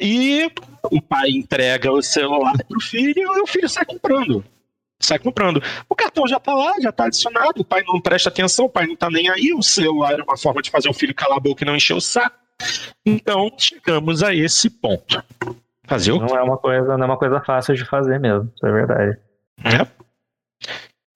E 0.00 0.50
o 0.84 1.02
pai 1.02 1.30
entrega 1.30 1.92
o 1.92 2.02
celular 2.02 2.54
pro 2.68 2.80
filho 2.80 3.36
e 3.36 3.40
o 3.40 3.46
filho 3.46 3.68
sai 3.68 3.84
comprando 3.84 4.44
sai 5.04 5.18
comprando. 5.18 5.62
O 5.88 5.94
cartão 5.94 6.26
já 6.26 6.36
está 6.36 6.54
lá, 6.54 6.74
já 6.80 6.90
está 6.90 7.06
adicionado, 7.06 7.60
o 7.60 7.64
pai 7.64 7.82
não 7.86 8.00
presta 8.00 8.28
atenção, 8.28 8.66
o 8.66 8.70
pai 8.70 8.86
não 8.86 8.94
está 8.94 9.10
nem 9.10 9.28
aí, 9.28 9.52
o 9.52 9.62
celular 9.62 10.18
é 10.18 10.22
uma 10.22 10.36
forma 10.36 10.62
de 10.62 10.70
fazer 10.70 10.88
o 10.88 10.94
filho 10.94 11.14
calar 11.14 11.38
a 11.38 11.40
boca 11.40 11.64
e 11.64 11.66
não 11.66 11.76
encher 11.76 11.94
o 11.94 12.00
saco. 12.00 12.36
Então, 13.04 13.50
chegamos 13.58 14.22
a 14.22 14.34
esse 14.34 14.70
ponto. 14.70 15.22
Fazer 15.84 16.12
o 16.12 16.20
Não 16.20 16.36
é 16.36 16.42
uma 16.42 16.56
coisa, 16.56 16.96
não 16.96 17.02
é 17.02 17.06
uma 17.06 17.16
coisa 17.16 17.40
fácil 17.40 17.74
de 17.74 17.84
fazer 17.84 18.20
mesmo, 18.20 18.50
isso 18.54 18.66
é 18.66 18.72
verdade. 18.72 19.18
É. 19.64 20.01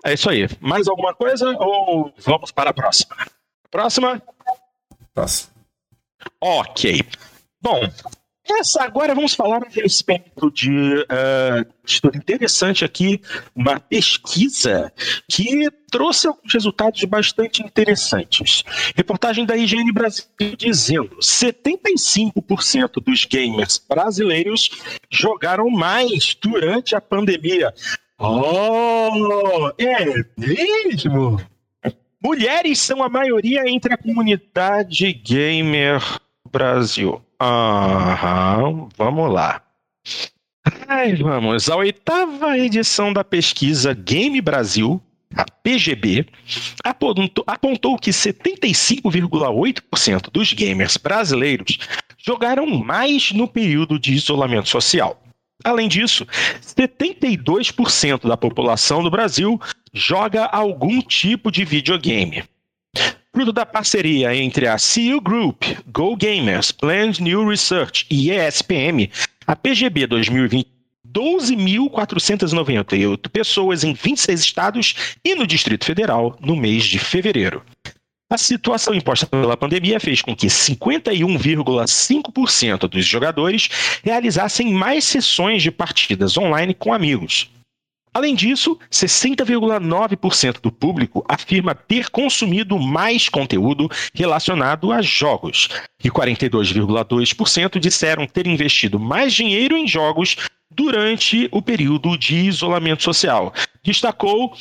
É 0.06 0.14
isso 0.14 0.30
aí. 0.30 0.48
Mais 0.60 0.86
alguma 0.86 1.12
coisa 1.12 1.50
ou 1.58 2.14
vamos 2.18 2.52
para 2.52 2.70
a 2.70 2.72
próxima? 2.72 3.16
Próxima? 3.68 4.22
Próxima. 5.12 5.52
Ok. 6.40 7.02
Bom, 7.60 7.80
essa 8.48 8.84
agora 8.84 9.16
vamos 9.16 9.34
falar 9.34 9.64
a 9.64 9.68
respeito 9.68 10.48
de 10.52 10.70
uh, 10.70 11.66
estudo 11.84 12.16
interessante 12.16 12.84
aqui, 12.84 13.20
uma 13.52 13.80
pesquisa 13.80 14.92
que 15.28 15.68
trouxe 15.90 16.28
alguns 16.28 16.52
resultados 16.52 17.02
bastante 17.02 17.60
interessantes. 17.60 18.62
Reportagem 18.94 19.44
da 19.44 19.56
IGN 19.56 19.92
Brasil 19.92 20.24
dizendo 20.56 21.16
75% 21.16 23.02
dos 23.04 23.24
gamers 23.24 23.84
brasileiros 23.88 24.70
jogaram 25.10 25.68
mais 25.68 26.36
durante 26.40 26.94
a 26.94 27.00
pandemia. 27.00 27.74
Oh, 28.18 29.70
é 29.78 30.24
mesmo? 30.38 31.38
Mulheres 32.22 32.78
são 32.80 33.02
a 33.02 33.10
maioria 33.10 33.68
entre 33.68 33.92
a 33.92 33.98
comunidade 33.98 35.12
gamer 35.12 36.02
Brasil. 36.50 37.22
Aham, 37.40 38.88
vamos 38.96 39.32
lá. 39.32 39.62
Mas 40.88 41.20
vamos, 41.20 41.68
a 41.68 41.76
oitava 41.76 42.58
edição 42.58 43.12
da 43.12 43.22
pesquisa 43.22 43.92
Game 43.92 44.40
Brasil, 44.40 44.98
a 45.34 45.44
PGB, 45.44 46.24
apontou, 46.82 47.44
apontou 47.46 47.98
que 47.98 48.08
75,8% 48.10 50.30
dos 50.32 50.54
gamers 50.54 50.96
brasileiros 50.96 51.78
jogaram 52.18 52.66
mais 52.66 53.30
no 53.32 53.46
período 53.46 53.98
de 53.98 54.14
isolamento 54.14 54.70
social. 54.70 55.20
Além 55.64 55.88
disso, 55.88 56.26
72% 56.62 58.28
da 58.28 58.36
população 58.36 59.02
do 59.02 59.10
Brasil 59.10 59.60
joga 59.92 60.44
algum 60.44 61.00
tipo 61.00 61.50
de 61.50 61.64
videogame. 61.64 62.44
Fruto 63.32 63.52
da 63.52 63.66
parceria 63.66 64.34
entre 64.34 64.66
a 64.66 64.76
CU 64.76 65.20
Group, 65.20 65.64
Go 65.88 66.16
Gamers, 66.16 66.72
Planned 66.72 67.22
New 67.22 67.48
Research 67.48 68.06
e 68.10 68.30
ESPM, 68.30 69.10
a 69.46 69.54
PGB 69.54 70.06
2020 70.06 70.76
12.498 71.16 73.28
pessoas 73.30 73.84
em 73.84 73.94
26 73.94 74.40
estados 74.40 75.16
e 75.24 75.34
no 75.34 75.46
Distrito 75.46 75.86
Federal 75.86 76.36
no 76.40 76.54
mês 76.54 76.84
de 76.84 76.98
fevereiro. 76.98 77.62
A 78.28 78.36
situação 78.36 78.92
imposta 78.92 79.24
pela 79.24 79.56
pandemia 79.56 80.00
fez 80.00 80.20
com 80.20 80.34
que 80.34 80.48
51,5% 80.48 82.88
dos 82.88 83.06
jogadores 83.06 83.68
realizassem 84.02 84.72
mais 84.72 85.04
sessões 85.04 85.62
de 85.62 85.70
partidas 85.70 86.36
online 86.36 86.74
com 86.74 86.92
amigos. 86.92 87.48
Além 88.12 88.34
disso, 88.34 88.76
60,9% 88.90 90.60
do 90.60 90.72
público 90.72 91.24
afirma 91.28 91.72
ter 91.72 92.10
consumido 92.10 92.76
mais 92.80 93.28
conteúdo 93.28 93.88
relacionado 94.12 94.90
a 94.90 95.00
jogos, 95.02 95.68
e 96.02 96.10
42,2% 96.10 97.78
disseram 97.78 98.26
ter 98.26 98.48
investido 98.48 98.98
mais 98.98 99.34
dinheiro 99.34 99.76
em 99.76 99.86
jogos 99.86 100.34
durante 100.68 101.48
o 101.52 101.62
período 101.62 102.18
de 102.18 102.34
isolamento 102.36 103.04
social. 103.04 103.54
Destacou 103.84 104.52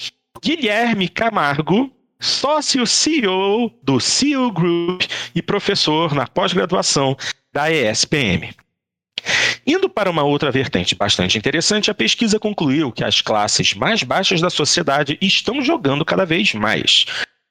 Guilherme 0.44 1.08
Camargo, 1.08 1.95
sócio 2.20 2.86
CEO 2.86 3.72
do 3.84 4.00
CEO 4.00 4.52
Group 4.52 5.04
e 5.34 5.42
professor 5.42 6.14
na 6.14 6.28
pós-graduação 6.28 7.16
da 7.54 7.72
ESPM. 7.72 8.54
Indo 9.66 9.90
para 9.90 10.10
uma 10.12 10.24
outra 10.24 10.52
vertente 10.52 10.94
bastante 10.94 11.38
interessante, 11.38 11.90
a 11.90 11.96
pesquisa 11.96 12.40
concluiu 12.40 12.92
que 12.92 13.04
as 13.04 13.22
classes 13.22 13.74
mais 13.74 14.04
baixas 14.04 14.40
da 14.40 14.50
sociedade 14.50 15.18
estão 15.20 15.62
jogando 15.62 16.06
cada 16.06 16.26
vez 16.26 16.54
mais. 16.54 17.06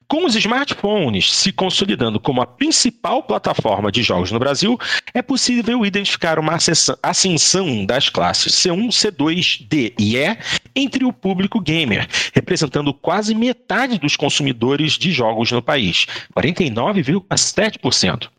Com 0.07 0.25
os 0.25 0.35
smartphones 0.35 1.33
se 1.33 1.51
consolidando 1.51 2.19
como 2.19 2.39
a 2.41 2.45
principal 2.45 3.23
plataforma 3.23 3.91
de 3.91 4.03
jogos 4.03 4.31
no 4.31 4.37
Brasil, 4.37 4.79
é 5.13 5.21
possível 5.21 5.83
identificar 5.83 6.37
uma 6.37 6.57
ascensão 7.01 7.85
das 7.85 8.07
classes 8.07 8.53
C1, 8.53 8.89
C2, 8.89 9.67
D 9.67 9.95
e 9.97 10.15
E 10.15 10.37
entre 10.75 11.05
o 11.05 11.13
público 11.13 11.59
gamer, 11.59 12.07
representando 12.33 12.93
quase 12.93 13.33
metade 13.33 13.97
dos 13.97 14.15
consumidores 14.15 14.93
de 14.93 15.11
jogos 15.11 15.51
no 15.51 15.61
país, 15.61 16.05
49,7%. 16.37 18.29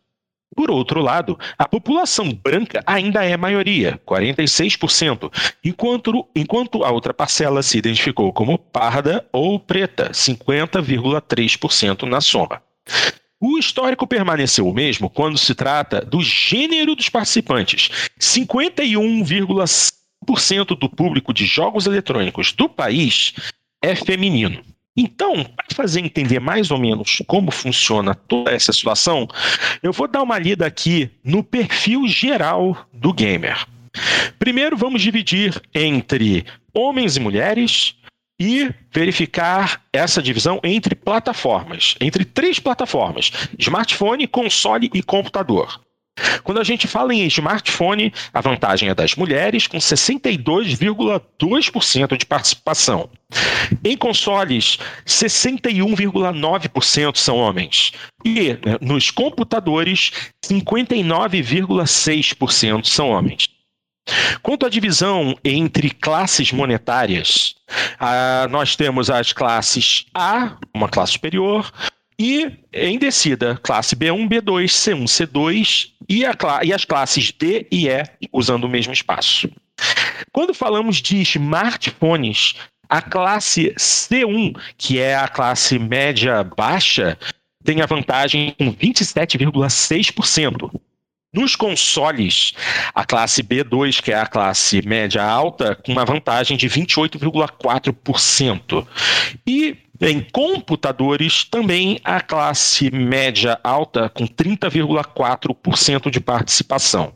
Por 0.57 0.70
outro 0.70 1.02
lado, 1.02 1.38
a 1.59 1.68
população 1.68 2.32
branca 2.32 2.82
ainda 2.86 3.22
é 3.22 3.36
maioria, 3.36 4.00
46%, 4.07 5.30
enquanto, 5.62 6.26
enquanto 6.34 6.82
a 6.82 6.90
outra 6.90 7.12
parcela 7.12 7.62
se 7.62 7.76
identificou 7.76 8.32
como 8.32 8.59
parda 8.59 9.28
ou 9.30 9.61
preta, 9.61 10.12
50,3% 10.12 12.04
na 12.04 12.22
soma. 12.22 12.62
O 13.38 13.59
histórico 13.59 14.07
permaneceu 14.07 14.66
o 14.66 14.72
mesmo 14.72 15.11
quando 15.11 15.36
se 15.36 15.54
trata 15.54 16.00
do 16.00 16.22
gênero 16.22 16.96
dos 16.96 17.11
participantes. 17.11 17.90
51,5% 18.18 20.78
do 20.78 20.88
público 20.88 21.34
de 21.34 21.44
jogos 21.44 21.84
eletrônicos 21.84 22.52
do 22.52 22.66
país 22.66 23.34
é 23.82 23.94
feminino. 23.94 24.62
Então, 24.97 25.44
para 25.44 25.66
fazer 25.74 26.01
entender 26.01 26.40
mais 26.40 26.70
ou 26.70 26.78
menos 26.78 27.22
como 27.26 27.51
funciona 27.51 28.14
toda 28.14 28.51
essa 28.51 28.72
situação, 28.72 29.28
eu 29.82 29.92
vou 29.92 30.09
dar 30.09 30.22
uma 30.22 30.38
lida 30.38 30.66
aqui 30.66 31.11
no 31.22 31.44
perfil 31.44 32.09
geral 32.09 32.86
do 32.92 33.12
gamer. 33.12 33.66
Primeiro, 34.38 34.76
vamos 34.76 35.03
dividir 35.03 35.61
entre 35.74 36.44
homens 36.72 37.16
e 37.16 37.20
mulheres 37.20 37.94
e 38.38 38.70
verificar 38.92 39.82
essa 39.92 40.22
divisão 40.22 40.61
entre 40.62 40.94
plataformas, 40.94 41.94
entre 42.01 42.24
três 42.24 42.59
plataformas: 42.59 43.32
smartphone, 43.59 44.26
console 44.26 44.90
e 44.92 45.03
computador. 45.03 45.80
Quando 46.42 46.58
a 46.60 46.64
gente 46.64 46.86
fala 46.86 47.14
em 47.14 47.26
smartphone, 47.26 48.10
a 48.32 48.40
vantagem 48.40 48.88
é 48.88 48.94
das 48.94 49.14
mulheres, 49.14 49.66
com 49.66 49.76
62,2% 49.78 52.16
de 52.16 52.24
participação. 52.24 53.10
Em 53.84 53.94
consoles, 53.96 54.78
61,9% 55.06 57.16
são 57.16 57.36
homens. 57.36 57.92
E 58.24 58.54
né, 58.54 58.78
nos 58.80 59.10
computadores, 59.10 60.12
59,6% 60.44 62.86
são 62.86 63.10
homens. 63.10 63.48
Quanto 64.40 64.64
à 64.64 64.68
divisão 64.68 65.36
entre 65.44 65.90
classes 65.90 66.52
monetárias, 66.52 67.56
ah, 67.98 68.46
nós 68.50 68.76
temos 68.76 69.10
as 69.10 69.32
classes 69.32 70.06
A, 70.14 70.56
uma 70.72 70.88
classe 70.88 71.14
superior, 71.14 71.68
e 72.18 72.50
em 72.72 72.98
descida, 72.98 73.58
classe 73.62 73.94
B1, 73.94 74.28
B2, 74.28 74.64
C1, 74.66 75.04
C2 75.04 75.90
e, 76.08 76.24
a, 76.24 76.34
e 76.64 76.72
as 76.72 76.84
classes 76.84 77.30
D 77.32 77.66
e 77.70 77.88
E 77.88 78.02
usando 78.32 78.64
o 78.64 78.68
mesmo 78.68 78.92
espaço. 78.92 79.48
Quando 80.32 80.52
falamos 80.54 81.02
de 81.02 81.20
smartphones, 81.22 82.54
a 82.88 83.02
classe 83.02 83.74
C1, 83.78 84.56
que 84.78 84.98
é 84.98 85.14
a 85.16 85.28
classe 85.28 85.78
média 85.78 86.42
baixa, 86.42 87.18
tem 87.64 87.82
a 87.82 87.86
vantagem 87.86 88.54
com 88.58 88.72
27,6%. 88.72 90.80
Nos 91.34 91.56
consoles, 91.56 92.52
a 92.94 93.04
classe 93.04 93.42
B2, 93.42 94.00
que 94.00 94.12
é 94.12 94.18
a 94.18 94.26
classe 94.26 94.80
média 94.86 95.22
alta, 95.22 95.74
com 95.74 95.92
uma 95.92 96.04
vantagem 96.04 96.56
de 96.56 96.66
28,4%. 96.66 98.86
E 99.46 99.76
em 100.01 100.20
computadores, 100.20 101.44
também 101.44 102.01
a 102.05 102.20
classe 102.20 102.90
média 102.90 103.59
alta, 103.62 104.09
com 104.09 104.26
30,4% 104.26 106.11
de 106.11 106.20
participação. 106.20 107.14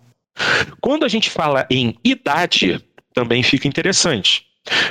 Quando 0.80 1.04
a 1.04 1.08
gente 1.08 1.28
fala 1.28 1.66
em 1.70 1.96
idade, 2.04 2.82
também 3.12 3.42
fica 3.42 3.68
interessante. 3.68 4.46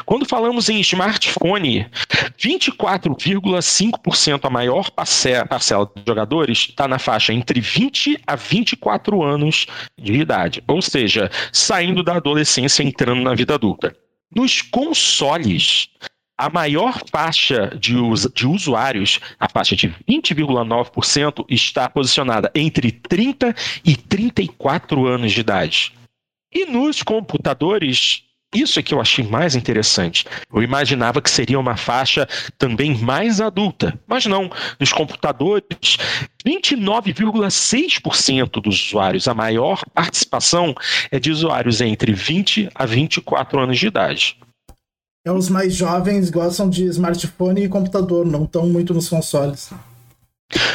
Quando 0.06 0.26
falamos 0.26 0.68
em 0.68 0.80
smartphone, 0.80 1.86
24,5% 2.38 4.40
a 4.44 4.50
maior 4.50 4.90
parcela 4.92 5.48
de 5.96 6.04
jogadores 6.06 6.68
está 6.70 6.86
na 6.88 6.98
faixa 6.98 7.32
entre 7.34 7.62
20 7.62 8.20
a 8.26 8.36
24 8.36 9.22
anos 9.24 9.68
de 9.98 10.14
idade, 10.14 10.64
ou 10.68 10.82
seja, 10.82 11.30
saindo 11.54 12.02
da 12.04 12.16
adolescência 12.16 12.82
e 12.82 12.88
entrando 12.88 13.22
na 13.22 13.36
vida 13.36 13.54
adulta. 13.54 13.96
Nos 14.36 14.62
consoles, 14.62 15.90
a 16.40 16.50
maior 16.50 17.00
faixa 17.12 17.78
de, 17.78 17.96
us 17.98 18.26
de 18.34 18.48
usuários, 18.48 19.20
a 19.38 19.50
faixa 19.50 19.76
de 19.76 19.94
20,9%, 20.10 21.46
está 21.50 21.90
posicionada 21.90 22.50
entre 22.56 22.94
30 22.94 23.54
e 23.84 23.98
34 23.98 25.06
anos 25.06 25.34
de 25.34 25.42
idade. 25.42 25.92
E 26.50 26.66
nos 26.66 27.04
computadores, 27.04 28.24
isso 28.56 28.80
é 28.80 28.84
que 28.84 28.94
eu 28.94 29.02
achei 29.02 29.26
mais 29.26 29.54
interessante. 29.54 30.24
Eu 30.52 30.64
imaginava 30.64 31.22
que 31.22 31.30
seria 31.30 31.60
uma 31.60 31.76
faixa 31.76 32.26
também 32.58 32.96
mais 32.96 33.42
adulta, 33.42 34.00
mas 34.08 34.26
não. 34.26 34.50
Nos 34.80 34.94
computadores, 34.94 35.98
29,6% 36.48 38.62
dos 38.62 38.88
usuários, 38.88 39.28
a 39.28 39.34
maior 39.34 39.82
participação 39.94 40.74
é 41.12 41.20
de 41.20 41.32
usuários 41.32 41.82
entre 41.82 42.14
20 42.14 42.70
a 42.74 42.86
24 42.86 43.60
anos 43.60 43.78
de 43.78 43.88
idade. 43.88 44.38
É, 45.26 45.32
os 45.32 45.49
mais 45.49 45.74
jovens 45.74 46.30
gostam 46.30 46.70
de 46.70 46.86
smartphone 46.86 47.63
e 47.63 47.70
computador, 47.70 48.26
não 48.26 48.45
estão 48.45 48.67
muito 48.67 48.93
nos 48.93 49.09
consoles. 49.09 49.70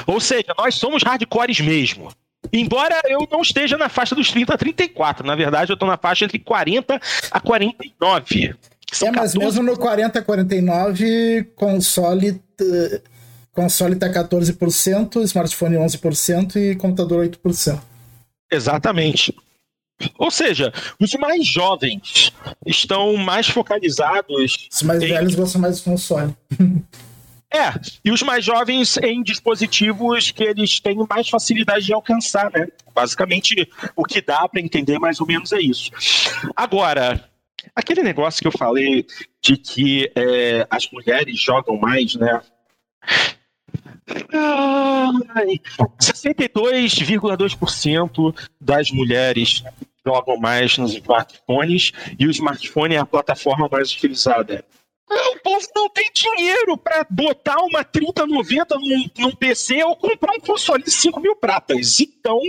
Ou 0.07 0.20
seja, 0.20 0.55
nós 0.59 0.74
somos 0.74 1.03
hardcores 1.03 1.61
mesmo. 1.61 2.11
Embora 2.53 3.01
eu 3.09 3.26
não 3.30 3.40
esteja 3.40 3.76
na 3.78 3.88
faixa 3.88 4.14
dos 4.14 4.30
30 4.30 4.55
a 4.55 4.59
34, 4.59 5.26
na 5.26 5.34
verdade 5.34 5.72
eu 5.72 5.74
estou 5.74 5.88
na 5.88 5.97
faixa 5.97 6.26
entre 6.26 6.38
40 6.38 7.01
a 7.30 7.40
49. 7.40 8.55
É, 9.03 9.11
mas 9.11 9.32
14... 9.32 9.38
mesmo 9.38 9.62
no 9.62 9.78
40 9.78 10.18
a 10.18 10.22
49, 10.22 11.53
console, 11.57 12.40
console 13.53 13.97
tá 13.97 14.09
14%, 14.11 15.22
smartphone 15.22 15.76
11% 15.76 16.57
e 16.57 16.76
computador 16.76 17.26
8%. 17.26 17.80
Exatamente. 18.53 19.34
Ou 20.19 20.31
seja, 20.31 20.73
os 21.01 21.13
mais 21.15 21.47
jovens 21.47 22.33
estão 22.67 23.17
mais 23.17 23.49
focalizados. 23.49 24.69
Os 24.73 24.83
mais 24.83 25.03
em... 25.03 25.09
velhos 25.09 25.35
gostam 25.35 25.61
mais 25.61 25.81
do 25.81 25.85
console. 25.85 26.35
É, 27.53 27.73
e 28.05 28.11
os 28.11 28.21
mais 28.21 28.45
jovens 28.45 28.97
em 28.97 29.23
dispositivos 29.23 30.33
que 30.33 30.43
eles 30.43 30.81
têm 30.81 30.97
mais 31.09 31.29
facilidade 31.29 31.87
de 31.87 31.93
alcançar, 31.93 32.51
né? 32.51 32.67
Basicamente, 32.93 33.71
o 33.95 34.03
que 34.03 34.21
dá 34.21 34.49
para 34.49 34.61
entender 34.61 34.99
mais 34.99 35.21
ou 35.21 35.27
menos 35.29 35.53
é 35.53 35.61
isso. 35.61 35.89
Agora, 36.57 37.31
Aquele 37.75 38.03
negócio 38.03 38.41
que 38.41 38.49
eu 38.49 38.53
falei 38.53 39.07
de 39.41 39.57
que 39.57 40.11
é, 40.15 40.67
as 40.71 40.87
mulheres 40.91 41.41
jogam 41.41 41.77
mais, 41.77 42.15
né? 42.15 42.41
Ai, 44.33 45.61
62,2% 46.01 48.35
das 48.61 48.91
mulheres 48.91 49.63
jogam 50.07 50.37
mais 50.37 50.77
nos 50.77 50.95
smartphones 50.95 51.93
e 52.19 52.27
o 52.27 52.31
smartphone 52.31 52.95
é 52.95 52.99
a 52.99 53.07
plataforma 53.07 53.69
mais 53.71 53.93
utilizada. 53.93 54.65
O 55.09 55.39
povo 55.41 55.67
não 55.77 55.89
tem 55.91 56.11
dinheiro 56.13 56.77
para 56.77 57.07
botar 57.11 57.59
uma 57.59 57.85
3090 57.85 58.75
num, 58.77 59.11
num 59.19 59.37
PC 59.37 59.83
ou 59.85 59.97
comprar 59.97 60.33
um 60.33 60.41
console 60.41 60.83
de 60.83 60.91
5 60.91 61.21
mil 61.21 61.37
pratas. 61.37 62.01
Então, 62.01 62.41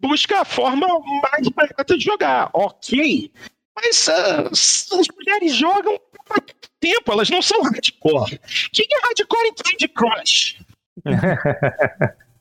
busca 0.00 0.40
a 0.40 0.44
forma 0.44 0.86
mais 1.22 1.48
barata 1.48 1.96
de 1.96 2.04
jogar. 2.04 2.50
Ok. 2.52 3.30
Mas 3.74 4.08
uh, 4.08 4.48
as 4.50 5.06
mulheres 5.14 5.54
jogam 5.54 5.98
há 6.30 6.40
tempo, 6.80 7.12
elas 7.12 7.30
não 7.30 7.40
são 7.40 7.62
hardcore. 7.62 8.38
Quem 8.72 8.86
é 8.90 9.06
hardcore 9.06 9.48
em 9.48 9.54
Candy 9.54 9.88
Crush? 9.88 10.58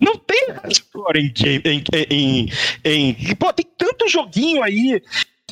não 0.00 0.16
tem 0.16 0.48
hardcore 0.50 1.18
em, 1.18 1.32
em, 1.64 1.84
em, 2.10 2.48
em, 2.84 3.36
Pô, 3.36 3.52
tem 3.52 3.66
tanto 3.76 4.08
joguinho 4.08 4.62
aí 4.62 5.02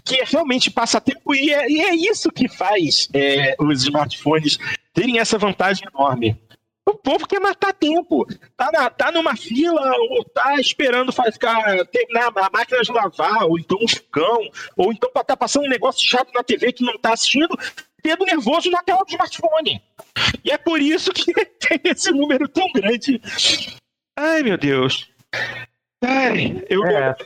que 0.05 0.22
realmente 0.24 0.70
passa 0.70 1.01
tempo 1.01 1.34
e 1.34 1.53
é, 1.53 1.70
e 1.70 1.80
é 1.80 1.95
isso 1.95 2.30
que 2.30 2.47
faz 2.47 3.09
é, 3.14 3.57
os 3.59 3.82
smartphones 3.82 4.59
terem 4.92 5.18
essa 5.18 5.38
vantagem 5.38 5.88
enorme. 5.92 6.38
O 6.86 6.95
povo 6.95 7.26
quer 7.26 7.40
matar 7.40 7.72
tempo. 7.72 8.26
Tá, 8.57 8.70
na, 8.70 8.90
tá 8.90 9.11
numa 9.11 9.34
fila, 9.34 9.97
ou 10.11 10.22
tá 10.24 10.61
esperando 10.61 11.11
ficar, 11.12 11.86
terminar 11.86 12.30
a 12.36 12.51
máquina 12.51 12.82
de 12.82 12.92
lavar, 12.92 13.45
ou 13.45 13.59
então 13.59 13.78
um 13.80 13.88
fogão, 13.88 14.51
ou 14.76 14.92
então 14.92 15.11
tá 15.11 15.34
passando 15.34 15.64
um 15.64 15.70
negócio 15.70 16.07
chato 16.07 16.30
na 16.34 16.42
TV 16.42 16.72
que 16.72 16.84
não 16.84 16.99
tá 16.99 17.14
assistindo, 17.14 17.59
dedo 18.03 18.26
nervoso 18.26 18.70
na 18.70 18.82
tela 18.82 19.03
do 19.03 19.11
smartphone. 19.11 19.82
E 20.45 20.51
é 20.51 20.59
por 20.59 20.80
isso 20.80 21.11
que 21.11 21.32
tem 21.59 21.80
esse 21.84 22.12
número 22.12 22.47
tão 22.47 22.70
grande. 22.74 23.18
Ai, 24.17 24.43
meu 24.43 24.57
Deus. 24.57 25.09
Ai, 26.03 26.62
eu, 26.69 26.85
é, 26.87 27.17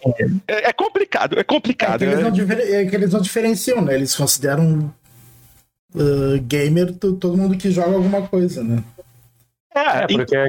é, 0.47 0.69
é 0.69 0.73
complicado, 0.73 1.39
é 1.39 1.45
complicado. 1.45 2.03
É 2.03 2.07
que, 2.07 2.13
eles 2.13 2.21
não, 2.21 2.57
é 2.57 2.87
que 2.87 2.97
eles 2.97 3.13
não 3.13 3.21
diferenciam, 3.21 3.83
né? 3.83 3.95
Eles 3.95 4.15
consideram 4.15 4.95
uh, 5.95 6.41
gamer 6.43 6.95
todo 6.95 7.37
mundo 7.37 7.57
que 7.57 7.71
joga 7.71 7.97
alguma 7.97 8.27
coisa, 8.29 8.63
né? 8.63 8.83
É, 9.75 10.05
é 10.05 10.07
porque 10.07 10.49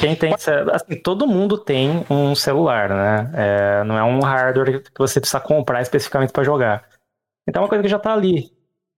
quem 0.00 0.14
tem. 0.14 0.34
Assim, 0.34 0.96
todo 1.02 1.26
mundo 1.26 1.58
tem 1.58 2.04
um 2.08 2.34
celular, 2.34 2.88
né? 2.88 3.30
É, 3.34 3.84
não 3.84 3.98
é 3.98 4.04
um 4.04 4.20
hardware 4.20 4.82
que 4.82 4.98
você 4.98 5.20
precisa 5.20 5.40
comprar 5.40 5.82
especificamente 5.82 6.32
para 6.32 6.44
jogar. 6.44 6.84
Então 7.46 7.62
é 7.62 7.64
uma 7.64 7.68
coisa 7.68 7.82
que 7.82 7.88
já 7.88 7.98
tá 7.98 8.12
ali. 8.12 8.50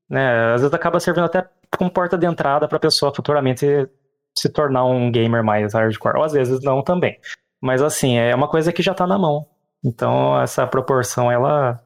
Né? 0.09 0.55
Às 0.55 0.62
vezes 0.62 0.75
acaba 0.75 0.99
servindo 0.99 1.25
até 1.25 1.47
como 1.77 1.91
porta 1.91 2.18
de 2.18 2.27
entrada 2.27 2.66
para 2.66 2.77
a 2.77 2.81
pessoa 2.81 3.14
futuramente 3.14 3.89
se 4.41 4.49
tornar 4.49 4.84
um 4.86 5.11
gamer 5.11 5.45
mais 5.45 5.74
hardcore. 5.74 6.16
Ou 6.16 6.24
às 6.24 6.32
vezes 6.32 6.62
não 6.62 6.82
também. 6.82 7.18
Mas 7.61 7.82
assim, 7.82 8.16
é 8.16 8.34
uma 8.34 8.49
coisa 8.49 8.72
que 8.72 8.82
já 8.82 8.95
tá 8.95 9.07
na 9.07 9.18
mão. 9.18 9.47
Então 9.84 10.41
essa 10.41 10.66
proporção, 10.66 11.30
ela. 11.30 11.80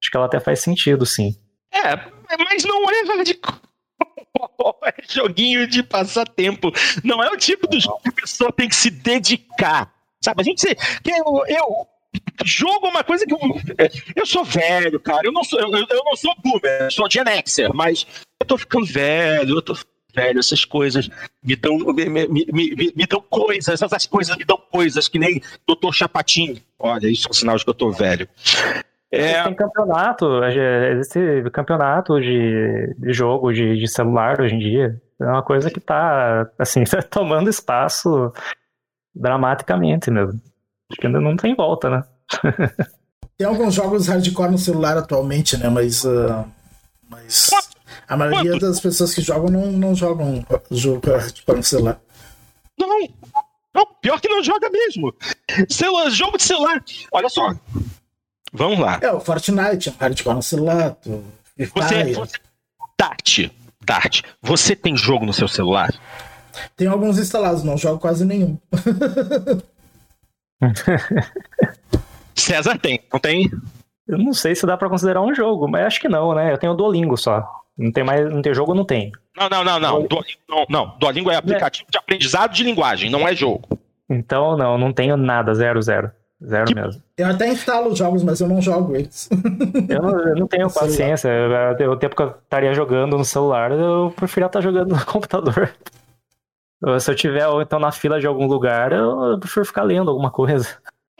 Acho 0.00 0.10
que 0.10 0.16
ela 0.16 0.26
até 0.26 0.38
faz 0.38 0.60
sentido, 0.60 1.04
sim. 1.04 1.34
É, 1.72 1.96
mas 2.38 2.64
não 2.64 2.88
é 2.88 3.02
hardcore. 3.04 3.60
é 4.84 4.94
joguinho 5.08 5.66
de 5.66 5.82
passatempo. 5.82 6.70
Não 7.02 7.22
é 7.22 7.28
o 7.30 7.36
tipo 7.36 7.66
do 7.66 7.80
jogo 7.80 8.00
que 8.02 8.10
a 8.10 8.12
pessoa 8.12 8.52
tem 8.52 8.68
que 8.68 8.76
se 8.76 8.90
dedicar. 8.90 9.92
Sabe? 10.22 10.40
A 10.40 10.44
gente. 10.44 10.74
Que 11.02 11.10
eu, 11.10 11.44
eu 11.48 11.86
jogo 12.44 12.86
é 12.86 12.90
uma 12.90 13.04
coisa 13.04 13.26
que 13.26 13.34
eu, 13.34 13.38
eu 14.14 14.26
sou 14.26 14.44
velho, 14.44 15.00
cara. 15.00 15.26
Eu 15.26 15.32
não 15.32 15.42
sou, 15.42 15.58
eu, 15.58 15.68
eu 15.68 16.04
não 16.04 16.16
sou 16.16 16.34
boomer, 16.42 16.82
eu 16.82 16.90
sou 16.90 17.08
Xer, 17.10 17.74
mas 17.74 18.06
eu 18.40 18.46
tô 18.46 18.56
ficando 18.56 18.86
velho, 18.86 19.56
eu 19.56 19.62
tô 19.62 19.74
velho, 20.18 20.40
essas 20.40 20.64
coisas 20.64 21.08
me 21.42 21.54
dão, 21.54 21.78
me, 21.78 22.08
me, 22.08 22.28
me, 22.28 22.92
me, 22.96 23.06
dão 23.06 23.22
coisas, 23.30 23.80
essas 23.80 24.06
coisas 24.06 24.36
me 24.36 24.44
dão 24.44 24.58
coisas 24.70 25.08
que 25.08 25.18
nem 25.18 25.40
Doutor 25.66 25.94
Chapatinho. 25.94 26.60
Olha, 26.78 27.06
isso 27.08 27.28
é 27.28 27.30
um 27.30 27.34
sinal 27.34 27.56
de 27.56 27.64
que 27.64 27.70
eu 27.70 27.74
tô 27.74 27.90
velho. 27.90 28.28
É... 29.10 29.42
Tem 29.44 29.54
campeonato, 29.54 30.44
existe 30.44 31.50
campeonato 31.50 32.20
de, 32.20 32.94
de 32.98 33.12
jogo 33.12 33.52
de, 33.52 33.78
de, 33.78 33.88
celular 33.88 34.40
hoje 34.40 34.54
em 34.54 34.58
dia. 34.58 35.00
É 35.20 35.24
uma 35.24 35.42
coisa 35.42 35.70
que 35.70 35.80
tá, 35.80 36.48
assim, 36.58 36.84
tomando 37.10 37.48
espaço 37.48 38.32
dramaticamente 39.14 40.10
mesmo. 40.10 40.40
Acho 40.90 41.00
que 41.00 41.06
ainda 41.06 41.20
não 41.20 41.36
tem 41.36 41.54
volta, 41.54 41.88
né? 41.90 42.04
tem 43.36 43.46
alguns 43.46 43.74
jogos 43.74 44.08
hardcore 44.08 44.50
no 44.50 44.58
celular 44.58 44.98
atualmente, 44.98 45.56
né? 45.56 45.68
Mas, 45.68 46.04
uh, 46.04 46.44
mas 47.08 47.50
a 48.06 48.16
maioria 48.16 48.58
das 48.58 48.80
pessoas 48.80 49.14
que 49.14 49.20
jogam 49.20 49.50
não, 49.50 49.72
não 49.72 49.94
jogam 49.94 50.44
jogo 50.70 51.10
hardcore 51.10 51.56
no 51.56 51.64
celular. 51.64 52.00
Não, 52.78 52.88
não, 53.74 53.86
pior 54.00 54.20
que 54.20 54.28
não 54.28 54.42
joga 54.42 54.70
mesmo. 54.70 55.14
Celular, 55.68 56.10
jogo 56.10 56.36
de 56.36 56.44
celular. 56.44 56.82
Olha 57.12 57.28
só, 57.28 57.54
Vamos 58.52 58.78
lá. 58.78 58.98
É, 59.02 59.10
o 59.12 59.20
Fortnite, 59.20 59.94
hardcore 59.98 60.36
no 60.36 60.42
celular. 60.42 60.96
Você, 61.56 62.14
você. 62.14 62.38
Dart, 62.98 63.50
Dart, 63.84 64.22
você 64.40 64.74
tem 64.74 64.96
jogo 64.96 65.26
no 65.26 65.32
seu 65.32 65.48
celular? 65.48 65.92
Tem 66.76 66.88
alguns 66.88 67.18
instalados, 67.18 67.62
não 67.62 67.76
jogo 67.76 68.00
quase 68.00 68.24
nenhum. 68.24 68.58
César 72.34 72.78
tem, 72.78 73.00
não 73.12 73.20
tem? 73.20 73.50
Eu 74.06 74.18
não 74.18 74.32
sei 74.32 74.54
se 74.54 74.66
dá 74.66 74.76
para 74.76 74.88
considerar 74.88 75.20
um 75.20 75.34
jogo, 75.34 75.68
mas 75.68 75.86
acho 75.86 76.00
que 76.00 76.08
não, 76.08 76.34
né? 76.34 76.52
Eu 76.52 76.58
tenho 76.58 76.72
o 76.72 76.76
Duolingo 76.76 77.16
só. 77.16 77.46
Não 77.78 77.92
tem 77.92 78.02
mais, 78.02 78.28
não 78.28 78.42
tem 78.42 78.52
jogo, 78.52 78.74
não 78.74 78.84
tem. 78.84 79.12
Não, 79.36 79.48
não, 79.48 79.62
não, 79.62 79.78
não. 79.78 80.06
Duolingo, 80.06 80.40
não, 80.48 80.66
não. 80.68 80.98
Duolingo 80.98 81.30
é 81.30 81.36
aplicativo 81.36 81.86
é. 81.88 81.92
de 81.92 81.98
aprendizado 81.98 82.52
de 82.52 82.64
linguagem, 82.64 83.08
não 83.08 83.26
é 83.26 83.36
jogo. 83.36 83.68
Então, 84.10 84.56
não, 84.56 84.76
não 84.76 84.92
tenho 84.92 85.16
nada, 85.16 85.54
zero, 85.54 85.80
zero. 85.80 86.10
Zero 86.44 86.66
que... 86.66 86.74
mesmo. 86.74 87.02
Eu 87.16 87.28
até 87.28 87.48
instalo 87.48 87.90
os 87.90 87.98
jogos, 87.98 88.22
mas 88.22 88.40
eu 88.40 88.48
não 88.48 88.60
jogo 88.60 88.96
eles. 88.96 89.28
eu, 89.88 90.02
não, 90.02 90.28
eu 90.28 90.36
não 90.36 90.46
tenho 90.46 90.72
paciência. 90.72 91.30
O 91.90 91.96
tempo 91.96 92.16
que 92.16 92.22
eu 92.22 92.34
estaria 92.42 92.74
jogando 92.74 93.16
no 93.16 93.24
celular, 93.24 93.72
eu 93.72 94.12
preferia 94.14 94.46
estar 94.46 94.60
jogando 94.60 94.94
no 94.94 95.04
computador. 95.04 95.72
Se 97.00 97.10
eu 97.10 97.14
tiver 97.14 97.46
ou 97.48 97.60
então 97.60 97.80
na 97.80 97.90
fila 97.90 98.20
de 98.20 98.26
algum 98.26 98.46
lugar, 98.46 98.92
eu 98.92 99.38
prefiro 99.38 99.66
ficar 99.66 99.82
lendo 99.82 100.10
alguma 100.10 100.30
coisa. 100.30 100.68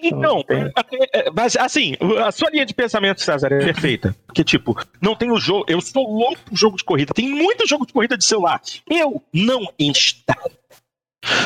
Então, 0.00 0.44
é, 0.48 1.30
mas 1.34 1.56
assim, 1.56 1.96
a 2.24 2.30
sua 2.30 2.50
linha 2.50 2.64
de 2.64 2.72
pensamento, 2.72 3.20
César, 3.20 3.52
é 3.52 3.58
perfeita. 3.58 4.14
Porque, 4.26 4.44
tipo, 4.44 4.76
não 5.00 5.16
tem 5.16 5.30
o 5.30 5.38
jogo. 5.38 5.64
Eu 5.68 5.80
sou 5.80 6.08
louco 6.08 6.40
por 6.44 6.56
jogo 6.56 6.76
de 6.76 6.84
corrida. 6.84 7.12
Tem 7.12 7.28
muito 7.28 7.66
jogo 7.66 7.84
de 7.84 7.92
corrida 7.92 8.16
de 8.16 8.24
celular. 8.24 8.60
Eu 8.88 9.22
não 9.32 9.72
instalo. 9.78 10.52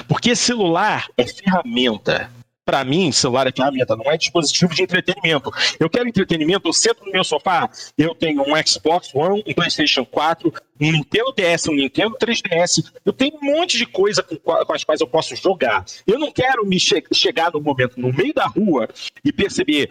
Porque 0.07 0.37
celular 0.37 1.09
é 1.17 1.25
ferramenta 1.27 2.31
para 2.65 2.85
mim, 2.85 3.11
celular 3.11 3.47
é 3.47 3.53
ferramenta, 3.53 3.97
não 3.97 4.11
é 4.11 4.17
dispositivo 4.17 4.75
de 4.75 4.83
entretenimento. 4.83 5.51
Eu 5.79 5.91
quero 5.91 6.09
entretenimento, 6.09 6.69
eu 6.69 6.73
sento 6.73 7.05
no 7.05 7.13
meu 7.13 7.25
sofá, 7.25 7.69
eu 7.99 8.15
tenho 8.15 8.43
um 8.43 8.67
Xbox 8.67 9.13
One, 9.15 9.43
um 9.47 9.55
PlayStation 9.55 10.05
4, 10.05 10.53
um 10.81 10.93
Nintendo 10.93 11.33
DS, 11.33 11.69
um 11.69 11.75
Nintendo 11.75 12.17
3DS, 12.17 12.93
eu 13.05 13.13
tenho 13.13 13.37
um 13.37 13.45
monte 13.45 13.77
de 13.77 13.87
coisa 13.87 14.23
com, 14.23 14.37
com 14.37 14.73
as 14.73 14.85
quais 14.85 15.01
eu 15.01 15.07
posso 15.07 15.35
jogar. 15.35 15.85
Eu 16.07 16.19
não 16.19 16.31
quero 16.31 16.65
me 16.65 16.79
che 16.79 17.03
chegar 17.13 17.53
no 17.53 17.61
momento 17.61 18.01
no 18.01 18.13
meio 18.13 18.33
da 18.33 18.47
rua 18.47 18.89
e 19.25 19.33
perceber, 19.33 19.91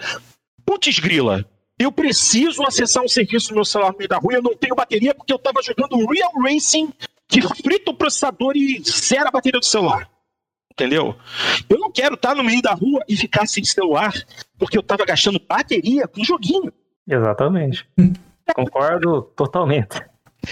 putz 0.66 1.00
grila, 1.00 1.46
eu 1.78 1.92
preciso 1.92 2.64
acessar 2.64 3.04
um 3.04 3.08
serviço 3.08 3.50
no 3.50 3.56
meu 3.56 3.66
celular 3.66 3.92
no 3.92 3.98
meio 3.98 4.10
da 4.10 4.18
rua 4.18 4.34
eu 4.34 4.44
não 4.44 4.56
tenho 4.56 4.76
bateria 4.76 5.16
porque 5.16 5.34
eu 5.34 5.38
estava 5.38 5.62
jogando 5.64 6.06
Real 6.06 6.32
Racing 6.44 6.94
que 7.28 7.42
frita 7.42 7.92
o 7.92 7.94
processador 7.94 8.56
e 8.56 8.82
zera 8.84 9.30
a 9.30 9.32
bateria 9.32 9.60
do 9.60 9.66
celular. 9.66 10.11
Entendeu? 10.82 11.16
Eu 11.70 11.78
não 11.78 11.92
quero 11.92 12.16
estar 12.16 12.34
no 12.34 12.44
meio 12.44 12.60
da 12.60 12.74
rua 12.74 13.04
e 13.08 13.16
ficar 13.16 13.48
sem 13.48 13.64
celular 13.64 14.12
porque 14.58 14.76
eu 14.76 14.82
estava 14.82 15.06
gastando 15.06 15.40
bateria 15.48 16.08
com 16.08 16.24
joguinho. 16.24 16.74
Exatamente. 17.08 17.88
Concordo 18.56 19.22
totalmente. 19.36 20.02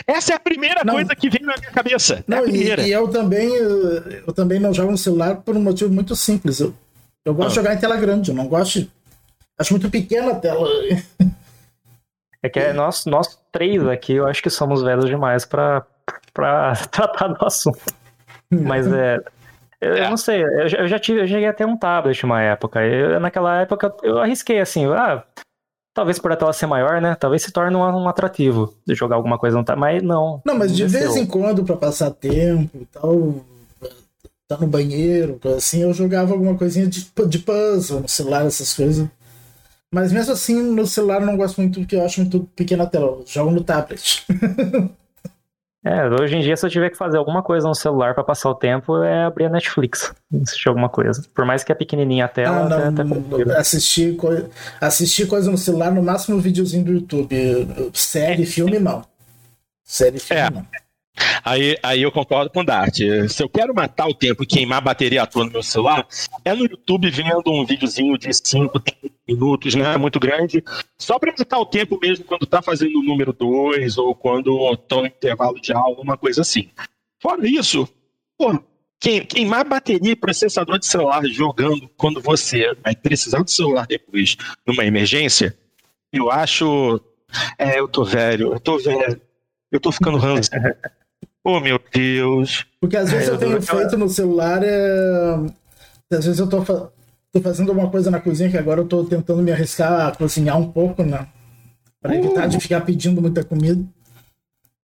Essa 0.05 0.34
é 0.34 0.36
a 0.36 0.39
primeira 0.39 0.84
não. 0.86 0.93
coisa 0.93 1.15
que 1.15 1.32
vem 1.32 1.41
na 1.41 1.55
minha 1.57 1.71
cabeça. 1.71 2.23
Não, 2.27 2.45
é 2.45 2.49
e, 2.49 2.80
e, 2.82 2.91
eu 2.91 3.07
também 3.07 3.49
eu 3.55 4.32
também 4.32 4.59
não 4.59 4.71
jogo 4.71 4.91
no 4.91 4.97
celular 4.99 5.38
por 5.38 5.57
um 5.57 5.63
motivo 5.63 5.91
muito 5.91 6.15
simples. 6.15 6.59
Eu, 6.59 6.75
eu 7.25 7.34
gosto 7.34 7.47
ah. 7.47 7.49
de 7.49 7.55
jogar 7.55 7.73
em 7.73 7.80
tela 7.80 7.97
grande, 7.97 8.30
eu 8.30 8.36
não 8.36 8.47
gosto. 8.47 8.82
De... 8.82 8.91
Acho 9.57 9.73
muito 9.73 9.89
pequena 9.89 10.34
a 10.34 10.36
tela. 10.36 10.69
É 12.43 12.47
que 12.47 12.59
é 12.59 12.71
nós, 12.71 13.05
nós 13.05 13.36
três 13.51 13.86
aqui, 13.88 14.13
eu 14.13 14.27
acho 14.27 14.43
que 14.43 14.49
somos 14.51 14.84
velhos 14.84 15.07
demais 15.07 15.43
para 15.43 15.84
tratar 16.91 17.30
do 17.30 17.43
assunto. 17.43 17.82
Mas 18.51 18.88
é, 18.88 19.19
eu, 19.82 19.93
é. 19.93 20.05
eu 20.05 20.09
não 20.09 20.17
sei, 20.17 20.43
eu, 20.43 20.67
eu, 20.80 20.88
já 20.88 20.99
tive, 20.99 21.21
eu 21.21 21.27
cheguei 21.27 21.47
até 21.47 21.65
um 21.65 21.77
tablet 21.77 22.23
uma 22.23 22.41
época. 22.41 22.82
Eu, 22.86 23.19
naquela 23.19 23.61
época 23.61 23.93
eu 24.03 24.19
arrisquei 24.19 24.59
assim, 24.59 24.86
ah, 24.88 25.23
talvez 25.93 26.19
por 26.19 26.32
a 26.32 26.36
tela 26.36 26.53
ser 26.53 26.65
maior, 26.65 27.01
né? 27.01 27.15
Talvez 27.15 27.43
se 27.43 27.51
torne 27.51 27.75
um, 27.75 27.82
um 27.82 28.09
atrativo 28.09 28.75
de 28.86 28.95
jogar 28.95 29.15
alguma 29.15 29.38
coisa 29.38 29.57
no 29.57 29.63
tablet, 29.63 30.01
mas 30.01 30.03
não. 30.03 30.41
Não, 30.45 30.57
mas 30.57 30.75
de 30.75 30.86
vez 30.86 31.15
em 31.15 31.25
quando, 31.25 31.63
para 31.63 31.77
passar 31.77 32.11
tempo 32.11 32.77
e 32.82 32.86
tal, 32.86 33.45
tá 34.47 34.57
no 34.57 34.67
banheiro, 34.67 35.39
assim, 35.55 35.84
eu 35.84 35.93
jogava 35.93 36.34
alguma 36.34 36.55
coisinha 36.55 36.88
de, 36.88 37.09
de 37.27 37.39
puzzle 37.39 38.01
no 38.01 38.09
celular, 38.09 38.45
essas 38.45 38.73
coisas. 38.73 39.07
Mas 39.91 40.11
mesmo 40.11 40.34
assim, 40.34 40.61
no 40.61 40.86
celular 40.86 41.19
eu 41.19 41.25
não 41.25 41.38
gosto 41.38 41.59
muito 41.59 41.80
porque 41.80 41.95
eu 41.95 42.05
acho 42.05 42.21
muito 42.21 42.41
pequena 42.55 42.86
tela. 42.86 43.07
Eu 43.07 43.23
jogo 43.25 43.51
no 43.51 43.63
tablet. 43.63 44.25
É, 45.84 46.09
hoje 46.09 46.36
em 46.36 46.41
dia, 46.41 46.57
se 46.57 46.65
eu 46.65 46.69
tiver 46.69 46.89
que 46.89 46.97
fazer 46.97 47.17
alguma 47.17 47.41
coisa 47.41 47.65
no 47.65 47.73
celular 47.73 48.13
para 48.13 48.23
passar 48.23 48.49
o 48.49 48.55
tempo, 48.55 49.01
é 49.01 49.23
abrir 49.23 49.45
a 49.45 49.49
Netflix, 49.49 50.13
assistir 50.43 50.67
alguma 50.67 50.89
coisa. 50.89 51.23
Por 51.34 51.45
mais 51.45 51.63
que 51.63 51.71
é 51.71 51.75
pequenininha 51.75 52.25
a 52.25 52.27
tela, 52.27 52.65
ah, 52.65 52.91
não, 52.91 53.01
até, 53.01 53.57
assistir, 53.57 54.17
co 54.17 54.27
assistir 54.82 55.25
coisa 55.25 55.49
no 55.49 55.57
celular, 55.57 55.91
no 55.91 56.03
máximo 56.03 56.38
um 56.38 56.41
videozinho 56.41 56.84
do 56.84 56.91
YouTube. 56.91 57.34
Série, 57.93 58.45
filme, 58.45 58.77
não. 58.77 59.05
Série, 59.82 60.19
filme, 60.19 60.41
é. 60.41 60.49
não. 60.49 60.65
Aí, 61.43 61.78
aí 61.84 62.01
eu 62.01 62.11
concordo 62.11 62.49
com 62.49 62.61
o 62.61 62.65
Dart. 62.65 62.97
Se 63.28 63.43
eu 63.43 63.49
quero 63.49 63.74
matar 63.74 64.07
o 64.07 64.13
tempo 64.13 64.43
e 64.43 64.47
queimar 64.47 64.80
a 64.80 64.82
bateria 64.82 65.24
à 65.24 65.28
toa 65.28 65.45
no 65.45 65.51
meu 65.51 65.63
celular, 65.63 66.07
é 66.43 66.53
no 66.53 66.65
YouTube 66.65 67.09
vendo 67.09 67.51
um 67.51 67.65
videozinho 67.65 68.17
de 68.17 68.30
5, 68.34 68.82
minutos, 69.30 69.76
né? 69.76 69.95
Muito 69.97 70.20
grande, 70.20 70.63
só 70.97 71.20
para 71.20 71.34
matar 71.38 71.59
o 71.59 71.65
tempo 71.65 71.99
mesmo 72.01 72.26
quando 72.26 72.45
tá 72.45 72.61
fazendo 72.61 72.99
o 72.99 73.03
número 73.03 73.32
2 73.32 73.97
ou 73.97 74.15
quando 74.15 74.76
tô 74.88 75.01
no 75.01 75.07
intervalo 75.07 75.59
de 75.61 75.72
aula, 75.72 75.99
uma 76.01 76.17
coisa 76.17 76.41
assim. 76.41 76.70
Fora 77.22 77.47
isso, 77.47 77.88
pô, 78.38 78.59
queimar 78.99 79.65
bateria 79.65 80.11
e 80.11 80.15
processador 80.15 80.80
de 80.80 80.86
celular 80.86 81.24
jogando 81.26 81.89
quando 81.95 82.22
você 82.22 82.74
vai 82.84 82.95
precisar 82.95 83.43
do 83.43 83.51
celular 83.51 83.86
depois 83.86 84.36
numa 84.65 84.86
emergência, 84.86 85.55
eu 86.11 86.32
acho. 86.32 86.99
É, 87.57 87.80
eu 87.80 87.88
tô 87.88 88.03
velho, 88.03 88.53
eu 88.53 88.59
tô 88.59 88.80
velho. 88.80 89.22
Eu 89.72 89.80
tô 89.80 89.91
ficando 89.91 90.17
ranço. 90.17 90.49
Oh, 91.43 91.59
meu 91.59 91.80
Deus. 91.93 92.65
Porque 92.80 92.97
às 92.97 93.11
vezes 93.11 93.28
é, 93.28 93.32
eu, 93.32 93.34
eu 93.36 93.39
tenho 93.39 93.61
feito 93.61 93.97
no 93.97 94.09
celular. 94.09 94.61
É... 94.63 95.36
Às 96.11 96.26
vezes 96.26 96.39
eu 96.39 96.47
tô, 96.47 96.63
fa... 96.63 96.89
tô 97.32 97.41
fazendo 97.41 97.72
uma 97.72 97.89
coisa 97.89 98.11
na 98.11 98.20
cozinha 98.20 98.49
que 98.49 98.57
agora 98.57 98.82
eu 98.82 98.88
tô 98.88 99.03
tentando 99.03 99.41
me 99.41 99.51
arriscar 99.51 100.07
a 100.07 100.11
cozinhar 100.15 100.59
um 100.59 100.72
pouco, 100.72 101.03
né? 101.03 101.28
Pra 102.01 102.15
evitar 102.15 102.45
uh. 102.45 102.49
de 102.49 102.59
ficar 102.59 102.82
pedindo 102.82 103.22
muita 103.22 103.43
comida. 103.43 103.84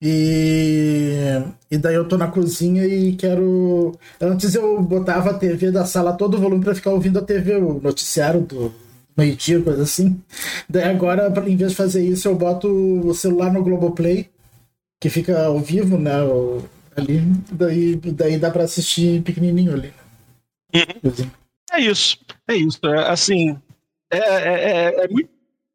E... 0.00 1.42
e 1.70 1.78
daí 1.78 1.94
eu 1.94 2.06
tô 2.06 2.16
na 2.16 2.28
cozinha 2.28 2.86
e 2.86 3.14
quero. 3.14 3.92
Antes 4.20 4.54
eu 4.54 4.80
botava 4.82 5.30
a 5.30 5.34
TV 5.34 5.70
da 5.70 5.84
sala 5.84 6.12
todo 6.12 6.36
o 6.36 6.40
volume 6.40 6.64
para 6.64 6.74
ficar 6.74 6.90
ouvindo 6.90 7.18
a 7.18 7.22
TV, 7.22 7.56
o 7.56 7.80
noticiário 7.80 8.40
do 8.40 8.72
meio-dia, 9.16 9.60
coisa 9.60 9.82
assim. 9.82 10.20
Daí 10.68 10.84
agora, 10.84 11.32
em 11.46 11.56
vez 11.56 11.70
de 11.70 11.76
fazer 11.76 12.04
isso, 12.04 12.28
eu 12.28 12.34
boto 12.34 12.68
o 12.68 13.14
celular 13.14 13.52
no 13.52 13.62
Globoplay 13.62 14.28
que 15.04 15.10
fica 15.10 15.44
ao 15.44 15.60
vivo, 15.60 15.98
né? 15.98 16.12
Ali, 16.96 17.20
daí, 17.52 17.96
daí 17.96 18.38
dá 18.38 18.50
para 18.50 18.64
assistir 18.64 19.20
pequenininho 19.20 19.74
ali. 19.74 19.92
Uhum. 20.74 21.30
É 21.70 21.78
isso, 21.78 22.16
é 22.48 22.54
isso. 22.54 22.80
É, 22.86 23.10
assim, 23.10 23.54
é, 24.10 24.16
é, 24.16 24.70
é, 24.70 25.04
é 25.04 25.08
muito 25.08 25.28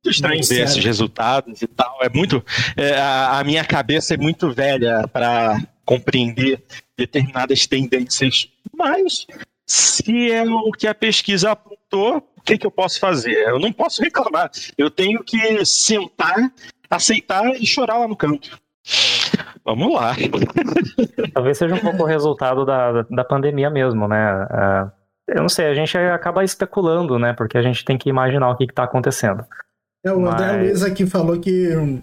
estranho 0.04 0.44
ver 0.44 0.64
esses 0.64 0.84
resultados 0.84 1.62
e 1.62 1.68
tal. 1.68 2.00
É 2.02 2.10
muito. 2.10 2.44
É, 2.76 3.00
a, 3.00 3.38
a, 3.38 3.44
minha 3.44 3.64
cabeça 3.64 4.16
é 4.16 4.18
muito 4.18 4.52
velha 4.52 5.08
para 5.10 5.62
compreender 5.86 6.64
determinadas 6.98 7.68
tendências. 7.68 8.50
Mas, 8.76 9.28
se 9.64 10.32
é 10.32 10.44
o 10.44 10.72
que 10.72 10.88
a 10.88 10.96
pesquisa 10.96 11.52
apontou, 11.52 12.28
o 12.36 12.42
que, 12.42 12.58
que 12.58 12.66
eu 12.66 12.72
posso 12.72 13.00
fazer? 13.00 13.48
Eu 13.48 13.60
não 13.60 13.72
posso 13.72 14.02
reclamar. 14.02 14.50
Eu 14.76 14.90
tenho 14.90 15.24
que 15.24 15.64
sentar, 15.64 16.52
aceitar 16.90 17.46
e 17.62 17.66
chorar 17.68 18.00
lá 18.00 18.08
no 18.08 18.16
canto. 18.16 18.60
Vamos 19.64 19.94
lá. 19.94 20.16
Talvez 21.34 21.58
seja 21.58 21.76
um 21.76 21.80
pouco 21.80 22.04
o 22.04 22.06
resultado 22.06 22.66
da, 22.66 23.04
da 23.04 23.24
pandemia 23.24 23.70
mesmo, 23.70 24.08
né? 24.08 24.44
Uh, 24.46 24.92
eu 25.28 25.42
não 25.42 25.50
sei, 25.50 25.68
a 25.68 25.74
gente 25.74 25.98
acaba 25.98 26.44
especulando, 26.44 27.20
né? 27.20 27.34
Porque 27.34 27.58
a 27.58 27.62
gente 27.62 27.86
tem 27.86 27.98
que 27.98 28.10
imaginar 28.10 28.50
o 28.50 28.58
que 28.58 28.64
está 28.64 28.84
acontecendo. 28.84 29.46
É, 30.04 30.12
o 30.12 30.28
André 30.28 30.54
mas... 30.54 30.62
Luiz 30.62 30.84
aqui 30.84 31.06
falou 31.06 31.40
que 31.40 32.02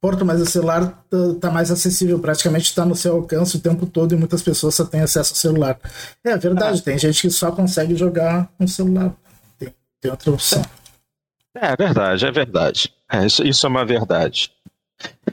Porto, 0.00 0.24
mas 0.24 0.40
o 0.40 0.46
celular 0.46 1.04
está 1.12 1.50
mais 1.50 1.70
acessível, 1.70 2.18
praticamente 2.18 2.64
está 2.64 2.86
no 2.86 2.96
seu 2.96 3.16
alcance 3.16 3.56
o 3.58 3.60
tempo 3.60 3.84
todo 3.84 4.14
e 4.14 4.16
muitas 4.16 4.40
pessoas 4.40 4.74
só 4.74 4.84
têm 4.84 5.02
acesso 5.02 5.32
ao 5.32 5.36
celular. 5.36 5.78
É 6.24 6.36
verdade, 6.38 6.80
ah. 6.80 6.84
tem 6.84 6.98
gente 6.98 7.20
que 7.20 7.30
só 7.30 7.52
consegue 7.52 7.94
jogar 7.94 8.48
no 8.58 8.66
celular. 8.66 9.12
Tem, 9.58 9.68
tem 10.00 10.10
outra 10.10 10.30
opção. 10.30 10.62
É, 11.54 11.72
é 11.72 11.76
verdade, 11.76 12.24
é 12.24 12.30
verdade. 12.30 12.94
É, 13.12 13.26
isso, 13.26 13.44
isso 13.44 13.66
é 13.66 13.68
uma 13.68 13.84
verdade 13.84 14.50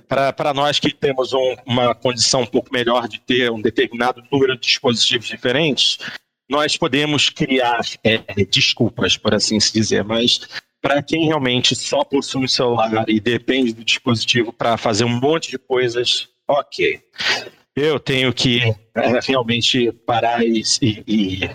para 0.08 0.54
nós 0.54 0.80
que 0.80 0.94
temos 0.94 1.34
um, 1.34 1.56
uma 1.66 1.94
condição 1.94 2.42
um 2.42 2.46
pouco 2.46 2.72
melhor 2.72 3.08
de 3.08 3.20
ter 3.20 3.52
um 3.52 3.62
determinado 3.62 4.24
número 4.32 4.56
de 4.56 4.62
dispositivos 4.62 5.28
diferentes, 5.28 6.00
nós 6.50 6.78
podemos 6.78 7.30
criar 7.30 7.82
é, 8.04 8.20
desculpas, 8.46 9.18
por 9.18 9.34
assim 9.34 9.60
se 9.60 9.74
dizer, 9.74 10.04
mas 10.04 10.40
para 10.82 11.04
quem 11.04 11.26
realmente 11.26 11.76
só 11.76 12.04
possui 12.04 12.46
um 12.46 12.48
celular 12.48 13.06
e 13.10 13.20
depende 13.20 13.74
do 13.74 13.84
dispositivo 13.84 14.54
para 14.54 14.78
fazer 14.78 15.04
um 15.04 15.20
monte 15.20 15.52
de 15.52 15.58
coisas, 15.58 16.30
ok. 16.48 17.02
Eu 17.76 18.00
tenho 18.00 18.34
que 18.34 18.62
é, 18.96 19.20
realmente 19.24 19.92
parar 19.92 20.44
e, 20.44 20.64
e, 20.82 21.50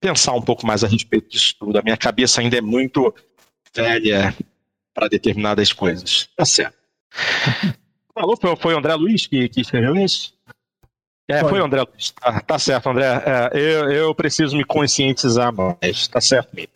pensar 0.00 0.32
um 0.32 0.42
pouco 0.42 0.66
mais 0.66 0.84
a 0.84 0.88
respeito 0.88 1.28
disso 1.28 1.56
tudo. 1.58 1.78
A 1.78 1.82
minha 1.82 1.96
cabeça 1.96 2.40
ainda 2.40 2.56
é 2.56 2.60
muito 2.60 3.12
velha 3.74 4.34
para 4.94 5.08
determinadas 5.08 5.72
coisas. 5.72 6.28
Tá 6.36 6.44
certo. 6.44 6.78
Falou, 8.18 8.36
foi, 8.36 8.56
foi 8.56 8.74
o 8.74 8.78
André 8.78 8.94
Luiz 8.94 9.26
que, 9.26 9.48
que 9.48 9.60
escreveu 9.60 9.94
isso? 9.96 10.34
É, 11.30 11.40
foi, 11.40 11.50
foi 11.50 11.60
o 11.60 11.64
André 11.64 11.82
Luiz. 11.82 12.10
Tá, 12.10 12.40
tá 12.40 12.58
certo, 12.58 12.88
André. 12.88 13.06
É, 13.06 13.50
eu, 13.54 13.90
eu 13.90 14.14
preciso 14.14 14.56
me 14.56 14.64
conscientizar 14.64 15.52
mais. 15.54 16.08
Tá 16.08 16.20
certo 16.20 16.54
mesmo. 16.54 16.72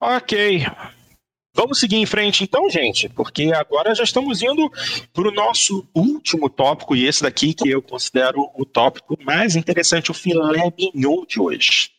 Ok. 0.00 0.64
Vamos 1.54 1.80
seguir 1.80 1.96
em 1.96 2.06
frente 2.06 2.44
então, 2.44 2.70
gente, 2.70 3.08
porque 3.08 3.52
agora 3.52 3.92
já 3.92 4.04
estamos 4.04 4.42
indo 4.42 4.70
para 5.12 5.26
o 5.26 5.32
nosso 5.32 5.84
último 5.92 6.48
tópico, 6.48 6.94
e 6.94 7.04
esse 7.04 7.20
daqui 7.20 7.52
que 7.52 7.68
eu 7.68 7.82
considero 7.82 8.48
o 8.54 8.64
tópico 8.64 9.18
mais 9.24 9.56
interessante, 9.56 10.12
o 10.12 10.14
filé 10.14 10.72
mignon 10.78 11.24
de 11.26 11.40
hoje. 11.40 11.90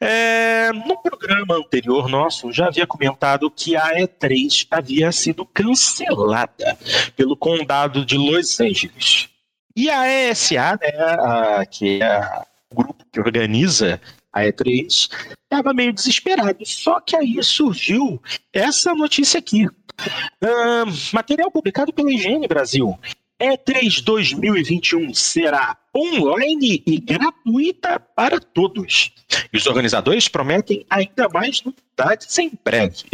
É, 0.00 0.72
no 0.72 1.00
programa 1.00 1.54
anterior 1.54 2.08
nosso, 2.08 2.50
já 2.50 2.66
havia 2.66 2.86
comentado 2.86 3.48
que 3.48 3.76
a 3.76 3.94
E3 3.94 4.66
havia 4.68 5.12
sido 5.12 5.46
cancelada 5.46 6.76
pelo 7.14 7.36
condado 7.36 8.04
de 8.04 8.16
Los 8.16 8.60
Angeles. 8.60 9.28
E 9.76 9.88
a 9.88 10.06
ESA, 10.06 10.78
né, 10.82 10.90
a, 10.98 11.64
que 11.64 12.02
é 12.02 12.42
o 12.70 12.74
grupo 12.74 13.04
que 13.12 13.20
organiza 13.20 14.00
a 14.32 14.42
E3, 14.42 15.08
estava 15.44 15.72
meio 15.72 15.92
desesperado. 15.92 16.66
Só 16.66 17.00
que 17.00 17.14
aí 17.14 17.42
surgiu 17.42 18.20
essa 18.52 18.94
notícia 18.94 19.38
aqui. 19.38 19.66
Uh, 19.66 20.86
material 21.12 21.50
publicado 21.50 21.92
pela 21.92 22.10
Higiene 22.10 22.48
Brasil. 22.48 22.98
E3 23.42 24.04
2021 24.04 25.12
será 25.12 25.76
online 25.94 26.80
e 26.86 26.96
gratuita 27.00 27.98
para 27.98 28.38
todos. 28.38 29.12
E 29.52 29.56
os 29.56 29.66
organizadores 29.66 30.28
prometem 30.28 30.86
ainda 30.88 31.28
mais 31.28 31.60
novidades 31.64 32.38
em 32.38 32.52
breve. 32.64 33.04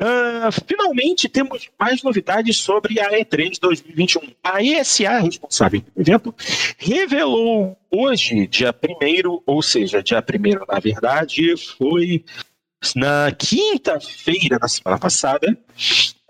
Uh, 0.00 0.50
finalmente 0.66 1.28
temos 1.28 1.68
mais 1.78 2.02
novidades 2.02 2.56
sobre 2.56 2.98
a 2.98 3.12
E3 3.12 3.58
2021. 3.60 4.22
A 4.42 4.62
ESA, 4.62 5.18
responsável 5.18 5.82
pelo 5.82 6.02
evento, 6.02 6.34
revelou 6.78 7.78
hoje, 7.90 8.46
dia 8.46 8.74
1 8.74 9.42
ou 9.44 9.62
seja, 9.62 10.02
dia 10.02 10.18
1 10.18 10.72
na 10.72 10.80
verdade, 10.80 11.54
foi 11.76 12.24
na 12.96 13.32
quinta-feira 13.32 14.58
da 14.58 14.68
semana 14.68 14.98
passada, 14.98 15.56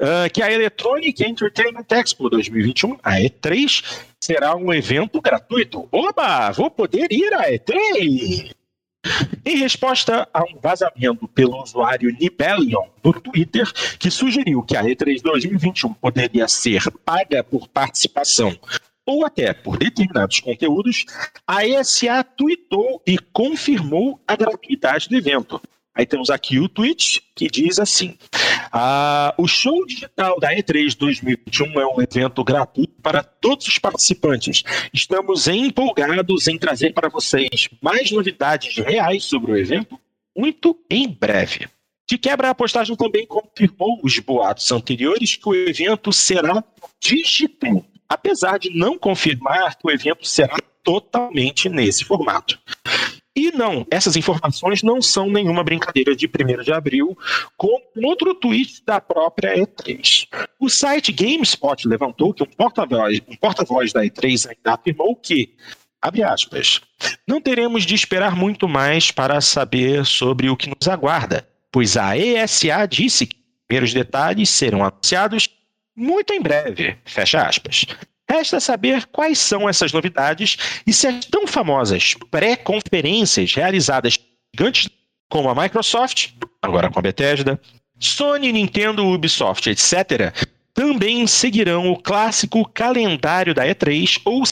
uh, 0.00 0.30
que 0.32 0.42
a 0.42 0.52
Electronic 0.52 1.24
Entertainment 1.24 1.86
Expo 1.90 2.28
2021, 2.28 2.98
a 3.02 3.16
E3, 3.16 3.84
será 4.20 4.54
um 4.54 4.72
evento 4.72 5.20
gratuito. 5.20 5.88
Oba, 5.90 6.50
vou 6.52 6.70
poder 6.70 7.08
ir 7.10 7.32
à 7.34 7.50
E3! 7.50 8.52
Em 9.44 9.56
resposta 9.56 10.28
a 10.32 10.44
um 10.44 10.60
vazamento 10.62 11.26
pelo 11.26 11.60
usuário 11.60 12.16
Nibelion 12.20 12.86
do 13.02 13.12
Twitter, 13.12 13.68
que 13.98 14.10
sugeriu 14.10 14.62
que 14.62 14.76
a 14.76 14.84
E3 14.84 15.20
2021 15.20 15.92
poderia 15.94 16.46
ser 16.46 16.88
paga 17.04 17.42
por 17.42 17.66
participação 17.66 18.56
ou 19.04 19.26
até 19.26 19.52
por 19.52 19.76
determinados 19.76 20.40
conteúdos, 20.40 21.04
a 21.46 21.66
ESA 21.66 22.22
tweetou 22.22 23.02
e 23.06 23.18
confirmou 23.18 24.20
a 24.26 24.36
gratuidade 24.36 25.08
do 25.08 25.16
evento. 25.16 25.60
Aí 25.94 26.06
temos 26.06 26.30
aqui 26.30 26.58
o 26.58 26.68
tweet 26.68 27.22
que 27.34 27.48
diz 27.48 27.78
assim: 27.78 28.16
ah, 28.72 29.34
o 29.36 29.46
show 29.46 29.84
digital 29.84 30.40
da 30.40 30.54
E3 30.54 30.96
2021 30.96 31.80
é 31.80 31.86
um 31.86 32.00
evento 32.00 32.42
gratuito 32.42 32.94
para 33.02 33.22
todos 33.22 33.66
os 33.66 33.78
participantes. 33.78 34.62
Estamos 34.92 35.46
empolgados 35.48 36.48
em 36.48 36.58
trazer 36.58 36.94
para 36.94 37.10
vocês 37.10 37.68
mais 37.82 38.10
novidades 38.10 38.74
reais 38.76 39.24
sobre 39.24 39.52
o 39.52 39.56
evento 39.56 40.00
muito 40.34 40.78
em 40.90 41.08
breve. 41.08 41.68
De 42.08 42.16
quebra, 42.16 42.50
a 42.50 42.54
postagem 42.54 42.96
também 42.96 43.26
confirmou 43.26 44.00
os 44.02 44.18
boatos 44.18 44.70
anteriores 44.72 45.36
que 45.36 45.48
o 45.48 45.54
evento 45.54 46.12
será 46.12 46.64
digital, 47.00 47.84
apesar 48.08 48.58
de 48.58 48.70
não 48.70 48.98
confirmar 48.98 49.76
que 49.76 49.86
o 49.86 49.90
evento 49.90 50.26
será 50.26 50.56
totalmente 50.82 51.68
nesse 51.68 52.04
formato. 52.04 52.58
E 53.34 53.50
não, 53.50 53.86
essas 53.90 54.14
informações 54.14 54.82
não 54.82 55.00
são 55.00 55.30
nenhuma 55.30 55.64
brincadeira 55.64 56.14
de 56.14 56.26
1 56.26 56.62
de 56.62 56.72
abril, 56.72 57.16
como 57.56 57.82
outro 58.04 58.34
tweet 58.34 58.82
da 58.84 59.00
própria 59.00 59.56
E3. 59.56 60.28
O 60.60 60.68
site 60.68 61.10
GameSpot 61.12 61.88
levantou 61.88 62.34
que 62.34 62.42
um 62.42 62.46
porta-voz 62.46 63.20
um 63.26 63.36
porta 63.36 63.64
da 63.64 64.04
E3 64.04 64.50
ainda 64.50 64.74
afirmou 64.74 65.16
que, 65.16 65.54
abre 66.00 66.22
aspas, 66.22 66.82
não 67.26 67.40
teremos 67.40 67.86
de 67.86 67.94
esperar 67.94 68.36
muito 68.36 68.68
mais 68.68 69.10
para 69.10 69.40
saber 69.40 70.04
sobre 70.04 70.50
o 70.50 70.56
que 70.56 70.68
nos 70.68 70.86
aguarda, 70.86 71.48
pois 71.70 71.96
a 71.96 72.16
ESA 72.18 72.86
disse 72.86 73.26
que 73.26 73.36
primeiros 73.66 73.94
detalhes 73.94 74.50
serão 74.50 74.84
anunciados 74.84 75.48
muito 75.96 76.34
em 76.34 76.40
breve, 76.40 76.98
fecha 77.06 77.46
aspas. 77.46 77.86
Resta 78.32 78.60
saber 78.60 79.04
quais 79.12 79.38
são 79.38 79.68
essas 79.68 79.92
novidades 79.92 80.56
e 80.86 80.92
se 80.92 81.06
as 81.06 81.22
tão 81.26 81.46
famosas 81.46 82.14
pré-conferências 82.30 83.52
realizadas 83.52 84.18
gigantes 84.54 84.88
como 85.28 85.50
a 85.50 85.54
Microsoft, 85.54 86.30
agora 86.62 86.90
com 86.90 86.98
a 86.98 87.02
Bethesda, 87.02 87.60
Sony, 88.00 88.50
Nintendo, 88.50 89.06
Ubisoft, 89.06 89.68
etc., 89.68 90.32
também 90.72 91.26
seguirão 91.26 91.92
o 91.92 92.02
clássico 92.02 92.66
calendário 92.66 93.54
da 93.54 93.66
E3 93.66 94.22
ou 94.24 94.44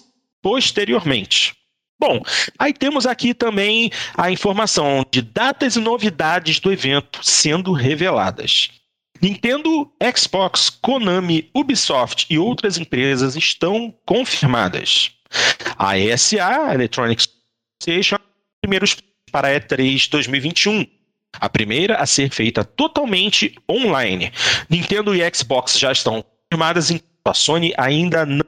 posteriormente. 0.43 1.55
Bom, 1.99 2.21
aí 2.59 2.75
temos 2.75 3.07
aqui 3.07 3.33
também 3.33 3.91
a 4.15 4.31
informação 4.31 5.07
de 5.11 5.23
datas 5.23 5.77
e 5.77 5.81
novidades 5.81 6.61
do 6.61 6.71
evento 6.71 7.21
sendo 7.23 7.73
reveladas. 7.73 8.80
Nintendo, 9.21 9.91
Xbox, 10.17 10.71
Konami, 10.71 11.51
Ubisoft 11.55 12.27
e 12.31 12.39
outras 12.39 12.79
empresas 12.79 13.37
estão 13.37 13.95
confirmadas. 14.07 15.13
A 15.77 15.99
ESA, 15.99 16.75
Electronic 16.75 17.23
Association, 17.81 18.17
primeiros 18.63 18.97
para 19.31 19.49
a 19.49 19.61
E3 19.61 20.11
2021. 20.11 20.87
A 21.39 21.49
primeira 21.49 21.97
a 21.97 22.07
ser 22.07 22.31
feita 22.31 22.65
totalmente 22.65 23.55
online. 23.71 24.33
Nintendo 24.69 25.15
e 25.15 25.21
Xbox 25.35 25.79
já 25.79 25.93
estão 25.93 26.25
confirmadas, 26.25 26.91
enquanto 26.91 27.27
a 27.27 27.35
Sony 27.35 27.73
ainda 27.77 28.27
não. 28.27 28.45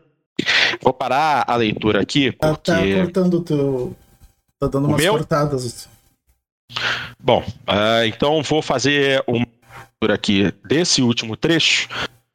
Vou 0.80 0.92
parar 0.92 1.44
a 1.46 1.54
leitura 1.54 2.00
aqui. 2.00 2.32
Tá, 2.32 2.54
porque... 2.54 2.72
Tá 2.72 3.02
cortando 3.02 3.34
o 3.34 3.40
teu. 3.42 3.96
Tá 4.58 4.66
dando 4.66 4.88
umas 4.88 5.06
cortadas. 5.06 5.88
Bom, 7.20 7.44
uh, 7.68 8.04
então 8.06 8.42
vou 8.42 8.62
fazer 8.62 9.22
uma 9.26 9.46
aqui 10.10 10.52
desse 10.66 11.02
último 11.02 11.36
trecho 11.36 11.88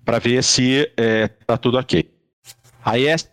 para 0.05 0.19
ver 0.19 0.43
se 0.43 0.89
é, 0.95 1.27
tá 1.27 1.57
tudo 1.57 1.77
ok. 1.77 2.09
A 2.83 2.97
ESA 2.97 3.27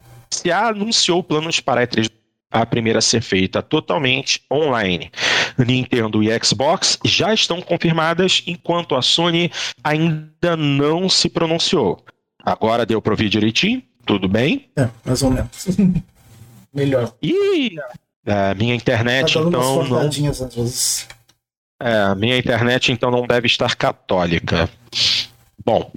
anunciou 0.52 1.22
planos 1.22 1.60
para 1.60 1.82
a 1.82 1.86
E3 1.86 2.10
a 2.50 2.64
primeira 2.64 3.00
a 3.00 3.02
ser 3.02 3.20
feita 3.20 3.60
totalmente 3.60 4.44
online. 4.50 5.10
Nintendo 5.58 6.22
e 6.22 6.28
Xbox 6.44 6.98
já 7.04 7.34
estão 7.34 7.60
confirmadas, 7.60 8.42
enquanto 8.46 8.94
a 8.94 9.02
Sony 9.02 9.50
ainda 9.82 10.56
não 10.56 11.08
se 11.08 11.28
pronunciou. 11.28 12.04
Agora 12.44 12.86
deu 12.86 13.02
para 13.02 13.12
ouvir 13.12 13.28
direitinho? 13.28 13.82
Tudo 14.06 14.28
bem? 14.28 14.70
É, 14.76 14.88
mais 15.04 15.22
ou 15.22 15.30
menos. 15.30 15.66
Melhor. 16.72 17.12
E 17.22 17.76
a 18.26 18.54
minha 18.54 18.74
internet, 18.74 19.34
tá 19.34 19.40
então. 19.40 19.84
Não... 19.84 19.98
Às 19.98 20.54
vezes. 20.54 21.08
É, 21.84 21.98
a 21.98 22.14
minha 22.14 22.38
internet 22.38 22.90
então 22.90 23.10
não 23.10 23.26
deve 23.26 23.46
estar 23.46 23.76
católica. 23.76 24.70
Bom, 25.62 25.92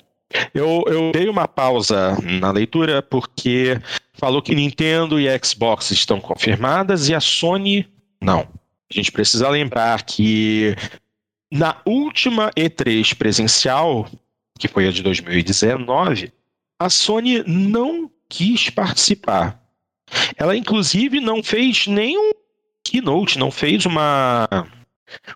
eu, 0.53 0.83
eu 0.85 1.13
dei 1.13 1.29
uma 1.29 1.47
pausa 1.47 2.17
na 2.21 2.51
leitura 2.51 3.01
porque 3.01 3.79
falou 4.13 4.41
que 4.41 4.53
Nintendo 4.53 5.17
e 5.17 5.27
Xbox 5.41 5.91
estão 5.91 6.19
confirmadas 6.19 7.07
e 7.07 7.15
a 7.15 7.21
Sony 7.21 7.87
não. 8.19 8.41
A 8.41 8.93
gente 8.93 9.13
precisa 9.13 9.47
lembrar 9.47 10.03
que 10.03 10.75
na 11.49 11.77
última 11.85 12.51
E3 12.51 13.15
presencial, 13.15 14.09
que 14.59 14.67
foi 14.67 14.89
a 14.89 14.91
de 14.91 15.01
2019, 15.01 16.33
a 16.77 16.89
Sony 16.89 17.45
não 17.47 18.11
quis 18.27 18.69
participar. 18.69 19.57
Ela, 20.35 20.57
inclusive, 20.57 21.21
não 21.21 21.41
fez 21.41 21.87
nenhum 21.87 22.31
keynote, 22.83 23.39
não 23.39 23.51
fez 23.51 23.85
uma 23.85 24.47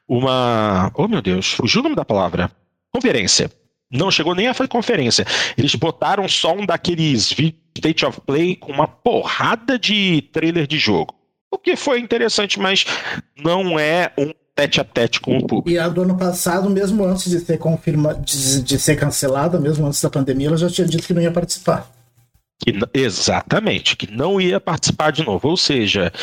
uma. 0.08 0.92
Oh, 0.96 1.08
meu 1.08 1.22
Deus, 1.22 1.54
fugiu 1.54 1.82
o 1.82 1.84
nome 1.84 1.96
da 1.96 2.06
palavra. 2.06 2.52
Conferência. 2.94 3.52
Não 3.92 4.10
chegou 4.10 4.34
nem 4.34 4.48
a 4.48 4.54
fazer 4.54 4.70
conferência. 4.70 5.26
Eles 5.58 5.76
botaram 5.76 6.28
só 6.28 6.54
um 6.54 6.66
daqueles 6.66 7.36
State 7.76 8.06
of 8.06 8.22
Play 8.22 8.56
com 8.56 8.72
uma 8.72 8.88
porrada 8.88 9.78
de 9.78 10.22
trailer 10.32 10.66
de 10.66 10.78
jogo. 10.78 11.14
O 11.52 11.58
que 11.58 11.76
foi 11.76 12.00
interessante, 12.00 12.58
mas 12.60 12.86
não 13.38 13.78
é 13.78 14.12
um 14.18 14.32
tete 14.56 14.80
a 14.80 14.84
tete 14.84 15.20
com 15.20 15.38
o 15.38 15.46
público. 15.46 15.70
E 15.70 15.78
a 15.78 15.90
do 15.90 16.04
ano 16.04 16.18
passado, 16.18 16.70
mesmo 16.70 17.04
antes 17.04 17.30
de 17.30 17.40
ser 17.40 17.58
confirma, 17.58 18.14
de, 18.14 18.62
de 18.62 18.80
ser 18.80 18.96
cancelada, 18.96 19.60
mesmo 19.60 19.86
antes 19.86 20.02
da 20.02 20.10
pandemia, 20.10 20.48
ela 20.48 20.58
já 20.58 20.70
tinha 20.70 20.88
dito 20.88 21.06
que 21.06 21.14
não 21.14 21.22
ia 21.22 21.32
participar. 21.32 21.92
Que, 22.64 22.74
exatamente, 22.94 23.98
que 23.98 24.10
não 24.10 24.40
ia 24.40 24.60
participar 24.60 25.12
de 25.12 25.26
novo. 25.26 25.50
Ou 25.50 25.58
seja, 25.58 26.14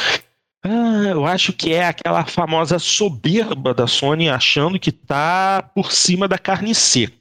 ah, 0.65 1.09
eu 1.09 1.27
acho 1.27 1.53
que 1.53 1.73
é 1.73 1.87
aquela 1.87 2.25
famosa 2.25 2.79
soberba 2.79 3.73
da 3.73 3.87
Sony 3.87 4.29
achando 4.29 4.79
que 4.79 4.91
tá 4.91 5.63
por 5.75 5.93
cima 5.93 6.27
da 6.27 6.39
carne 6.39 6.75
seca. 6.75 7.17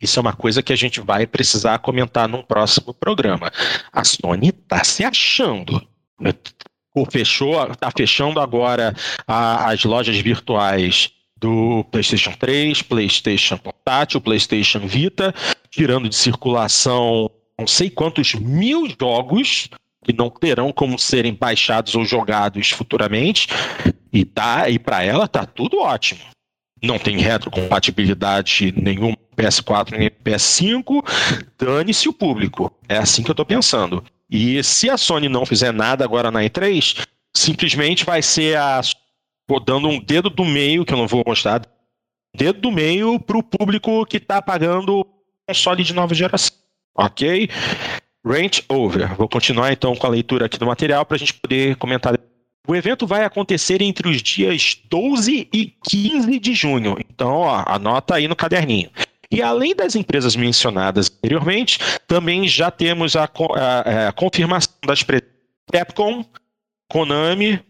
Isso 0.00 0.18
é 0.18 0.22
uma 0.22 0.32
coisa 0.32 0.62
que 0.62 0.72
a 0.72 0.76
gente 0.76 1.00
vai 1.00 1.26
precisar 1.26 1.78
comentar 1.80 2.28
num 2.28 2.42
próximo 2.42 2.94
programa. 2.94 3.50
A 3.92 4.04
Sony 4.04 4.52
tá 4.52 4.84
se 4.84 5.04
achando. 5.04 5.86
Fechou, 7.10 7.54
tá 7.76 7.92
fechando 7.96 8.40
agora 8.40 8.94
a, 9.26 9.70
as 9.70 9.84
lojas 9.84 10.16
virtuais 10.18 11.10
do 11.36 11.84
PlayStation 11.92 12.32
3, 12.32 12.82
PlayStation 12.82 13.56
Portátil, 13.56 14.20
PlayStation 14.20 14.80
Vita, 14.80 15.32
tirando 15.70 16.08
de 16.08 16.16
circulação 16.16 17.30
não 17.58 17.66
sei 17.66 17.90
quantos 17.90 18.34
mil 18.34 18.88
jogos 19.00 19.68
que 20.08 20.16
não 20.16 20.30
terão 20.30 20.72
como 20.72 20.98
serem 20.98 21.34
baixados 21.34 21.94
ou 21.94 22.02
jogados 22.02 22.70
futuramente. 22.70 23.46
E 24.10 24.24
tá, 24.24 24.70
e 24.70 24.78
para 24.78 25.04
ela 25.04 25.28
tá 25.28 25.44
tudo 25.44 25.80
ótimo. 25.80 26.20
Não 26.82 26.98
tem 26.98 27.18
retrocompatibilidade 27.18 28.72
nenhuma 28.74 29.18
PS4 29.36 29.98
nem 29.98 30.08
PS5. 30.08 31.04
Dane-se 31.58 32.08
o 32.08 32.12
público. 32.12 32.74
É 32.88 32.96
assim 32.96 33.22
que 33.22 33.30
eu 33.30 33.34
tô 33.34 33.44
pensando. 33.44 34.02
E 34.30 34.62
se 34.64 34.88
a 34.88 34.96
Sony 34.96 35.28
não 35.28 35.44
fizer 35.44 35.72
nada 35.72 36.04
agora 36.04 36.30
na 36.30 36.40
E3, 36.40 37.06
simplesmente 37.36 38.04
vai 38.04 38.22
ser 38.22 38.56
a 38.56 38.80
dando 39.64 39.88
um 39.88 39.98
dedo 39.98 40.28
do 40.28 40.44
meio, 40.44 40.84
que 40.84 40.92
eu 40.92 40.98
não 40.98 41.06
vou 41.06 41.24
mostrar, 41.26 41.62
dedo 42.36 42.60
do 42.60 42.70
meio 42.70 43.18
pro 43.18 43.42
público 43.42 44.04
que 44.04 44.20
tá 44.20 44.42
pagando 44.42 45.06
console 45.46 45.82
de 45.82 45.94
nova 45.94 46.14
geração. 46.14 46.54
Ok? 46.94 47.48
Range 48.26 48.64
over. 48.68 49.14
Vou 49.16 49.28
continuar 49.28 49.72
então 49.72 49.94
com 49.94 50.06
a 50.06 50.10
leitura 50.10 50.46
aqui 50.46 50.58
do 50.58 50.66
material 50.66 51.04
para 51.06 51.16
a 51.16 51.18
gente 51.18 51.34
poder 51.34 51.76
comentar. 51.76 52.18
O 52.66 52.76
evento 52.76 53.06
vai 53.06 53.24
acontecer 53.24 53.80
entre 53.80 54.08
os 54.08 54.22
dias 54.22 54.76
12 54.90 55.48
e 55.52 55.66
15 55.88 56.38
de 56.38 56.54
junho. 56.54 56.96
Então, 56.98 57.36
ó, 57.36 57.64
anota 57.66 58.16
aí 58.16 58.28
no 58.28 58.36
caderninho. 58.36 58.90
E 59.30 59.42
além 59.42 59.74
das 59.74 59.94
empresas 59.94 60.34
mencionadas 60.36 61.10
anteriormente, 61.10 61.78
também 62.06 62.48
já 62.48 62.70
temos 62.70 63.14
a, 63.14 63.24
a, 63.24 64.08
a 64.08 64.12
confirmação 64.12 64.72
das 64.86 65.04
Capcom, 65.70 66.24
Konami, 66.90 67.60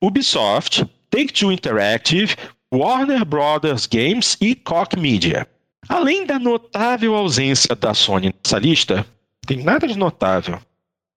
Ubisoft, 0.00 0.84
Take-Two 1.10 1.52
Interactive, 1.52 2.36
Warner 2.72 3.24
Brothers 3.24 3.86
Games 3.86 4.36
e 4.40 4.54
Koch 4.54 4.96
Media. 4.96 5.46
Além 5.88 6.26
da 6.26 6.38
notável 6.38 7.14
ausência 7.14 7.74
da 7.74 7.94
Sony 7.94 8.32
nessa 8.44 8.58
lista, 8.58 9.06
tem 9.46 9.62
nada 9.62 9.86
de 9.86 9.96
notável. 9.96 10.60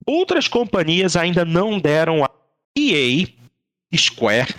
Outras 0.05 0.47
companhias 0.47 1.15
ainda 1.15 1.43
não 1.43 1.79
deram 1.79 2.23
a 2.23 2.29
EA, 2.77 3.27
Square, 3.95 4.55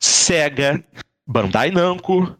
Sega, 0.00 0.82
Bandai 1.26 1.70
Namco, 1.70 2.36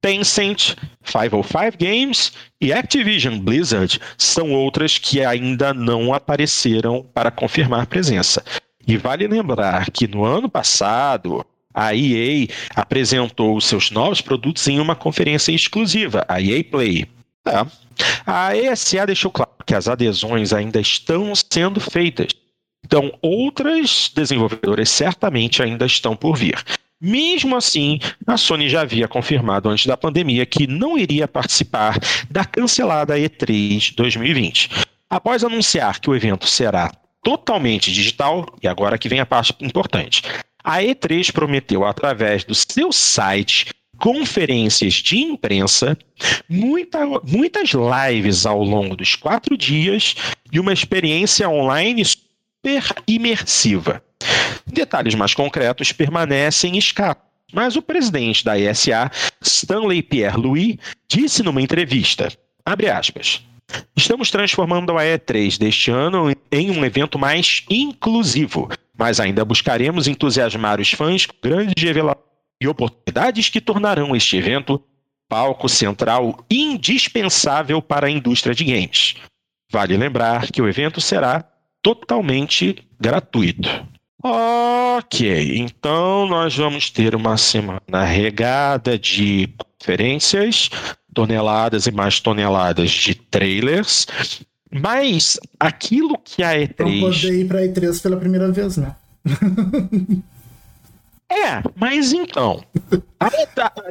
Tencent, 0.00 0.76
505 1.04 1.76
Games 1.78 2.32
e 2.60 2.72
Activision 2.72 3.38
Blizzard 3.38 4.00
são 4.16 4.52
outras 4.52 4.96
que 4.96 5.24
ainda 5.24 5.74
não 5.74 6.14
apareceram 6.14 7.02
para 7.12 7.30
confirmar 7.30 7.86
presença. 7.86 8.42
E 8.86 8.96
vale 8.96 9.26
lembrar 9.26 9.90
que 9.90 10.08
no 10.08 10.24
ano 10.24 10.48
passado 10.48 11.44
a 11.74 11.94
EA 11.94 12.48
apresentou 12.74 13.60
seus 13.60 13.90
novos 13.90 14.20
produtos 14.20 14.66
em 14.66 14.80
uma 14.80 14.96
conferência 14.96 15.52
exclusiva, 15.52 16.24
a 16.28 16.40
EA 16.40 16.64
Play. 16.64 17.06
É. 17.46 17.66
A 18.26 18.56
ESA 18.56 19.06
deixou 19.06 19.30
claro 19.30 19.50
que 19.66 19.74
as 19.74 19.88
adesões 19.88 20.52
ainda 20.52 20.80
estão 20.80 21.32
sendo 21.34 21.80
feitas. 21.80 22.28
Então, 22.84 23.12
outras 23.22 24.10
desenvolvedoras 24.14 24.88
certamente 24.90 25.62
ainda 25.62 25.86
estão 25.86 26.16
por 26.16 26.36
vir. 26.36 26.62
Mesmo 27.00 27.56
assim, 27.56 27.98
a 28.26 28.36
Sony 28.36 28.68
já 28.68 28.82
havia 28.82 29.08
confirmado 29.08 29.70
antes 29.70 29.86
da 29.86 29.96
pandemia 29.96 30.44
que 30.44 30.66
não 30.66 30.98
iria 30.98 31.26
participar 31.26 31.98
da 32.30 32.44
cancelada 32.44 33.16
E3 33.16 33.94
2020. 33.94 34.70
Após 35.08 35.42
anunciar 35.42 35.98
que 35.98 36.10
o 36.10 36.14
evento 36.14 36.46
será 36.46 36.92
totalmente 37.22 37.90
digital, 37.90 38.46
e 38.62 38.68
agora 38.68 38.98
que 38.98 39.08
vem 39.08 39.20
a 39.20 39.26
parte 39.26 39.54
importante, 39.60 40.22
A 40.62 40.78
E3 40.82 41.32
prometeu, 41.32 41.86
através 41.86 42.44
do 42.44 42.54
seu 42.54 42.92
site, 42.92 43.68
conferências 44.00 44.94
de 44.94 45.18
imprensa, 45.18 45.96
muita, 46.48 47.06
muitas 47.22 47.70
lives 47.72 48.46
ao 48.46 48.64
longo 48.64 48.96
dos 48.96 49.14
quatro 49.14 49.56
dias 49.56 50.16
e 50.50 50.58
uma 50.58 50.72
experiência 50.72 51.48
online 51.48 52.02
super 52.04 52.82
imersiva. 53.06 54.02
Detalhes 54.66 55.14
mais 55.14 55.34
concretos 55.34 55.92
permanecem 55.92 56.78
escapos, 56.78 57.24
mas 57.52 57.76
o 57.76 57.82
presidente 57.82 58.44
da 58.44 58.58
ESA, 58.58 59.10
Stanley 59.42 60.02
Pierre-Louis, 60.02 60.78
disse 61.08 61.42
numa 61.42 61.60
entrevista, 61.60 62.32
aspas, 62.64 63.42
Estamos 63.94 64.30
transformando 64.30 64.96
a 64.98 65.02
E3 65.02 65.58
deste 65.58 65.90
ano 65.90 66.34
em 66.50 66.70
um 66.70 66.84
evento 66.84 67.18
mais 67.18 67.64
inclusivo, 67.70 68.68
mas 68.98 69.20
ainda 69.20 69.44
buscaremos 69.44 70.08
entusiasmar 70.08 70.80
os 70.80 70.90
fãs 70.90 71.26
com 71.26 71.36
grandes 71.42 71.74
revelações 71.82 72.29
e 72.60 72.68
oportunidades 72.68 73.48
que 73.48 73.60
tornarão 73.60 74.14
este 74.14 74.36
evento 74.36 74.82
palco 75.28 75.68
central 75.68 76.44
indispensável 76.50 77.80
para 77.80 78.08
a 78.08 78.10
indústria 78.10 78.54
de 78.54 78.64
games. 78.64 79.14
Vale 79.72 79.96
lembrar 79.96 80.50
que 80.50 80.60
o 80.60 80.68
evento 80.68 81.00
será 81.00 81.44
totalmente 81.80 82.76
gratuito. 83.00 83.68
Ok, 84.22 85.56
então 85.56 86.26
nós 86.26 86.54
vamos 86.54 86.90
ter 86.90 87.14
uma 87.14 87.38
semana 87.38 88.04
regada 88.04 88.98
de 88.98 89.48
conferências, 89.56 90.68
toneladas 91.14 91.86
e 91.86 91.90
mais 91.90 92.20
toneladas 92.20 92.90
de 92.90 93.14
trailers, 93.14 94.06
mas 94.70 95.38
aquilo 95.58 96.18
que 96.18 96.42
a 96.42 96.52
E3. 96.52 97.00
Não 97.00 97.00
poder 97.00 97.40
ir 97.40 97.48
pra 97.48 97.62
E3 97.62 98.02
pela 98.02 98.16
primeira 98.16 98.52
vez, 98.52 98.76
né? 98.76 98.94
É, 101.30 101.62
mas 101.76 102.12
então. 102.12 102.60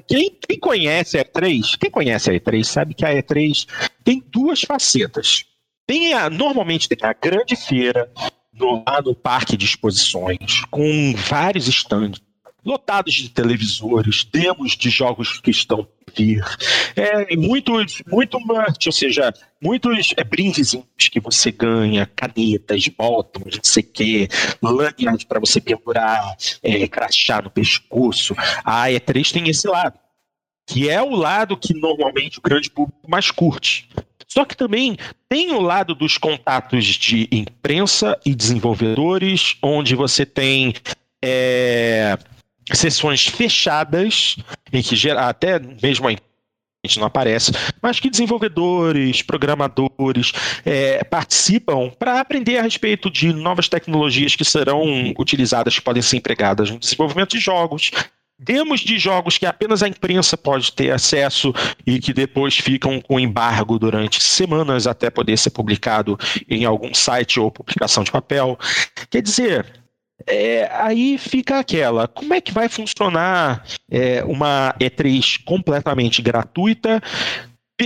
quem, 0.05 0.37
quem 0.45 0.59
conhece 0.59 1.17
a 1.17 1.23
E3, 1.23 1.77
quem 1.79 1.89
conhece 1.89 2.29
a 2.29 2.33
E3 2.33 2.63
sabe 2.65 2.93
que 2.93 3.05
a 3.05 3.13
E3 3.13 3.65
tem 4.03 4.21
duas 4.29 4.61
facetas. 4.61 5.45
Tem 5.87 6.13
a, 6.13 6.29
normalmente 6.29 6.89
tem 6.89 6.97
a 7.01 7.13
grande 7.13 7.55
feira 7.55 8.11
no, 8.53 8.83
lá 8.85 9.01
no 9.01 9.15
parque 9.15 9.55
de 9.55 9.65
exposições, 9.65 10.63
com 10.69 11.13
vários 11.15 11.67
stands 11.67 12.21
lotados 12.65 13.13
de 13.13 13.29
televisores, 13.29 14.23
demos 14.23 14.75
de 14.75 14.89
jogos 14.89 15.39
que 15.39 15.51
estão 15.51 15.87
vir, 16.15 16.43
é, 16.95 17.35
muitos, 17.35 18.01
muito 18.07 18.39
merch, 18.45 18.87
ou 18.87 18.91
seja, 18.91 19.33
muitos 19.61 20.13
é, 20.17 20.23
brindezinhos 20.23 20.85
que 21.11 21.19
você 21.19 21.51
ganha, 21.51 22.09
canetas, 22.15 22.87
botões, 22.87 23.55
não 23.55 23.63
sei 23.63 23.83
o 23.83 23.91
quê, 23.91 24.29
lanyard 24.61 25.25
para 25.25 25.39
você 25.39 25.61
pendurar, 25.61 26.35
é, 26.63 26.87
crachá 26.87 27.41
no 27.41 27.49
pescoço. 27.49 28.35
A 28.63 28.87
E3 28.87 29.31
tem 29.31 29.49
esse 29.49 29.67
lado, 29.67 29.97
que 30.67 30.89
é 30.89 31.01
o 31.01 31.15
lado 31.15 31.57
que 31.57 31.73
normalmente 31.73 32.39
o 32.39 32.41
grande 32.41 32.69
público 32.69 33.09
mais 33.09 33.31
curte. 33.31 33.89
Só 34.27 34.45
que 34.45 34.55
também 34.55 34.95
tem 35.27 35.51
o 35.51 35.59
lado 35.59 35.95
dos 35.95 36.17
contatos 36.17 36.85
de 36.85 37.27
imprensa 37.31 38.19
e 38.23 38.35
desenvolvedores, 38.35 39.57
onde 39.61 39.95
você 39.95 40.23
tem 40.23 40.75
é, 41.23 42.15
sessões 42.77 43.27
fechadas, 43.27 44.37
em 44.71 44.81
que 44.81 45.09
até 45.11 45.59
mesmo 45.59 46.07
a 46.07 46.11
gente 46.87 46.99
não 46.99 47.07
aparece, 47.07 47.51
mas 47.81 47.99
que 47.99 48.09
desenvolvedores, 48.09 49.21
programadores 49.21 50.31
é, 50.65 51.03
participam 51.03 51.89
para 51.89 52.21
aprender 52.21 52.57
a 52.57 52.61
respeito 52.61 53.09
de 53.09 53.33
novas 53.33 53.67
tecnologias 53.67 54.35
que 54.35 54.45
serão 54.45 55.13
utilizadas, 55.17 55.75
que 55.75 55.81
podem 55.81 56.01
ser 56.01 56.17
empregadas 56.17 56.71
no 56.71 56.79
desenvolvimento 56.79 57.31
de 57.31 57.39
jogos. 57.39 57.91
Demos 58.41 58.79
de 58.79 58.97
jogos 58.97 59.37
que 59.37 59.45
apenas 59.45 59.83
a 59.83 59.89
imprensa 59.89 60.37
pode 60.37 60.71
ter 60.71 60.91
acesso 60.91 61.53
e 61.85 61.99
que 61.99 62.13
depois 62.13 62.55
ficam 62.57 63.01
com 63.01 63.19
embargo 63.19 63.77
durante 63.77 64.23
semanas 64.23 64.87
até 64.87 65.09
poder 65.09 65.37
ser 65.37 65.49
publicado 65.49 66.17
em 66.49 66.63
algum 66.63 66.93
site 66.93 67.37
ou 67.37 67.51
publicação 67.51 68.01
de 68.01 68.11
papel. 68.11 68.57
Quer 69.09 69.21
dizer, 69.21 69.65
é, 70.29 70.69
aí 70.71 71.17
fica 71.17 71.59
aquela: 71.59 72.07
como 72.07 72.33
é 72.35 72.39
que 72.39 72.53
vai 72.53 72.69
funcionar 72.69 73.65
é, 73.89 74.23
uma 74.23 74.75
E3 74.79 75.43
completamente 75.43 76.21
gratuita, 76.21 77.01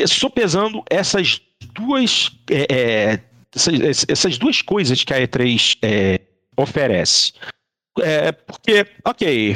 sopesando 0.06 0.84
essas 0.90 1.42
duas, 1.74 2.32
é, 2.52 2.68
é 2.70 3.20
essas, 3.56 4.06
essas, 4.10 4.38
duas 4.38 4.62
coisas 4.62 5.04
que 5.04 5.14
a 5.14 5.22
E3 5.22 5.78
é, 5.82 6.20
oferece? 6.58 7.32
É, 8.02 8.34
porque, 8.34 8.86
ok, 9.06 9.56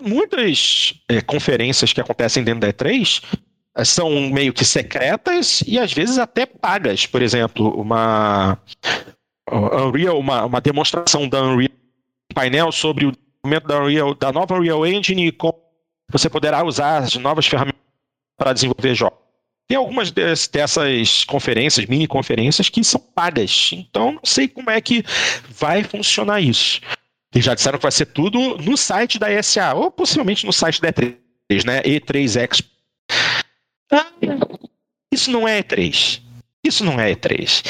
muitas 0.00 0.94
conferências 1.26 1.92
que 1.92 2.00
acontecem 2.00 2.44
dentro 2.44 2.60
da 2.60 2.72
E3 2.72 3.22
são 3.84 4.30
meio 4.30 4.52
que 4.52 4.64
secretas 4.64 5.64
e 5.66 5.80
às 5.80 5.92
vezes 5.92 6.18
até 6.18 6.46
pagas. 6.46 7.06
Por 7.06 7.22
exemplo, 7.22 7.70
uma 7.70 8.56
Unreal, 9.50 10.18
uma, 10.18 10.44
uma 10.44 10.60
demonstração 10.60 11.28
da 11.28 11.42
Unreal 11.42 11.73
painel 12.34 12.72
sobre 12.72 13.06
o 13.06 13.12
desenvolvimento 13.12 14.18
da, 14.18 14.26
da 14.26 14.32
nova 14.32 14.54
Unreal 14.54 14.86
Engine 14.86 15.28
e 15.28 15.32
como 15.32 15.58
você 16.10 16.28
poderá 16.28 16.64
usar 16.64 16.98
as 16.98 17.14
novas 17.14 17.46
ferramentas 17.46 17.80
para 18.36 18.52
desenvolver 18.52 18.94
jogos. 18.94 19.18
Tem 19.66 19.78
algumas 19.78 20.10
dessas 20.10 21.24
conferências, 21.24 21.86
mini 21.86 22.06
conferências, 22.06 22.68
que 22.68 22.84
são 22.84 23.00
pagas. 23.00 23.70
Então, 23.72 24.12
não 24.12 24.20
sei 24.22 24.46
como 24.46 24.70
é 24.70 24.80
que 24.80 25.02
vai 25.48 25.82
funcionar 25.82 26.40
isso. 26.40 26.80
E 27.34 27.40
já 27.40 27.54
disseram 27.54 27.78
que 27.78 27.82
vai 27.82 27.92
ser 27.92 28.06
tudo 28.06 28.58
no 28.58 28.76
site 28.76 29.18
da 29.18 29.32
ESA, 29.32 29.74
ou 29.74 29.90
possivelmente 29.90 30.44
no 30.44 30.52
site 30.52 30.80
da 30.82 30.92
E3, 30.92 31.16
né? 31.64 31.82
E3 31.82 32.42
Expo. 32.42 32.68
Ah, 33.90 34.06
isso 35.12 35.30
não 35.30 35.48
é 35.48 35.62
E3. 35.62 36.20
Isso 36.62 36.84
não 36.84 37.00
é 37.00 37.14
E3. 37.14 37.64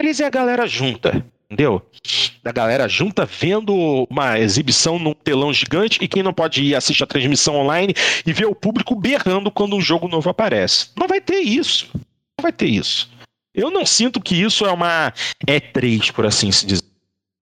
E3 0.00 0.20
é 0.20 0.24
a 0.26 0.30
galera 0.30 0.66
junta 0.66 1.24
entendeu? 1.50 1.82
Da 2.42 2.52
galera 2.52 2.86
junta 2.86 3.24
vendo 3.24 4.06
uma 4.10 4.38
exibição 4.38 4.98
num 4.98 5.14
telão 5.14 5.52
gigante 5.52 5.98
e 6.02 6.08
quem 6.08 6.22
não 6.22 6.32
pode 6.32 6.62
ir 6.62 6.74
assistir 6.74 7.02
a 7.04 7.06
transmissão 7.06 7.56
online 7.56 7.94
e 8.26 8.32
ver 8.32 8.46
o 8.46 8.54
público 8.54 8.94
berrando 8.94 9.50
quando 9.50 9.74
um 9.74 9.80
jogo 9.80 10.08
novo 10.08 10.28
aparece. 10.28 10.90
Não 10.96 11.08
vai 11.08 11.20
ter 11.20 11.40
isso. 11.40 11.90
Não 11.94 12.42
vai 12.42 12.52
ter 12.52 12.66
isso. 12.66 13.10
Eu 13.54 13.70
não 13.70 13.84
sinto 13.84 14.20
que 14.20 14.40
isso 14.40 14.64
é 14.66 14.70
uma 14.70 15.12
E3, 15.46 16.12
por 16.12 16.26
assim 16.26 16.52
se 16.52 16.66
dizer. 16.66 16.84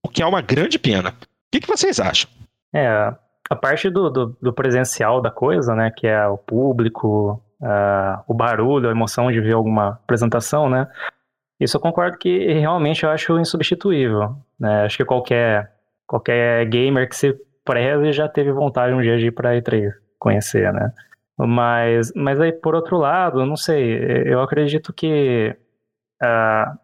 O 0.05 0.09
que 0.09 0.23
é 0.23 0.27
uma 0.27 0.41
grande 0.41 0.79
pena. 0.79 1.11
O 1.11 1.15
que, 1.53 1.61
que 1.61 1.69
vocês 1.69 1.99
acham? 1.99 2.31
É, 2.75 3.13
a 3.51 3.57
parte 3.57 3.91
do, 3.91 4.09
do, 4.09 4.37
do, 4.41 4.53
presencial 4.53 5.21
da 5.21 5.31
coisa, 5.31 5.75
né, 5.75 5.91
que 5.91 6.07
é 6.07 6.27
o 6.27 6.39
público, 6.39 7.43
uh, 7.61 8.23
o 8.27 8.35
barulho, 8.35 8.89
a 8.89 8.93
emoção 8.93 9.31
de 9.31 9.41
ver 9.41 9.55
alguma 9.55 9.89
apresentação, 9.89 10.71
né, 10.71 10.89
isso 11.61 11.77
eu 11.77 11.81
concordo 11.81 12.19
que 12.19 12.53
realmente 12.53 13.05
eu 13.05 13.11
acho 13.11 13.39
insubstituível. 13.39 14.37
Né? 14.59 14.85
Acho 14.85 14.99
que 14.99 15.05
qualquer, 15.05 15.73
qualquer 16.07 16.65
gamer 16.67 17.09
que 17.09 17.17
se 17.17 17.35
preze 17.65 18.13
já 18.13 18.29
teve 18.29 18.53
vontade 18.53 18.95
um 18.95 19.01
dia 19.01 19.19
de 19.19 19.27
ir 19.27 19.33
para 19.33 19.57
E3 19.57 19.91
conhecer, 20.19 20.73
né? 20.73 20.93
Mas, 21.39 22.13
mas 22.15 22.41
aí, 22.41 22.53
por 22.53 22.75
outro 22.75 22.97
lado, 22.97 23.45
não 23.45 23.57
sei, 23.57 24.25
eu 24.25 24.41
acredito 24.41 24.91
que 24.93 25.55
uh, 26.23 26.79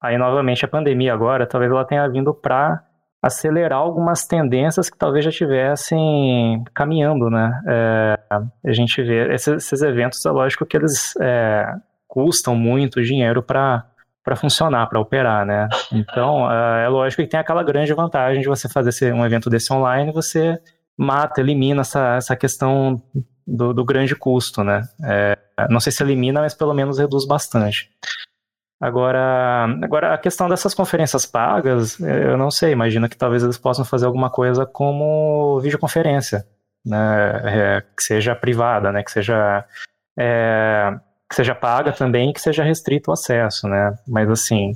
aí 0.00 0.16
novamente 0.16 0.64
a 0.64 0.68
pandemia 0.68 1.12
agora, 1.12 1.46
talvez 1.46 1.72
ela 1.72 1.84
tenha 1.84 2.08
vindo 2.08 2.32
para 2.32 2.84
acelerar 3.20 3.80
algumas 3.80 4.24
tendências 4.26 4.88
que 4.88 4.96
talvez 4.96 5.24
já 5.24 5.30
estivessem 5.30 6.62
caminhando, 6.72 7.28
né? 7.28 7.60
É, 7.66 8.18
a 8.30 8.72
gente 8.72 9.02
vê 9.02 9.34
esses, 9.34 9.64
esses, 9.64 9.82
eventos, 9.82 10.24
é 10.24 10.30
lógico 10.30 10.64
que 10.64 10.76
eles 10.76 11.14
é, 11.20 11.74
custam 12.06 12.54
muito 12.54 13.02
dinheiro 13.02 13.42
para 13.42 13.84
para 14.28 14.36
funcionar, 14.36 14.86
para 14.88 15.00
operar, 15.00 15.46
né? 15.46 15.66
Então, 15.90 16.44
uh, 16.44 16.76
é 16.84 16.88
lógico 16.88 17.22
que 17.22 17.28
tem 17.28 17.40
aquela 17.40 17.62
grande 17.62 17.94
vantagem 17.94 18.42
de 18.42 18.46
você 18.46 18.68
fazer 18.68 19.14
um 19.14 19.24
evento 19.24 19.48
desse 19.48 19.72
online, 19.72 20.12
você 20.12 20.60
mata, 20.98 21.40
elimina 21.40 21.80
essa, 21.80 22.16
essa 22.16 22.36
questão 22.36 23.02
do, 23.46 23.72
do 23.72 23.82
grande 23.86 24.14
custo, 24.14 24.62
né? 24.62 24.86
É, 25.02 25.38
não 25.70 25.80
sei 25.80 25.90
se 25.90 26.02
elimina, 26.02 26.42
mas 26.42 26.52
pelo 26.52 26.74
menos 26.74 26.98
reduz 26.98 27.26
bastante. 27.26 27.90
Agora, 28.78 29.64
agora, 29.82 30.12
a 30.12 30.18
questão 30.18 30.46
dessas 30.46 30.74
conferências 30.74 31.24
pagas, 31.24 31.98
eu 31.98 32.36
não 32.36 32.50
sei, 32.50 32.72
imagino 32.72 33.08
que 33.08 33.16
talvez 33.16 33.42
eles 33.42 33.56
possam 33.56 33.82
fazer 33.82 34.04
alguma 34.04 34.28
coisa 34.28 34.66
como 34.66 35.58
videoconferência, 35.60 36.46
né? 36.84 37.40
É, 37.44 37.80
que 37.96 38.02
seja 38.02 38.36
privada, 38.36 38.92
né? 38.92 39.02
Que 39.02 39.10
seja 39.10 39.64
é, 40.18 40.98
que 41.28 41.36
seja 41.36 41.54
paga 41.54 41.92
também 41.92 42.32
que 42.32 42.40
seja 42.40 42.64
restrito 42.64 43.10
o 43.10 43.14
acesso, 43.14 43.68
né? 43.68 43.94
Mas 44.06 44.30
assim, 44.30 44.72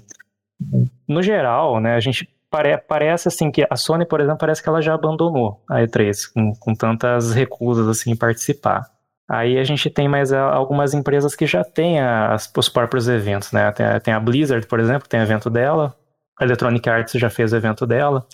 no 1.09 1.23
geral, 1.23 1.81
né, 1.81 1.95
a 1.95 2.01
gente 2.01 2.29
pare, 2.51 2.77
parece 2.77 3.29
assim 3.29 3.51
que 3.51 3.67
a 3.69 3.77
Sony, 3.77 4.05
por 4.05 4.21
exemplo, 4.21 4.39
parece 4.39 4.63
que 4.63 4.69
ela 4.69 4.83
já 4.83 4.95
abandonou 4.95 5.63
a 5.69 5.81
E3 5.81 6.33
com, 6.33 6.55
com 6.55 6.75
tantas 6.75 7.33
recusas 7.33 7.89
assim 7.89 8.11
em 8.11 8.17
participar. 8.17 8.85
Aí 9.29 9.59
a 9.59 9.65
gente 9.65 9.89
tem 9.89 10.09
mais 10.09 10.31
algumas 10.33 10.93
empresas 10.93 11.35
que 11.35 11.47
já 11.47 11.65
têm 11.65 12.01
as, 12.01 12.53
os 12.55 12.69
próprios 12.69 13.09
eventos, 13.09 13.51
né? 13.51 13.73
Tem, 13.73 13.87
tem, 14.01 14.13
a 14.13 14.21
Blizzard, 14.21 14.67
por 14.67 14.79
exemplo, 14.79 15.09
tem 15.09 15.21
evento 15.21 15.49
dela, 15.49 15.97
a 16.39 16.45
Electronic 16.45 16.89
Arts 16.89 17.15
já 17.15 17.31
fez 17.31 17.53
o 17.53 17.57
evento 17.57 17.87
dela. 17.87 18.27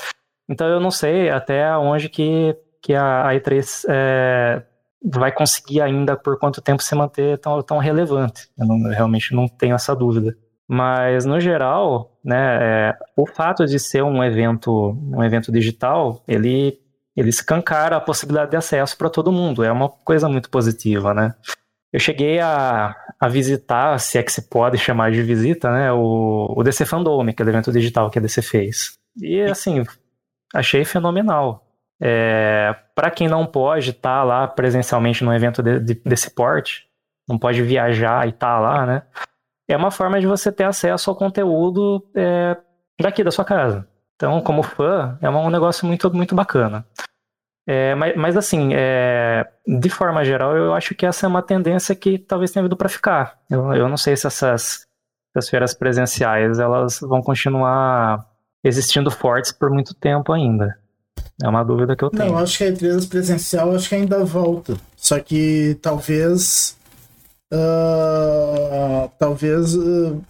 Então 0.50 0.66
eu 0.66 0.80
não 0.80 0.90
sei 0.90 1.30
até 1.30 1.76
onde 1.76 2.08
que, 2.08 2.56
que 2.82 2.94
a 2.94 3.28
E3 3.32 3.84
é, 3.88 4.62
vai 5.02 5.32
conseguir 5.32 5.80
ainda 5.80 6.16
por 6.16 6.38
quanto 6.38 6.60
tempo 6.60 6.82
se 6.82 6.94
manter 6.94 7.38
tão, 7.38 7.62
tão 7.62 7.78
relevante. 7.78 8.48
Eu, 8.58 8.66
não, 8.66 8.76
eu 8.86 8.94
realmente 8.94 9.34
não 9.34 9.46
tenho 9.46 9.74
essa 9.74 9.94
dúvida. 9.94 10.36
Mas 10.66 11.24
no 11.24 11.40
geral, 11.40 12.18
né, 12.22 12.58
é, 12.60 12.98
o 13.16 13.26
fato 13.26 13.64
de 13.64 13.78
ser 13.78 14.02
um 14.02 14.22
evento, 14.22 14.96
um 15.10 15.22
evento 15.24 15.50
digital, 15.50 16.22
ele 16.28 16.78
ele 17.16 17.30
escancara 17.30 17.96
a 17.96 18.00
possibilidade 18.00 18.52
de 18.52 18.56
acesso 18.56 18.96
para 18.96 19.10
todo 19.10 19.32
mundo. 19.32 19.64
É 19.64 19.72
uma 19.72 19.88
coisa 19.88 20.28
muito 20.28 20.48
positiva, 20.48 21.12
né? 21.12 21.34
Eu 21.92 21.98
cheguei 21.98 22.38
a, 22.38 22.94
a 23.18 23.28
visitar, 23.28 23.98
se 23.98 24.18
é 24.18 24.22
que 24.22 24.30
se 24.30 24.48
pode 24.48 24.78
chamar 24.78 25.10
de 25.10 25.20
visita, 25.20 25.68
né, 25.72 25.90
o, 25.90 26.54
o 26.56 26.62
DC 26.62 26.84
Fandom, 26.84 27.26
aquele 27.28 27.50
evento 27.50 27.72
digital 27.72 28.08
que 28.08 28.20
a 28.20 28.22
DC 28.22 28.40
fez. 28.40 28.98
E 29.20 29.40
assim, 29.40 29.82
achei 30.54 30.84
fenomenal. 30.84 31.66
É, 32.00 32.74
para 32.94 33.10
quem 33.10 33.28
não 33.28 33.44
pode 33.44 33.90
estar 33.90 34.20
tá 34.20 34.24
lá 34.24 34.46
presencialmente 34.46 35.24
num 35.24 35.32
evento 35.32 35.62
de, 35.62 35.80
de, 35.80 35.94
desse 35.94 36.30
porte, 36.34 36.86
não 37.28 37.38
pode 37.38 37.62
viajar 37.62 38.26
e 38.26 38.30
estar 38.30 38.54
tá 38.54 38.60
lá, 38.60 38.86
né? 38.86 39.02
É 39.68 39.76
uma 39.76 39.90
forma 39.90 40.20
de 40.20 40.26
você 40.26 40.50
ter 40.50 40.64
acesso 40.64 41.10
ao 41.10 41.16
conteúdo 41.16 42.08
é, 42.14 42.56
daqui 43.00 43.22
da 43.22 43.30
sua 43.30 43.44
casa. 43.44 43.86
Então, 44.16 44.40
como 44.40 44.62
fã, 44.62 45.18
é 45.20 45.28
um 45.28 45.50
negócio 45.50 45.86
muito, 45.86 46.12
muito 46.12 46.34
bacana. 46.34 46.84
É, 47.66 47.94
mas, 47.94 48.16
mas, 48.16 48.36
assim, 48.36 48.70
é, 48.72 49.46
de 49.66 49.90
forma 49.90 50.24
geral, 50.24 50.56
eu 50.56 50.72
acho 50.72 50.94
que 50.94 51.04
essa 51.04 51.26
é 51.26 51.28
uma 51.28 51.42
tendência 51.42 51.94
que 51.94 52.18
talvez 52.18 52.50
tenha 52.50 52.62
vindo 52.62 52.76
para 52.76 52.88
ficar. 52.88 53.38
Eu, 53.50 53.74
eu 53.74 53.88
não 53.88 53.96
sei 53.98 54.16
se 54.16 54.26
essas, 54.26 54.86
essas 55.36 55.50
feiras 55.50 55.74
presenciais 55.74 56.58
elas 56.58 56.98
vão 57.00 57.20
continuar 57.20 58.26
existindo 58.64 59.10
fortes 59.10 59.52
por 59.52 59.70
muito 59.70 59.94
tempo 59.94 60.32
ainda. 60.32 60.78
É 61.42 61.48
uma 61.48 61.62
dúvida 61.62 61.94
que 61.94 62.02
eu 62.02 62.10
tenho. 62.10 62.32
Não, 62.32 62.38
acho 62.38 62.58
que 62.58 62.64
a 62.64 62.72
E3 62.72 63.08
presencial 63.08 63.74
acho 63.74 63.88
que 63.88 63.94
ainda 63.94 64.24
volta. 64.24 64.76
Só 64.96 65.18
que 65.20 65.78
talvez. 65.80 66.76
Uh, 67.52 69.08
talvez. 69.18 69.74
Uh, 69.74 70.20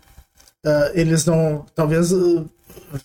uh, 0.67 0.91
eles 0.95 1.25
não. 1.25 1.65
Talvez 1.75 2.13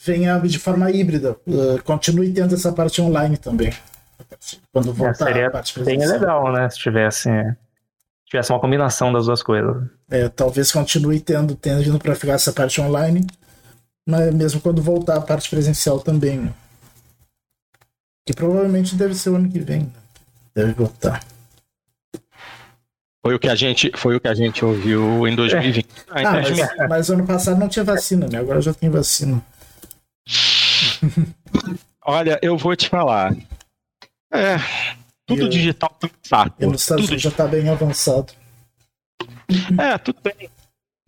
venha 0.06 0.38
de 0.39 0.60
forma 0.60 0.91
híbrida. 0.91 1.38
continue 1.84 2.32
tendo 2.34 2.56
essa 2.56 2.72
parte 2.72 3.01
online 3.01 3.38
também. 3.38 3.74
Quando 4.72 4.89
é, 4.89 4.93
voltar 4.93 5.30
é, 5.30 5.34
seria 5.34 5.47
a 5.47 5.51
parte 5.51 5.74
presencial. 5.74 6.10
bem 6.10 6.20
legal, 6.20 6.51
né? 6.51 6.70
Se 6.70 6.78
tivesse, 6.80 7.30
tivesse 8.26 8.51
uma 8.51 8.60
combinação 8.60 9.14
das 9.14 9.26
duas 9.26 9.41
coisas. 9.41 9.84
É, 10.10 10.28
talvez 10.28 10.72
continue 10.72 11.20
tendo, 11.20 11.56
tendo 11.56 11.82
vindo 11.82 11.99
para 11.99 12.16
ficar 12.16 12.34
essa 12.34 12.51
parte 12.51 12.82
online 12.82 13.26
mas 14.06 14.34
mesmo 14.34 14.62
quando 14.62 14.82
voltar 14.82 15.18
a 15.18 15.22
parte 15.22 15.49
presencial 15.49 15.99
também. 15.99 16.38
Né? 16.38 16.54
Que 18.26 18.34
provavelmente 18.34 18.95
deve 18.95 19.15
ser 19.15 19.30
o 19.30 19.36
ano 19.36 19.49
que 19.49 19.59
vem. 19.59 19.82
Né? 19.82 19.91
Deve 20.55 20.74
voltar. 20.74 21.24
Foi 23.26 23.36
o 23.36 23.39
que 23.39 23.47
a 23.47 23.55
gente, 23.55 23.91
foi 23.95 24.17
o 24.17 24.19
que 24.19 24.28
a 24.28 24.34
gente 24.34 24.65
ouviu 24.65 25.26
em 25.28 25.36
2020. 25.36 25.86
É. 25.86 25.89
Ah, 26.09 26.30
ah 26.30 26.32
mas, 26.34 26.89
mas, 26.89 27.09
ano 27.09 27.26
passado 27.26 27.57
não 27.57 27.69
tinha 27.69 27.86
vacina, 27.86 28.28
né? 28.28 28.38
Agora 28.38 28.61
já 28.61 28.74
tem 28.74 28.89
vacina. 28.89 29.41
Olha, 32.05 32.38
eu 32.41 32.57
vou 32.57 32.76
te 32.76 32.89
falar. 32.89 33.34
É, 34.32 34.57
tudo 35.26 35.43
eu, 35.43 35.49
digital 35.49 35.89
tá 35.99 36.09
saco. 36.21 36.55
E 36.59 36.65
nos 36.65 36.82
Estados 36.82 37.05
Unidos 37.05 37.24
já 37.24 37.32
tá 37.32 37.47
bem 37.47 37.69
avançado. 37.69 38.34
É, 39.80 39.97
tudo 39.97 40.19
bem. 40.21 40.49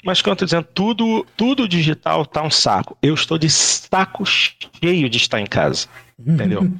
Mas 0.05 0.21
como 0.21 0.33
eu 0.33 0.37
tô 0.37 0.45
dizendo, 0.45 0.67
tudo, 0.73 1.25
tudo 1.35 1.67
digital 1.67 2.25
tá 2.25 2.43
um 2.43 2.51
saco. 2.51 2.97
Eu 3.01 3.13
estou 3.13 3.37
de 3.37 3.49
saco 3.49 4.23
cheio 4.25 5.09
de 5.09 5.17
estar 5.17 5.41
em 5.41 5.45
casa. 5.45 5.87
Entendeu? 6.17 6.71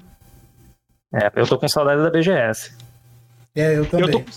É, 1.16 1.32
eu 1.36 1.48
tô 1.48 1.58
com 1.58 1.68
saudade 1.68 2.02
da 2.04 2.10
BGS. 2.10 2.74
É, 3.56 3.78
eu 3.78 3.86
também. 3.86 4.08
Eu 4.08 4.12
tô, 4.12 4.32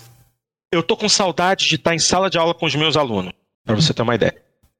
eu 0.71 0.83
tô 0.83 0.95
com 0.95 1.09
saudade 1.09 1.67
de 1.67 1.75
estar 1.75 1.93
em 1.93 1.99
sala 1.99 2.29
de 2.29 2.37
aula 2.37 2.53
com 2.53 2.65
os 2.65 2.73
meus 2.73 2.95
alunos, 2.95 3.33
para 3.65 3.75
você 3.75 3.93
ter 3.93 4.01
uma 4.01 4.15
ideia. 4.15 4.35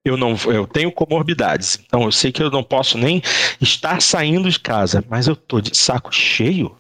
Eu 0.06 0.16
não, 0.16 0.34
eu 0.48 0.66
tenho 0.66 0.92
comorbidades, 0.94 1.78
então 1.86 2.04
eu 2.04 2.12
sei 2.12 2.32
que 2.32 2.42
eu 2.42 2.50
não 2.50 2.64
posso 2.64 2.98
nem 2.98 3.22
estar 3.60 4.02
saindo 4.02 4.50
de 4.50 4.60
casa, 4.60 5.04
mas 5.10 5.28
eu 5.28 5.36
tô 5.36 5.60
de 5.60 5.78
saco 5.78 6.10
cheio, 6.14 6.74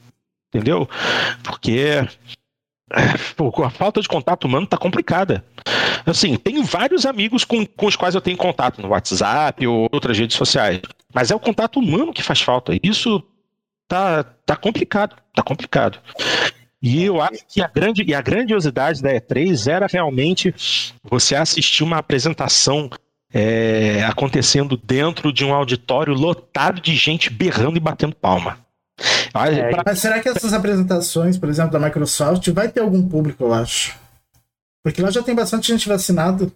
entendeu? 0.47 0.87
Porque 1.43 2.07
Pô, 3.35 3.51
a 3.63 3.69
falta 3.69 4.01
de 4.01 4.07
contato 4.07 4.45
humano 4.45 4.67
tá 4.67 4.77
complicada. 4.77 5.43
Assim, 6.05 6.35
tenho 6.37 6.63
vários 6.63 7.05
amigos 7.05 7.43
com, 7.43 7.65
com 7.65 7.85
os 7.85 7.95
quais 7.95 8.15
eu 8.15 8.21
tenho 8.21 8.37
contato 8.37 8.81
no 8.81 8.89
WhatsApp 8.89 9.65
ou 9.67 9.87
outras 9.91 10.17
redes 10.17 10.35
sociais. 10.35 10.81
Mas 11.13 11.31
é 11.31 11.35
o 11.35 11.39
contato 11.39 11.79
humano 11.79 12.13
que 12.13 12.23
faz 12.23 12.41
falta. 12.41 12.77
Isso 12.81 13.23
tá, 13.89 14.23
tá 14.45 14.55
complicado. 14.55 15.17
Tá 15.35 15.43
complicado. 15.43 15.99
E 16.81 17.03
eu 17.03 17.21
acho 17.21 17.43
que 17.47 17.61
a, 17.61 17.67
grande, 17.67 18.03
e 18.03 18.13
a 18.13 18.21
grandiosidade 18.21 19.01
da 19.01 19.11
E3 19.11 19.69
era 19.69 19.87
realmente 19.87 20.55
você 21.03 21.35
assistir 21.35 21.83
uma 21.83 21.97
apresentação 21.97 22.89
é, 23.33 24.03
acontecendo 24.05 24.77
dentro 24.77 25.33
de 25.33 25.43
um 25.43 25.53
auditório 25.53 26.13
lotado 26.13 26.79
de 26.79 26.95
gente 26.95 27.29
berrando 27.29 27.77
e 27.77 27.81
batendo 27.81 28.15
palma. 28.15 28.57
É, 29.33 29.83
Mas 29.85 29.99
será 29.99 30.19
que 30.19 30.29
essas 30.29 30.53
apresentações, 30.53 31.37
por 31.37 31.49
exemplo, 31.49 31.71
da 31.71 31.79
Microsoft, 31.79 32.47
vai 32.49 32.69
ter 32.69 32.81
algum 32.81 33.07
público, 33.07 33.43
eu 33.43 33.53
acho? 33.53 33.95
Porque 34.83 35.01
lá 35.01 35.11
já 35.11 35.21
tem 35.21 35.35
bastante 35.35 35.67
gente 35.67 35.87
vacinada. 35.87 36.51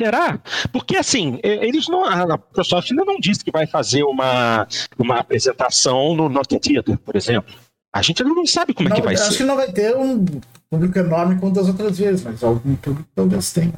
Será? 0.00 0.38
Porque 0.72 0.96
assim, 0.96 1.38
eles 1.42 1.88
não. 1.88 2.04
A 2.04 2.26
Microsoft 2.26 2.90
ainda 2.90 3.04
não 3.04 3.18
disse 3.18 3.42
que 3.42 3.50
vai 3.50 3.66
fazer 3.66 4.02
uma, 4.02 4.68
uma 4.98 5.20
apresentação 5.20 6.14
no 6.14 6.28
Nokia 6.28 6.60
Theater, 6.60 6.98
por 6.98 7.16
exemplo. 7.16 7.54
A 7.92 8.02
gente 8.02 8.22
ainda 8.22 8.34
não 8.34 8.44
sabe 8.44 8.74
como 8.74 8.90
não, 8.90 8.96
é 8.96 9.00
que 9.00 9.04
vai 9.04 9.14
acho 9.14 9.22
ser. 9.22 9.28
Acho 9.30 9.38
que 9.38 9.44
não 9.44 9.56
vai 9.56 9.72
ter 9.72 9.96
um 9.96 10.22
público 10.68 10.98
enorme 10.98 11.40
como 11.40 11.52
das 11.52 11.66
outras 11.66 11.98
vezes, 11.98 12.22
mas 12.22 12.44
algum 12.44 12.76
público 12.76 13.08
talvez 13.14 13.52
tenha. 13.52 13.72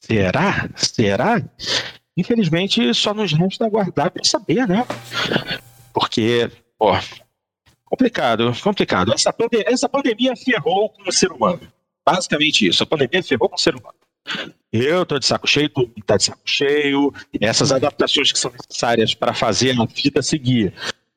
Será? 0.00 0.68
Será? 0.76 1.42
Infelizmente, 2.16 2.94
só 2.94 3.12
nos 3.12 3.32
resta 3.32 3.66
aguardar 3.66 4.12
para 4.12 4.24
saber, 4.24 4.68
né? 4.68 4.86
Porque, 5.92 6.50
pô, 6.78 6.92
complicado, 7.84 8.52
complicado. 8.62 9.12
Essa, 9.12 9.32
pande 9.32 9.64
essa 9.66 9.88
pandemia 9.88 10.34
ferrou 10.36 10.90
com 10.90 11.08
o 11.08 11.12
ser 11.12 11.32
humano. 11.32 11.60
Basicamente 12.06 12.68
isso. 12.68 12.84
A 12.84 12.86
pandemia 12.86 13.22
ferrou 13.22 13.48
com 13.48 13.56
o 13.56 13.58
ser 13.58 13.74
humano. 13.74 13.98
Eu 14.72 15.06
tô 15.06 15.18
de 15.18 15.24
saco 15.24 15.46
cheio, 15.46 15.68
tu 15.70 15.90
tá 16.04 16.16
de 16.16 16.24
saco 16.24 16.42
cheio. 16.44 17.12
Essas 17.40 17.72
adaptações 17.72 18.30
que 18.30 18.38
são 18.38 18.52
necessárias 18.52 19.14
para 19.14 19.32
fazer 19.32 19.80
a 19.80 19.84
vida 19.86 20.22
seguir 20.22 20.74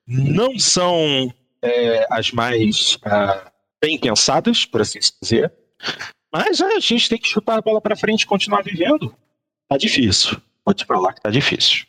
não 0.08 0.58
são 0.58 1.34
é, 1.62 2.08
as 2.10 2.32
mais 2.32 2.98
ah, 3.04 3.52
bem 3.82 4.00
pensadas, 4.00 4.66
por 4.66 4.82
assim 4.82 5.00
dizer. 5.22 5.52
Mas 6.34 6.62
a 6.62 6.80
gente 6.80 7.10
tem 7.10 7.18
que 7.18 7.28
chutar 7.28 7.58
a 7.58 7.62
bola 7.62 7.82
para 7.82 7.96
frente 7.96 8.22
e 8.22 8.28
continuar 8.28 8.64
vivendo. 8.64 9.14
Tá 9.68 9.78
difícil. 9.78 10.42
Vou 10.66 10.74
te 10.74 10.86
falar 10.86 11.14
que 11.14 11.22
tá 11.22 11.30
difícil. 11.30 11.86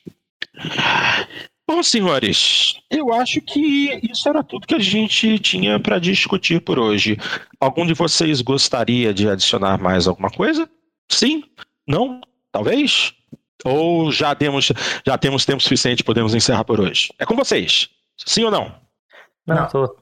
Bom, 1.67 1.83
senhores, 1.83 2.75
eu 2.91 3.13
acho 3.13 3.41
que 3.41 4.01
isso 4.11 4.29
era 4.29 4.43
tudo 4.43 4.67
que 4.67 4.75
a 4.75 4.81
gente 4.81 5.39
tinha 5.39 5.79
para 5.79 5.99
discutir 5.99 6.61
por 6.61 6.79
hoje. 6.79 7.17
Algum 7.61 7.87
de 7.87 7.95
vocês 7.95 8.43
gostaria 8.43 9.15
de 9.15 9.29
adicionar 9.29 9.81
mais 9.81 10.09
alguma 10.09 10.31
coisa? 10.31 10.69
Sim? 11.15 11.45
Não? 11.87 12.21
Talvez? 12.51 13.15
Ou 13.65 14.11
já 14.11 14.35
temos, 14.35 14.73
já 15.07 15.17
temos 15.17 15.45
tempo 15.45 15.63
suficiente 15.63 16.03
podemos 16.03 16.35
encerrar 16.35 16.65
por 16.65 16.81
hoje? 16.81 17.13
É 17.19 17.25
com 17.25 17.37
vocês. 17.37 17.89
Sim 18.17 18.45
ou 18.45 18.51
não? 18.51 18.75
Não, 19.47 19.69
tô... 19.69 19.97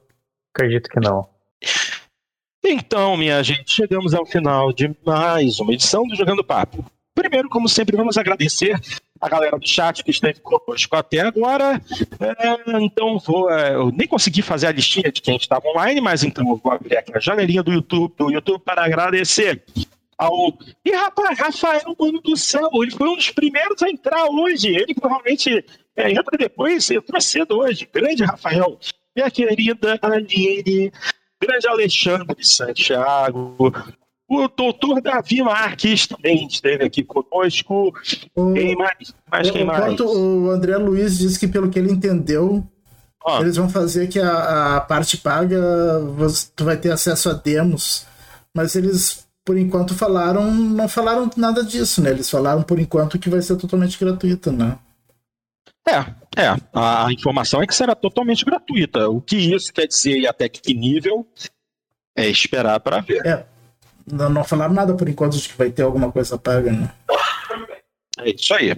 acredito 0.53 0.89
que 0.89 0.99
não. 0.99 1.27
Então, 2.63 3.17
minha 3.17 3.41
gente, 3.43 3.71
chegamos 3.71 4.13
ao 4.13 4.25
final 4.25 4.71
de 4.71 4.95
mais 5.05 5.59
uma 5.59 5.73
edição 5.73 6.07
do 6.07 6.15
Jogando 6.15 6.43
Papo. 6.43 6.85
Primeiro, 7.13 7.49
como 7.49 7.67
sempre, 7.67 7.97
vamos 7.97 8.17
agradecer 8.17 8.79
a 9.19 9.29
galera 9.29 9.57
do 9.57 9.67
chat 9.67 10.03
que 10.03 10.11
esteve 10.11 10.39
conosco 10.39 10.95
até 10.95 11.19
agora. 11.19 11.81
É, 12.19 12.79
então, 12.81 13.19
vou, 13.19 13.49
é, 13.51 13.75
eu 13.75 13.91
nem 13.91 14.07
consegui 14.07 14.41
fazer 14.41 14.67
a 14.67 14.71
listinha 14.71 15.11
de 15.11 15.21
quem 15.21 15.35
estava 15.35 15.67
online, 15.67 16.01
mas 16.01 16.23
então 16.23 16.47
eu 16.47 16.57
vou 16.57 16.71
abrir 16.71 16.97
aqui 16.97 17.11
a 17.15 17.19
janelinha 17.19 17.61
do 17.61 17.71
YouTube, 17.71 18.13
do 18.17 18.31
YouTube 18.31 18.61
para 18.63 18.85
agradecer 18.85 19.63
ao. 20.21 20.53
E 20.85 20.91
rapaz, 20.91 21.39
Rafael, 21.39 21.95
mano 21.99 22.21
do 22.21 22.37
céu, 22.37 22.69
ele 22.75 22.91
foi 22.91 23.09
um 23.09 23.15
dos 23.15 23.31
primeiros 23.31 23.81
a 23.81 23.89
entrar 23.89 24.25
hoje. 24.27 24.67
Ele 24.67 24.93
provavelmente 24.93 25.65
é, 25.95 26.11
entra 26.11 26.37
depois, 26.37 26.89
entrou 26.91 27.19
cedo 27.19 27.57
hoje. 27.57 27.89
Grande 27.91 28.23
Rafael. 28.23 28.79
Minha 29.15 29.31
querida 29.31 29.99
Aline, 30.01 30.91
grande 31.41 31.67
Alexandre 31.67 32.45
Santiago, 32.45 33.73
o 34.29 34.47
doutor 34.47 35.01
Davi 35.01 35.41
Marques 35.41 36.07
também 36.07 36.47
esteve 36.47 36.85
aqui 36.85 37.03
conosco. 37.03 37.93
O, 38.33 38.53
quem 38.53 38.77
mais? 38.77 39.13
mais 39.29 39.51
quem 39.51 39.65
mais? 39.65 39.99
O 39.99 40.49
André 40.49 40.77
Luiz 40.77 41.17
disse 41.17 41.37
que, 41.37 41.49
pelo 41.49 41.69
que 41.69 41.77
ele 41.77 41.91
entendeu, 41.91 42.65
eles 43.41 43.57
vão 43.57 43.67
fazer 43.67 44.07
que 44.07 44.19
a, 44.19 44.77
a 44.77 44.81
parte 44.81 45.17
paga 45.17 45.99
você, 46.15 46.47
tu 46.55 46.63
vai 46.63 46.77
ter 46.77 46.91
acesso 46.91 47.29
a 47.29 47.33
demos. 47.33 48.07
Mas 48.55 48.75
eles, 48.75 49.27
por 49.45 49.57
enquanto, 49.57 49.95
falaram. 49.95 50.51
Não 50.53 50.87
falaram 50.87 51.29
nada 51.35 51.63
disso, 51.63 52.01
né? 52.01 52.11
Eles 52.11 52.29
falaram 52.29 52.63
por 52.63 52.79
enquanto 52.79 53.19
que 53.19 53.29
vai 53.29 53.41
ser 53.41 53.55
totalmente 53.57 53.97
gratuito, 53.99 54.51
né? 54.51 54.77
É, 55.87 56.41
é. 56.41 56.55
A 56.73 57.11
informação 57.11 57.61
é 57.61 57.67
que 57.67 57.75
será 57.75 57.95
totalmente 57.95 58.45
gratuita. 58.45 59.09
O 59.09 59.21
que 59.21 59.35
isso 59.35 59.73
quer 59.73 59.87
dizer 59.87 60.17
e 60.17 60.27
até 60.27 60.47
que 60.47 60.73
nível 60.73 61.27
é 62.15 62.27
esperar 62.27 62.79
para 62.79 63.01
ver. 63.01 63.25
É. 63.25 63.45
Não, 64.05 64.29
não 64.29 64.43
falaram 64.43 64.73
nada 64.73 64.93
por 64.93 65.07
enquanto 65.07 65.37
de 65.37 65.49
que 65.49 65.57
vai 65.57 65.71
ter 65.71 65.83
alguma 65.83 66.11
coisa 66.11 66.37
paga, 66.37 66.71
né? 66.71 66.91
É 68.19 68.29
isso 68.31 68.53
aí. 68.53 68.75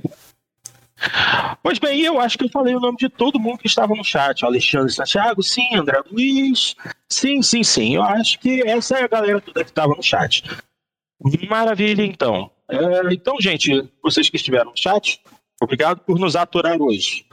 Pois 1.62 1.80
bem, 1.80 2.01
eu 2.01 2.20
acho 2.20 2.38
que 2.38 2.45
eu 2.45 2.49
falei 2.49 2.76
o 2.76 2.80
nome 2.80 2.97
de 2.97 3.10
todo 3.10 3.39
mundo 3.39 3.60
que 3.60 3.68
estava 3.68 3.95
no 3.95 4.04
chat. 4.04 4.43
Alexandre 4.43 4.91
Santiago, 4.91 5.41
sim, 5.41 5.76
André 5.76 6.01
Luiz, 6.12 6.76
sim, 7.10 7.41
sim, 7.41 7.64
sim. 7.64 7.95
Eu 7.95 8.04
acho 8.04 8.39
que 8.39 8.62
essa 8.68 8.97
é 8.97 9.04
a 9.04 9.08
galera 9.08 9.41
toda 9.41 9.64
que 9.64 9.72
estava 9.72 9.93
no 9.95 10.04
chat. 10.04 10.43
Maravilha, 11.49 12.04
então. 12.04 12.51
É, 12.70 13.14
então, 13.14 13.36
gente, 13.39 13.89
vocês 14.01 14.30
que 14.30 14.36
estiveram 14.36 14.72
no 14.72 14.78
chat, 14.78 15.22
obrigado 15.62 15.99
por 15.99 16.20
nos 16.20 16.36
aturar 16.36 16.82
hoje. 16.82 17.26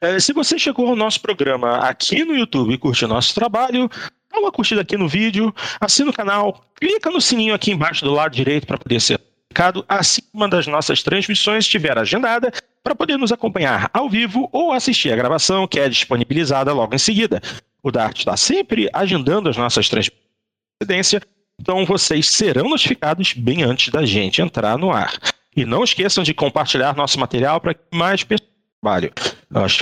É, 0.00 0.20
se 0.20 0.32
você 0.32 0.58
chegou 0.58 0.88
ao 0.88 0.96
nosso 0.96 1.20
programa 1.20 1.78
aqui 1.78 2.24
no 2.24 2.36
YouTube 2.36 2.72
e 2.72 2.78
curte 2.78 3.04
o 3.04 3.08
nosso 3.08 3.34
trabalho, 3.34 3.88
dá 4.30 4.38
uma 4.38 4.52
curtida 4.52 4.82
aqui 4.82 4.96
no 4.96 5.08
vídeo, 5.08 5.54
assina 5.80 6.10
o 6.10 6.14
canal, 6.14 6.64
clica 6.74 7.10
no 7.10 7.20
sininho 7.20 7.54
aqui 7.54 7.72
embaixo 7.72 8.04
do 8.04 8.12
lado 8.12 8.34
direito 8.34 8.66
para 8.66 8.78
poder 8.78 9.00
ser 9.00 9.18
notificado 9.18 9.84
assim 9.88 10.20
que 10.20 10.28
uma 10.34 10.48
das 10.48 10.66
nossas 10.66 11.02
transmissões 11.02 11.64
estiver 11.64 11.96
agendada 11.96 12.52
para 12.84 12.94
poder 12.94 13.16
nos 13.16 13.32
acompanhar 13.32 13.90
ao 13.94 14.10
vivo 14.10 14.46
ou 14.52 14.70
assistir 14.70 15.10
a 15.10 15.16
gravação 15.16 15.66
que 15.66 15.80
é 15.80 15.88
disponibilizada 15.88 16.70
logo 16.74 16.94
em 16.94 16.98
seguida. 16.98 17.40
O 17.82 17.90
Dart 17.90 18.18
está 18.18 18.36
sempre 18.36 18.90
agendando 18.92 19.48
as 19.48 19.56
nossas 19.56 19.88
transmissões, 19.88 21.24
então 21.58 21.86
vocês 21.86 22.28
serão 22.28 22.68
notificados 22.68 23.32
bem 23.32 23.62
antes 23.62 23.88
da 23.88 24.04
gente 24.04 24.42
entrar 24.42 24.76
no 24.76 24.92
ar. 24.92 25.18
E 25.56 25.64
não 25.64 25.82
esqueçam 25.82 26.22
de 26.22 26.34
compartilhar 26.34 26.94
nosso 26.94 27.18
material 27.18 27.60
para 27.60 27.72
que 27.72 27.80
mais 27.92 28.22
pessoas 28.22 28.50
trabalhem. 28.82 29.10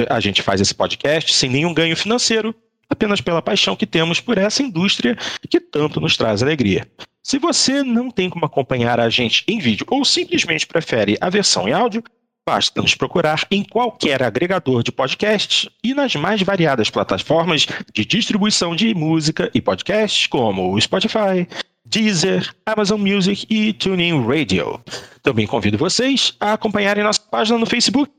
A 0.09 0.21
gente 0.21 0.41
faz 0.41 0.61
esse 0.61 0.75
podcast 0.75 1.33
sem 1.35 1.51
nenhum 1.51 1.75
ganho 1.75 1.97
financeiro, 1.97 2.55
apenas 2.89 3.21
pela 3.21 3.43
paixão 3.43 3.75
que 3.75 3.87
temos 3.87 4.21
por 4.21 4.39
essa 4.39 4.63
indústria 4.63 5.17
que 5.49 5.59
tanto 5.59 6.01
nos 6.01 6.17
traz 6.17 6.43
alegria. 6.43 6.87
Se 7.23 7.39
você 7.39 7.83
não 7.83 8.11
tem 8.11 8.29
como 8.29 8.45
acompanhar 8.45 9.01
a 9.01 9.09
gente 9.09 9.45
em 9.49 9.59
vídeo 9.59 9.87
ou 9.91 10.05
simplesmente 10.05 10.67
prefere 10.67 11.17
a 11.21 11.31
versão 11.31 11.69
em 11.69 11.73
áudio, 11.73 12.05
basta 12.47 12.83
nos 12.83 12.95
procurar 12.95 13.47
em 13.51 13.63
qualquer 13.63 14.23
agregador 14.23 14.83
de 14.83 14.91
podcasts 14.91 15.69
e 15.83 15.95
nas 15.95 16.15
mais 16.15 16.43
variadas 16.43 16.91
plataformas 16.91 17.67
de 17.93 18.05
distribuição 18.05 18.75
de 18.75 18.95
música 18.95 19.51
e 19.55 19.61
podcasts, 19.61 20.27
como 20.27 20.73
o 20.73 20.81
Spotify, 20.81 21.47
Deezer, 21.85 22.53
Amazon 22.67 23.01
Music 23.01 23.47
e 23.49 23.73
TuneIn 23.73 24.27
Radio. 24.27 24.81
Também 25.23 25.47
convido 25.47 25.79
vocês 25.79 26.35
a 26.41 26.55
acompanharem 26.55 27.05
nossa 27.05 27.21
página 27.21 27.59
no 27.59 27.67
Facebook 27.67 28.11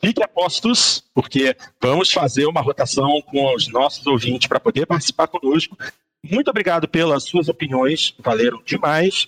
fique 0.00 0.22
a 0.22 0.28
postos, 0.28 1.02
porque 1.12 1.56
vamos 1.82 2.12
fazer 2.12 2.46
uma 2.46 2.60
rotação 2.60 3.20
com 3.22 3.52
os 3.56 3.66
nossos 3.66 4.06
ouvintes 4.06 4.46
para 4.46 4.60
poder 4.60 4.86
participar 4.86 5.26
conosco. 5.26 5.76
Muito 6.24 6.48
obrigado 6.48 6.86
pelas 6.86 7.24
suas 7.24 7.48
opiniões, 7.48 8.14
valeram 8.20 8.62
demais. 8.64 9.26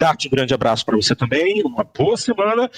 Dar-te 0.00 0.28
um 0.28 0.30
grande 0.30 0.54
abraço 0.54 0.84
para 0.84 0.96
você 0.96 1.16
também, 1.16 1.62
uma 1.64 1.82
boa 1.82 2.16
semana 2.16 2.70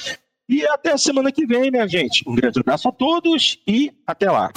e 0.48 0.66
até 0.66 0.92
a 0.92 0.98
semana 0.98 1.32
que 1.32 1.46
vem, 1.46 1.70
minha 1.70 1.86
gente. 1.86 2.22
Um 2.28 2.34
grande 2.34 2.60
abraço 2.60 2.88
a 2.88 2.92
todos 2.92 3.58
e 3.66 3.92
até 4.06 4.30
lá. 4.30 4.50